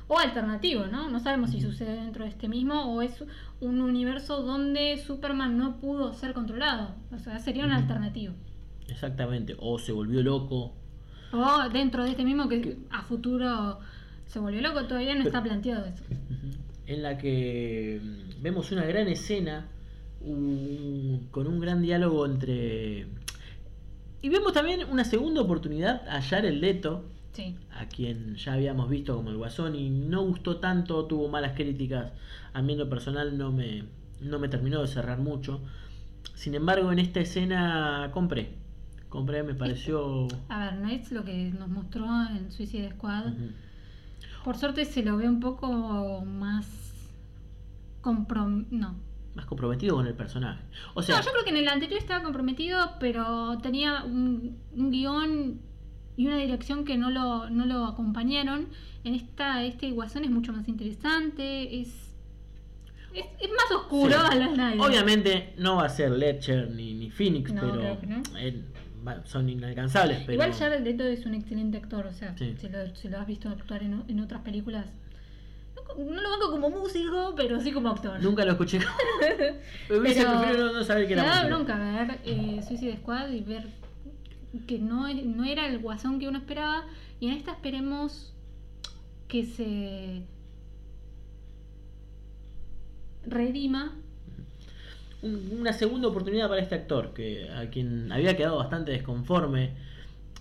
O 0.06 0.18
alternativo, 0.20 0.86
¿no? 0.86 1.10
No 1.10 1.18
sabemos 1.18 1.50
si 1.50 1.60
sucede 1.60 1.96
dentro 2.00 2.22
de 2.24 2.30
este 2.30 2.48
mismo 2.48 2.94
o 2.94 3.02
es 3.02 3.24
un 3.60 3.80
universo 3.80 4.42
donde 4.42 4.96
Superman 5.04 5.58
no 5.58 5.78
pudo 5.78 6.14
ser 6.14 6.32
controlado. 6.32 6.94
O 7.12 7.18
sea, 7.18 7.40
sería 7.40 7.64
un 7.64 7.72
alternativo. 7.72 8.34
Exactamente, 8.88 9.56
o 9.58 9.80
se 9.80 9.90
volvió 9.90 10.22
loco. 10.22 10.72
O 11.32 11.68
dentro 11.72 12.04
de 12.04 12.10
este 12.10 12.24
mismo 12.24 12.48
que 12.48 12.78
a 12.90 13.02
futuro 13.02 13.80
se 14.26 14.38
volvió 14.38 14.60
loco, 14.60 14.84
todavía 14.86 15.16
no 15.16 15.24
está 15.24 15.42
planteado 15.42 15.86
eso. 15.86 16.04
En 16.88 17.02
la 17.02 17.18
que 17.18 18.00
mm, 18.00 18.42
vemos 18.42 18.70
una 18.70 18.84
gran 18.84 19.08
escena 19.08 19.66
un- 20.20 21.26
con 21.32 21.48
un 21.48 21.58
gran 21.58 21.82
diálogo 21.82 22.24
entre. 22.26 23.08
Y 24.26 24.28
vemos 24.28 24.52
también 24.52 24.80
una 24.90 25.04
segunda 25.04 25.40
oportunidad 25.40 26.02
a 26.08 26.20
Jared 26.20 26.54
Leto, 26.54 27.04
Sí. 27.32 27.54
a 27.70 27.86
quien 27.86 28.34
ya 28.34 28.54
habíamos 28.54 28.90
visto 28.90 29.14
como 29.14 29.30
el 29.30 29.36
Guasón 29.36 29.76
y 29.76 29.88
no 29.88 30.22
gustó 30.22 30.56
tanto, 30.56 31.04
tuvo 31.04 31.28
malas 31.28 31.52
críticas. 31.52 32.10
A 32.52 32.60
mí 32.60 32.72
en 32.72 32.80
lo 32.80 32.90
personal 32.90 33.38
no 33.38 33.52
me, 33.52 33.84
no 34.20 34.40
me 34.40 34.48
terminó 34.48 34.80
de 34.82 34.88
cerrar 34.88 35.20
mucho. 35.20 35.60
Sin 36.34 36.56
embargo, 36.56 36.90
en 36.90 36.98
esta 36.98 37.20
escena 37.20 38.10
compré. 38.12 38.56
Compré, 39.10 39.44
me 39.44 39.54
pareció... 39.54 40.26
A 40.48 40.58
ver, 40.58 40.74
no 40.80 40.88
es 40.88 41.12
lo 41.12 41.22
que 41.22 41.52
nos 41.56 41.68
mostró 41.68 42.04
en 42.28 42.50
Suicide 42.50 42.94
Squad. 42.94 43.32
Por 44.44 44.56
suerte 44.56 44.86
se 44.86 45.04
lo 45.04 45.18
ve 45.18 45.28
un 45.28 45.38
poco 45.38 46.24
más 46.24 46.66
comprom... 48.00 48.64
No. 48.72 48.96
Más 49.37 49.45
comprometido 49.47 49.95
con 49.97 50.07
el 50.07 50.14
personaje. 50.14 50.62
O 50.95 51.03
sea, 51.03 51.18
no, 51.18 51.22
yo 51.24 51.30
creo 51.30 51.45
que 51.45 51.51
en 51.51 51.59
el 51.59 51.68
anterior 51.68 51.99
estaba 52.01 52.24
comprometido, 52.24 52.95
pero 52.99 53.59
tenía 53.59 54.03
un, 54.05 54.57
un 54.74 54.91
guion 54.91 55.61
y 56.16 56.26
una 56.26 56.39
dirección 56.39 56.84
que 56.87 56.97
no 56.97 57.11
lo, 57.11 57.51
no 57.51 57.66
lo 57.66 57.84
acompañaron. 57.84 58.68
En 59.05 59.14
esta, 59.14 59.62
este 59.62 59.91
Guasón 59.93 60.24
es 60.24 60.30
mucho 60.30 60.53
más 60.55 60.66
interesante, 60.68 61.80
es, 61.80 61.89
es, 63.14 63.24
es 63.41 63.51
más 63.51 63.70
oscuro 63.78 64.14
Sí. 64.14 64.26
a 64.30 64.34
la 64.34 64.49
Snyder. 64.55 64.80
obviamente 64.80 65.55
no 65.59 65.76
va 65.76 65.84
a 65.84 65.89
ser 65.91 66.11
Ledger 66.12 66.70
ni, 66.70 66.95
ni 66.95 67.11
Phoenix, 67.11 67.53
No, 67.53 67.61
pero 67.61 67.99
no. 68.07 68.22
va- 69.07 69.24
son 69.26 69.49
inalcanzables. 69.51 70.20
Pero... 70.20 70.32
Igual 70.32 70.53
Jared 70.55 70.82
Leto 70.82 71.05
es 71.05 71.26
un 71.26 71.34
excelente 71.34 71.76
actor, 71.76 72.07
o 72.07 72.12
sea, 72.12 72.34
Sí. 72.39 72.55
si, 72.59 72.68
lo, 72.70 72.78
si 72.97 73.09
lo 73.09 73.18
has 73.18 73.26
visto 73.26 73.49
actuar 73.51 73.82
en, 73.82 74.03
en 74.09 74.20
otras 74.20 74.41
películas. 74.41 74.87
No, 75.97 76.20
lo 76.20 76.30
banco 76.30 76.51
como 76.51 76.70
músico, 76.70 77.34
pero 77.37 77.61
sí 77.61 77.72
como 77.72 77.89
actor. 77.91 78.20
Nunca 78.22 78.45
lo 78.45 78.53
escuché. 78.53 78.78
Me 79.89 79.97
hubiese 79.99 80.20
Pero 80.24 80.39
preferido 80.39 80.72
no 80.72 80.84
saber 80.84 81.09
que 81.09 81.16
Me 81.16 81.22
era 81.22 81.30
da 81.30 81.37
músico. 81.43 81.57
bronca 81.57 81.78
ver 81.78 82.18
eh, 82.24 82.61
Suicide 82.66 82.97
Squad 82.99 83.30
y 83.30 83.41
ver 83.41 83.66
que 84.66 84.78
no, 84.78 85.12
no 85.12 85.45
era 85.45 85.66
el 85.68 85.78
guasón 85.78 86.18
que 86.18 86.28
uno 86.28 86.39
esperaba. 86.39 86.84
Y 87.20 87.28
en 87.28 87.34
esta 87.34 87.53
esperemos 87.53 88.34
que 89.28 89.45
se 89.47 90.22
redima. 93.26 93.95
Un- 95.22 95.59
una 95.61 95.72
segunda 95.72 96.09
oportunidad 96.09 96.49
para 96.49 96.61
este 96.61 96.74
actor, 96.74 97.12
que 97.14 97.49
a 97.51 97.70
quien 97.70 98.12
había 98.12 98.37
quedado 98.37 98.59
bastante 98.59 98.93
desconforme, 98.93 99.70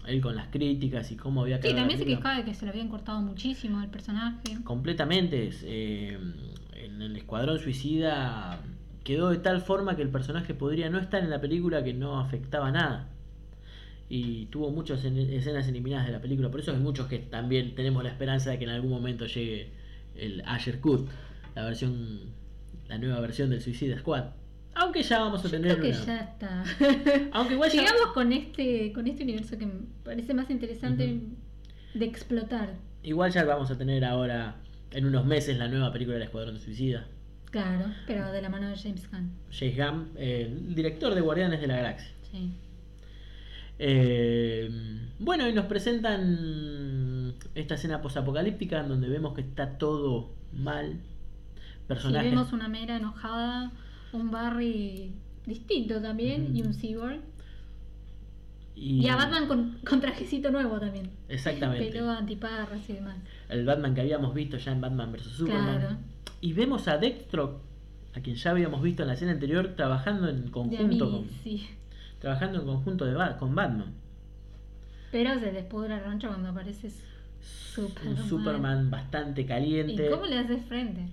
él 0.07 0.21
con 0.21 0.35
las 0.35 0.47
críticas 0.47 1.11
y 1.11 1.15
cómo 1.15 1.41
había 1.41 1.57
Sí, 1.57 1.63
quedado. 1.63 1.75
la 1.75 1.81
también 1.81 1.99
se 1.99 2.05
película. 2.05 2.23
quejaba 2.29 2.43
de 2.43 2.49
que 2.51 2.53
se 2.57 2.65
lo 2.65 2.71
habían 2.71 2.87
cortado 2.89 3.21
muchísimo 3.21 3.79
al 3.79 3.89
personaje. 3.89 4.57
Completamente. 4.63 5.49
eh, 5.63 6.17
en 6.75 7.01
el 7.01 7.15
Escuadrón 7.17 7.59
Suicida 7.59 8.59
quedó 9.03 9.29
de 9.29 9.37
tal 9.37 9.61
forma 9.61 9.95
que 9.95 10.01
el 10.01 10.09
personaje 10.09 10.53
podría 10.53 10.89
no 10.89 10.99
estar 10.99 11.23
en 11.23 11.29
la 11.29 11.41
película 11.41 11.83
que 11.83 11.93
no 11.93 12.19
afectaba 12.19 12.71
nada. 12.71 13.09
Y 14.07 14.45
tuvo 14.47 14.69
muchas 14.69 15.03
en- 15.05 15.17
escenas 15.17 15.67
eliminadas 15.67 16.05
de 16.05 16.11
la 16.13 16.21
película. 16.21 16.49
Por 16.51 16.59
eso 16.59 16.71
hay 16.71 16.77
muchos 16.77 17.07
que 17.07 17.17
también 17.19 17.73
tenemos 17.75 18.03
la 18.03 18.09
esperanza 18.09 18.51
de 18.51 18.59
que 18.59 18.65
en 18.65 18.69
algún 18.69 18.91
momento 18.91 19.25
llegue 19.25 19.71
el 20.15 20.43
Asher 20.45 20.79
Cut, 20.79 21.09
la 21.55 21.65
versión, 21.65 22.19
la 22.87 22.97
nueva 22.99 23.19
versión 23.19 23.49
del 23.49 23.61
Suicida 23.61 23.97
Squad. 23.97 24.25
Aunque 24.75 25.01
ya 25.03 25.19
vamos 25.19 25.39
a 25.39 25.43
Yo 25.43 25.49
tener 25.51 25.77
creo 25.79 25.91
que 25.91 25.97
una- 25.97 26.05
ya 26.05 26.19
está. 26.19 26.63
Aunque 27.31 27.53
igual 27.53 27.71
ya- 27.71 27.79
Sigamos 27.79 28.13
con 28.13 28.31
este, 28.33 28.91
con 28.93 29.07
este 29.07 29.23
universo 29.23 29.57
que 29.57 29.65
me 29.65 29.73
parece 30.03 30.33
más 30.33 30.49
interesante 30.49 31.21
de 31.93 32.05
explotar. 32.05 32.73
Igual 33.03 33.31
ya 33.31 33.43
vamos 33.45 33.71
a 33.71 33.77
tener 33.77 34.03
ahora 34.03 34.55
en 34.91 35.05
unos 35.05 35.25
meses 35.25 35.57
la 35.57 35.67
nueva 35.67 35.91
película 35.93 36.15
del 36.15 36.23
Escuadrón 36.23 36.59
Suicida. 36.59 37.07
Claro, 37.51 37.85
pero 38.05 38.31
de 38.33 38.41
la 38.41 38.49
mano 38.49 38.67
de 38.69 38.75
James 38.75 39.09
Gunn. 39.09 39.31
James 39.49 39.77
Gunn, 39.77 40.09
eh, 40.17 40.47
el 40.51 40.75
director 40.75 41.15
de 41.15 41.21
Guardianes 41.21 41.61
de 41.61 41.67
la 41.67 41.77
Galaxia. 41.77 42.11
Sí. 42.31 42.51
Eh, 43.79 44.69
bueno, 45.19 45.47
y 45.47 45.53
nos 45.53 45.65
presentan 45.65 47.33
esta 47.55 47.75
escena 47.75 48.01
posapocalíptica 48.01 48.81
en 48.81 48.89
donde 48.89 49.07
vemos 49.09 49.33
que 49.33 49.41
está 49.41 49.77
todo 49.77 50.33
mal. 50.53 50.99
Personajes. 51.87 52.31
vemos 52.31 52.51
una 52.51 52.67
mera 52.67 52.97
enojada, 52.97 53.71
un 54.15 54.31
Barry 54.31 55.11
distinto 55.45 56.01
también 56.01 56.55
y 56.55 56.61
un 56.61 56.73
Cyborg. 56.73 57.19
y, 58.75 59.01
Y 59.05 59.07
a 59.09 59.15
Batman 59.15 59.47
con, 59.47 59.77
con 59.87 60.01
trajecito 60.01 60.51
nuevo 60.51 60.79
también. 60.79 61.09
Exactamente. 61.29 61.91
Pelo 61.91 62.09
antiparras 62.09 62.89
y 62.89 62.93
demás. 62.93 63.15
El 63.49 63.65
Batman 63.65 63.93
que 63.95 64.01
habíamos 64.01 64.33
visto 64.33 64.57
ya 64.57 64.71
en 64.71 64.81
Batman 64.81 65.11
vs. 65.11 65.21
Superman. 65.23 65.79
Claro. 65.79 65.97
Y 66.41 66.53
vemos 66.53 66.87
a 66.87 66.97
Deathstroke, 66.97 67.61
a 68.15 68.19
quien 68.21 68.35
ya 68.35 68.51
habíamos 68.51 68.81
visto 68.81 69.03
en 69.03 69.07
la 69.07 69.13
escena 69.13 69.31
anterior, 69.31 69.73
trabajando 69.75 70.27
en 70.29 70.49
conjunto, 70.49 70.83
mí, 70.87 70.97
con, 70.99 71.29
sí. 71.43 71.67
trabajando 72.19 72.59
en 72.59 72.65
conjunto 72.65 73.05
de 73.05 73.13
Ba- 73.13 73.37
con 73.37 73.55
Batman. 73.55 73.93
Pero 75.11 75.39
se 75.39 75.51
les 75.53 75.63
pudra 75.65 75.97
el 75.97 76.03
rancho 76.03 76.27
cuando 76.27 76.49
aparece 76.49 76.87
Un 76.87 76.93
Superman. 77.41 78.29
Superman 78.29 78.89
bastante 78.91 79.41
¿Y 79.41 79.45
caliente. 79.45 80.09
cómo 80.09 80.25
le 80.25 80.37
haces 80.37 80.65
frente? 80.65 81.07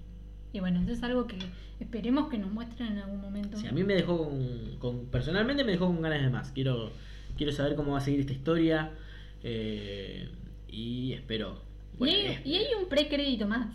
Y 0.52 0.60
bueno, 0.60 0.80
eso 0.82 0.92
es 0.92 1.02
algo 1.02 1.26
que 1.26 1.36
esperemos 1.80 2.28
que 2.28 2.38
nos 2.38 2.50
muestren 2.52 2.92
en 2.92 2.98
algún 2.98 3.20
momento. 3.20 3.56
Sí, 3.56 3.66
a 3.66 3.72
mí 3.72 3.82
me 3.84 3.94
dejó 3.94 4.18
con, 4.28 4.76
con- 4.78 5.06
personalmente 5.06 5.64
me 5.64 5.72
dejó 5.72 5.86
con 5.86 6.00
ganas 6.02 6.22
de 6.22 6.30
más. 6.30 6.50
Quiero 6.52 6.90
quiero 7.36 7.52
saber 7.52 7.74
cómo 7.76 7.92
va 7.92 7.98
a 7.98 8.00
seguir 8.02 8.20
esta 8.20 8.32
historia 8.34 8.90
eh, 9.42 10.28
y 10.68 11.12
espero. 11.12 11.60
y, 12.00 12.04
hay, 12.08 12.40
y 12.44 12.54
hay 12.56 12.66
un 12.80 12.88
precrédito 12.88 13.46
más 13.48 13.74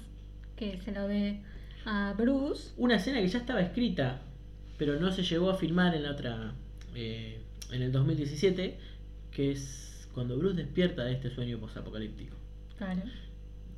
que 0.56 0.80
se 0.82 0.92
lo 0.92 1.08
ve 1.08 1.42
a 1.86 2.14
Bruce. 2.18 2.72
una 2.78 2.96
escena 2.96 3.20
que 3.22 3.28
ya 3.28 3.40
estaba 3.40 3.62
escrita, 3.62 4.22
pero 4.78 5.00
no 5.00 5.12
se 5.12 5.24
llegó 5.24 5.50
a 5.50 5.56
filmar 5.56 5.96
en 5.96 6.04
la 6.04 6.12
otra 6.12 6.54
eh, 6.96 7.42
en 7.72 7.82
el 7.82 7.92
2017, 7.92 8.78
que 9.32 9.52
es 9.52 10.08
cuando 10.14 10.38
Bruce 10.38 10.56
despierta 10.58 11.04
de 11.06 11.14
este 11.14 11.30
sueño 11.32 11.58
posapocalíptico. 11.60 12.36
Claro. 12.78 13.02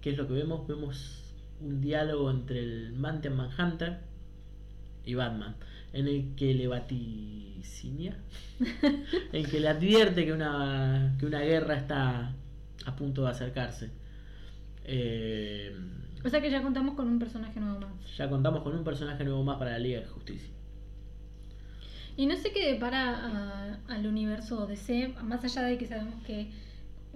¿Qué 0.02 0.12
es 0.12 0.18
lo 0.18 0.28
que 0.28 0.34
vemos? 0.34 0.68
Vemos 0.68 1.29
un 1.62 1.82
diálogo 1.82 2.30
entre 2.32 2.60
el 2.60 2.94
Mountain 2.94 3.36
Manhunter 3.36 4.00
y 5.06 5.14
Batman, 5.16 5.56
en 5.94 6.08
el 6.08 6.36
que 6.36 6.54
le 6.54 6.68
vaticinia, 6.68 8.18
en 9.34 9.46
que 9.46 9.60
le 9.60 9.68
advierte 9.68 10.26
que 10.26 10.34
una, 10.34 11.16
que 11.20 11.26
una 11.26 11.42
guerra 11.42 11.76
está 11.76 12.36
a 12.86 12.96
punto 12.96 13.24
de 13.24 13.30
acercarse. 13.30 13.92
Eh, 14.84 15.76
O 16.24 16.30
sea 16.30 16.42
que 16.42 16.50
ya 16.52 16.62
contamos 16.62 16.96
con 16.96 17.08
un 17.08 17.20
personaje 17.20 17.60
nuevo 17.60 17.80
más. 17.80 18.18
Ya 18.18 18.30
contamos 18.30 18.64
con 18.64 18.76
un 18.76 18.84
personaje 18.84 19.24
nuevo 19.24 19.44
más 19.44 19.58
para 19.58 19.72
la 19.72 19.80
Liga 19.80 20.00
de 20.02 20.08
Justicia. 20.08 20.50
Y 22.16 22.26
no 22.26 22.36
sé 22.36 22.52
qué 22.52 22.74
depara 22.74 23.80
al 23.88 24.08
universo 24.08 24.68
DC, 24.68 25.16
más 25.24 25.44
allá 25.44 25.64
de 25.64 25.78
que 25.78 25.86
sabemos 25.88 26.22
que 26.24 26.52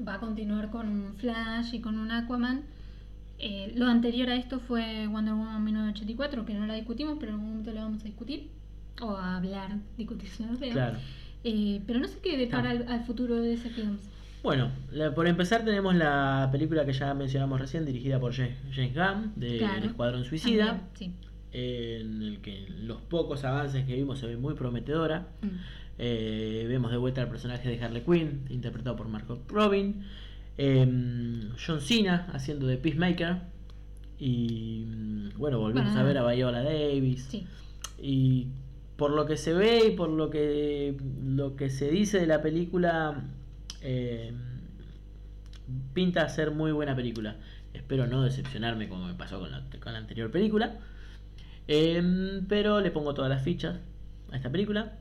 va 0.05 0.15
a 0.15 0.19
continuar 0.19 0.69
con 0.71 0.87
un 0.87 1.15
Flash 1.15 1.73
y 1.73 1.81
con 1.81 1.99
un 1.99 2.11
Aquaman. 2.11 2.63
Eh, 3.45 3.73
lo 3.75 3.85
anterior 3.87 4.29
a 4.29 4.35
esto 4.35 4.59
fue 4.59 5.07
Wonder 5.07 5.33
Woman 5.33 5.63
1984, 5.63 6.45
que 6.45 6.53
no 6.53 6.65
la 6.65 6.75
discutimos, 6.75 7.17
pero 7.19 7.31
en 7.31 7.35
algún 7.35 7.49
momento 7.49 7.71
la 7.73 7.83
vamos 7.83 8.01
a 8.01 8.05
discutir. 8.05 8.49
O 9.01 9.11
a 9.17 9.37
hablar, 9.37 9.77
discutir 9.97 10.29
suena 10.29 10.55
feo. 10.55 10.71
Claro. 10.71 10.97
Eh, 11.43 11.81
pero 11.85 11.99
no 11.99 12.07
sé 12.07 12.19
qué 12.23 12.37
depara 12.37 12.73
No. 12.73 12.85
al, 12.85 12.91
al 12.99 13.03
futuro 13.05 13.35
de 13.35 13.49
DC 13.49 13.69
Films. 13.71 13.99
Bueno, 14.43 14.71
la- 14.91 15.13
por 15.15 15.27
empezar 15.27 15.63
tenemos 15.65 15.95
la 15.95 16.49
película 16.51 16.85
que 16.85 16.93
ya 16.93 17.13
mencionamos 17.13 17.59
recién, 17.59 17.85
dirigida 17.85 18.19
por 18.19 18.33
Ja- 18.33 18.49
James 18.73 18.93
Gunn, 18.95 19.33
de 19.35 19.57
Claro. 19.59 19.77
El 19.77 19.83
Escuadrón 19.85 20.25
Suicida, 20.25 20.65
También, 20.67 20.87
sí. 20.95 21.13
en 21.53 22.21
el 22.21 22.39
que 22.41 22.67
los 22.81 23.01
pocos 23.01 23.43
avances 23.45 23.85
que 23.85 23.95
vimos 23.95 24.19
se 24.19 24.27
ven 24.27 24.41
muy 24.41 24.53
prometedora. 24.53 25.27
Mm. 25.41 25.47
Eh, 25.99 26.65
vemos 26.67 26.91
de 26.91 26.97
vuelta 26.97 27.21
al 27.21 27.29
personaje 27.29 27.69
de 27.69 27.83
Harley 27.83 28.01
Quinn, 28.03 28.45
interpretado 28.49 28.95
por 28.95 29.07
Marco 29.07 29.41
Robin. 29.47 30.03
Em, 30.57 31.51
John 31.57 31.81
Cena 31.81 32.27
haciendo 32.33 32.67
de 32.67 32.77
Peacemaker. 32.77 33.37
Y 34.19 34.85
mm, 34.87 35.37
bueno, 35.37 35.59
volvemos 35.59 35.85
Bueno, 35.85 35.99
a 35.99 36.03
ver 36.03 36.17
a 36.17 36.27
Viola 36.27 36.63
Davis. 36.63 37.27
Sí. 37.29 37.47
Y 38.01 38.47
por 38.97 39.11
lo 39.11 39.25
que 39.25 39.37
se 39.37 39.53
ve 39.53 39.87
y 39.87 39.95
por 39.95 40.09
lo 40.09 40.29
que 40.29 40.95
lo 41.23 41.55
que 41.55 41.69
se 41.69 41.89
dice 41.89 42.19
de 42.19 42.27
la 42.27 42.41
película, 42.41 43.23
eh, 43.81 44.33
pinta 45.93 46.23
a 46.23 46.29
ser 46.29 46.51
muy 46.51 46.71
buena 46.71 46.95
película. 46.95 47.37
Espero 47.73 48.07
no 48.07 48.23
decepcionarme 48.23 48.87
como 48.87 49.07
me 49.07 49.13
pasó 49.15 49.39
con 49.39 49.51
la, 49.51 49.63
con 49.81 49.93
la 49.93 49.99
anterior 49.99 50.29
película. 50.31 50.79
Em, 51.67 52.45
pero 52.47 52.81
le 52.81 52.91
pongo 52.91 53.13
todas 53.13 53.29
las 53.29 53.43
fichas 53.43 53.77
a 54.31 54.35
esta 54.35 54.51
película. 54.51 54.99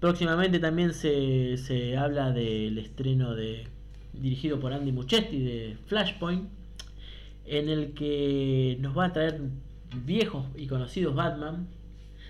Próximamente 0.00 0.58
también 0.58 0.94
se, 0.94 1.56
se 1.58 1.96
habla 1.96 2.32
del 2.32 2.78
estreno 2.78 3.34
de 3.34 3.68
dirigido 4.20 4.60
por 4.60 4.72
Andy 4.72 4.92
Muschietti 4.92 5.38
de 5.38 5.76
Flashpoint, 5.86 6.48
en 7.46 7.68
el 7.68 7.92
que 7.94 8.76
nos 8.80 8.96
va 8.96 9.06
a 9.06 9.12
traer 9.12 9.40
viejos 10.04 10.46
y 10.56 10.66
conocidos 10.66 11.14
Batman. 11.14 11.66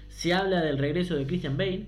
Se 0.09 0.33
habla 0.35 0.61
del 0.63 0.79
regreso 0.79 1.15
de 1.17 1.27
Christian 1.27 1.57
Bale 1.57 1.87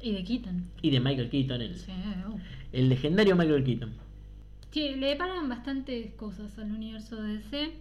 Y 0.00 0.12
de 0.12 0.24
Keaton. 0.24 0.64
y 0.82 0.90
de 0.90 1.00
Michael 1.00 1.30
Keaton, 1.30 1.60
el, 1.62 1.76
Sí, 1.76 1.92
oh. 2.28 2.38
el 2.72 2.88
legendario 2.88 3.34
Michael 3.36 3.64
Keaton. 3.64 3.92
Sí, 4.70 4.94
le 4.96 5.08
deparan 5.08 5.48
bastantes 5.48 6.12
cosas 6.14 6.58
al 6.58 6.72
universo 6.72 7.22
de 7.22 7.34
DC. 7.38 7.72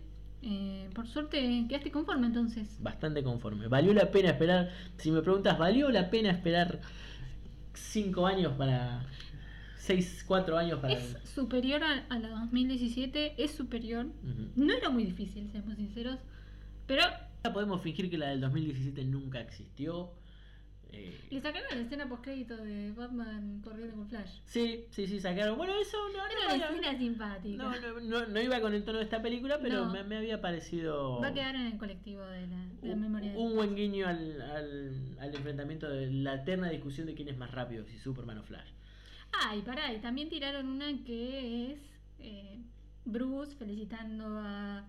Eh, 0.46 0.90
por 0.94 1.08
suerte 1.08 1.66
quedaste 1.70 1.90
conforme 1.90 2.28
entonces. 2.28 2.78
Bastante 2.82 3.24
conforme. 3.24 3.68
¿Valió 3.68 3.94
la 3.94 4.12
pena 4.12 4.30
esperar? 4.30 4.72
Si 4.98 5.10
me 5.10 5.22
preguntas, 5.22 5.58
¿valió 5.58 5.90
la 5.90 6.10
pena 6.10 6.30
esperar 6.32 6.82
5 7.74 8.28
años 8.28 8.54
para... 8.58 9.06
6, 9.84 10.24
4 10.28 10.58
años 10.58 10.80
para... 10.80 10.94
Es 10.94 11.18
superior 11.36 11.84
a, 11.84 12.06
a 12.10 12.18
la 12.20 12.30
2017, 12.30 13.44
es 13.44 13.52
superior. 13.52 14.08
No 14.56 14.74
era 14.74 14.90
muy 14.90 15.04
difícil, 15.04 15.50
seamos 15.52 15.76
sinceros. 15.76 16.20
Pero 16.88 17.04
Ya 17.44 17.52
podemos 17.52 17.82
fingir 17.82 18.10
que 18.10 18.18
la 18.18 18.30
del 18.30 18.40
2017 18.40 19.04
nunca 19.04 19.42
existió. 19.42 20.14
Eh, 20.94 21.20
le 21.32 21.42
sacaron 21.42 21.68
la 21.76 21.82
escena 21.82 22.08
post-crédito 22.08 22.56
de 22.56 22.92
Batman 22.94 23.60
corriendo 23.62 23.96
con 23.96 24.08
Flash. 24.08 24.30
sí, 24.46 24.86
sí, 24.92 25.06
sí, 25.08 25.20
sacaron. 25.20 25.58
Bueno, 25.58 25.74
eso 25.82 25.98
no, 26.14 26.20
no, 26.20 26.24
Era 26.30 26.56
una 26.56 26.58
no, 26.70 26.76
escena 26.78 26.98
simpática. 27.00 27.64
no, 27.64 28.00
no, 28.00 28.26
no- 28.28 28.42
iba 28.42 28.62
con 28.62 28.74
el 28.76 28.86
tono 28.86 29.00
de 29.00 29.04
esta 29.04 29.22
película, 29.22 29.60
pero 29.62 29.88
me, 29.90 30.04
me 30.04 30.16
había 30.18 30.40
parecido 30.40 31.20
Va 31.20 31.28
a 31.30 31.34
quedar 31.34 31.56
en 31.56 31.66
el 31.66 31.78
colectivo 31.78 32.22
de 32.22 32.48
la, 32.48 32.68
de 32.82 32.88
la 32.90 32.94
un, 32.94 33.02
memoria. 33.02 33.34
un 33.36 33.56
buen 33.56 33.76
guiño 33.76 34.08
al, 34.08 34.40
al, 34.40 35.18
al 35.20 35.36
enfrentamiento 35.36 35.90
de 35.90 36.10
la 36.12 36.36
eterna 36.36 36.70
discusión 36.70 37.08
de 37.08 37.16
quién 37.16 37.28
es 37.28 37.38
más 37.38 37.52
rápido, 37.52 37.84
si 37.86 37.98
Superman 37.98 38.38
o 38.38 38.44
Flash. 38.44 38.70
Ah, 39.34 39.56
y 39.56 39.62
pará, 39.62 39.94
y 39.94 40.00
también 40.00 40.30
tiraron 40.30 40.68
una 40.68 40.88
que 41.04 41.72
es 41.74 41.80
eh, 42.20 42.60
Bruce 43.06 43.56
felicitando 43.56 44.26
a, 44.40 44.88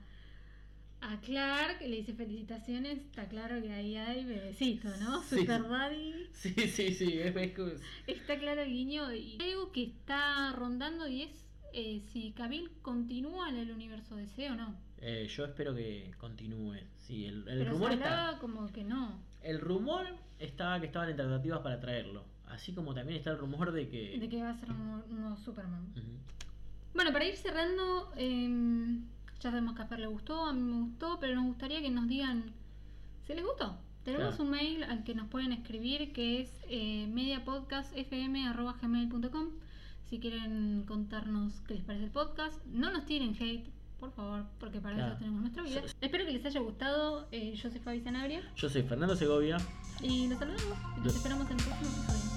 a 1.01 1.21
Clark, 1.21 1.81
le 1.83 1.97
dice 1.97 2.15
felicitaciones, 2.15 2.99
está 2.99 3.27
claro 3.29 3.61
que 3.61 3.73
ahí 3.73 3.97
hay 3.97 4.25
bebecito, 4.25 4.89
¿no? 5.01 5.23
Sí. 5.23 5.39
Super 5.41 5.69
Daddy. 5.69 6.15
Sí, 6.33 6.55
sí, 6.69 6.95
sí, 6.95 7.19
es, 7.19 7.33
que- 7.35 7.77
Está 8.07 8.39
claro 8.39 8.63
el 8.63 8.71
guiño 8.71 9.13
y 9.13 9.39
hay 9.41 9.51
algo 9.53 9.73
que 9.73 9.85
está 9.85 10.53
rondando 10.53 11.07
y 11.09 11.23
es 11.23 11.31
eh, 11.73 12.03
si 12.13 12.33
Cavill 12.33 12.71
continúa 12.83 13.49
en 13.49 13.57
el 13.57 13.71
universo 13.73 14.15
DC 14.15 14.51
o 14.51 14.55
no. 14.55 14.77
eh, 14.99 15.27
yo 15.29 15.45
espero 15.45 15.75
que 15.75 16.13
continúe. 16.19 16.77
Sí, 16.99 17.27
el, 17.27 17.47
el 17.49 17.59
Pero 17.59 17.73
rumor 17.73 17.89
se 17.91 17.95
está. 17.97 18.39
como 18.41 18.67
que 18.73 18.85
no, 18.85 19.19
El 19.43 19.61
rumor 19.61 20.07
estaba 20.39 20.79
que 20.81 20.87
estaban 20.87 21.11
en 21.11 21.17
tratativas 21.17 21.61
para 21.61 21.81
traerlo. 21.81 22.25
Así 22.55 22.73
como 22.73 22.95
también 22.95 23.19
está 23.19 23.31
el 23.33 23.39
rumor 23.39 23.73
de 23.73 23.89
que. 23.89 24.19
de 24.19 24.29
que 24.29 24.43
va 24.43 24.51
a 24.51 24.57
ser 24.59 24.71
un, 24.71 25.03
nuevo 25.21 25.37
Superman. 25.37 25.87
Bueno, 26.95 27.13
para 27.13 27.25
ir 27.25 27.37
cerrando, 27.37 28.13
eh, 28.17 28.49
ya 29.41 29.51
sabemos 29.51 29.75
que 29.75 29.83
a 29.83 29.87
Fer 29.87 29.99
le 29.99 30.07
gustó, 30.07 30.45
a 30.47 30.53
mí 30.53 30.63
me 30.63 30.81
gustó, 30.87 31.19
pero 31.21 31.35
nos 31.35 31.47
gustaría 31.47 31.83
que 31.83 31.91
nos 31.91 32.07
digan 32.09 32.53
si 33.27 33.35
les 33.35 33.45
gustó. 33.45 33.77
Tenemos 34.05 34.37
Claro. 34.37 34.45
un 34.45 34.51
mail 34.51 34.85
al 34.85 35.03
que 35.03 35.15
nos 35.15 35.29
pueden 35.29 35.53
escribir 35.53 36.13
que 36.13 36.43
es 36.43 36.51
eh, 36.69 37.07
mediapodcastfm.gmail.com 37.09 39.49
si 40.09 40.21
quieren 40.21 40.85
contarnos 40.87 41.61
qué 41.63 41.75
les 41.75 41.85
parece 41.85 42.05
el 42.05 42.11
podcast. 42.11 42.63
No 42.67 42.93
nos 42.93 43.07
tiren 43.07 43.35
hate, 43.41 43.67
por 44.05 44.13
favor, 44.15 44.45
porque 44.61 44.81
para 44.81 44.95
Claro. 44.97 45.11
eso 45.13 45.19
tenemos 45.19 45.41
nuestra 45.43 45.63
vida. 45.63 45.83
Espero 46.01 46.25
que 46.27 46.33
les 46.33 46.45
haya 46.47 46.61
gustado. 46.61 47.29
Eh, 47.33 47.55
yo 47.55 47.71
soy 47.71 47.79
Fabi 47.81 48.01
Sanabria 48.03 48.43
Yo 48.57 48.69
soy 48.69 48.83
Fernando 48.83 49.17
Segovia. 49.17 49.57
y 50.03 50.29
los 50.29 50.39
saludamos 50.39 50.65
y 50.65 50.97
los 50.97 51.05
Los- 51.07 51.17
esperamos 51.17 51.51
en 51.51 51.57
el 51.59 51.65
próximo 51.65 51.91
episodio. 51.91 52.31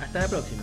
Hasta 0.00 0.20
la 0.20 0.28
próxima. 0.28 0.62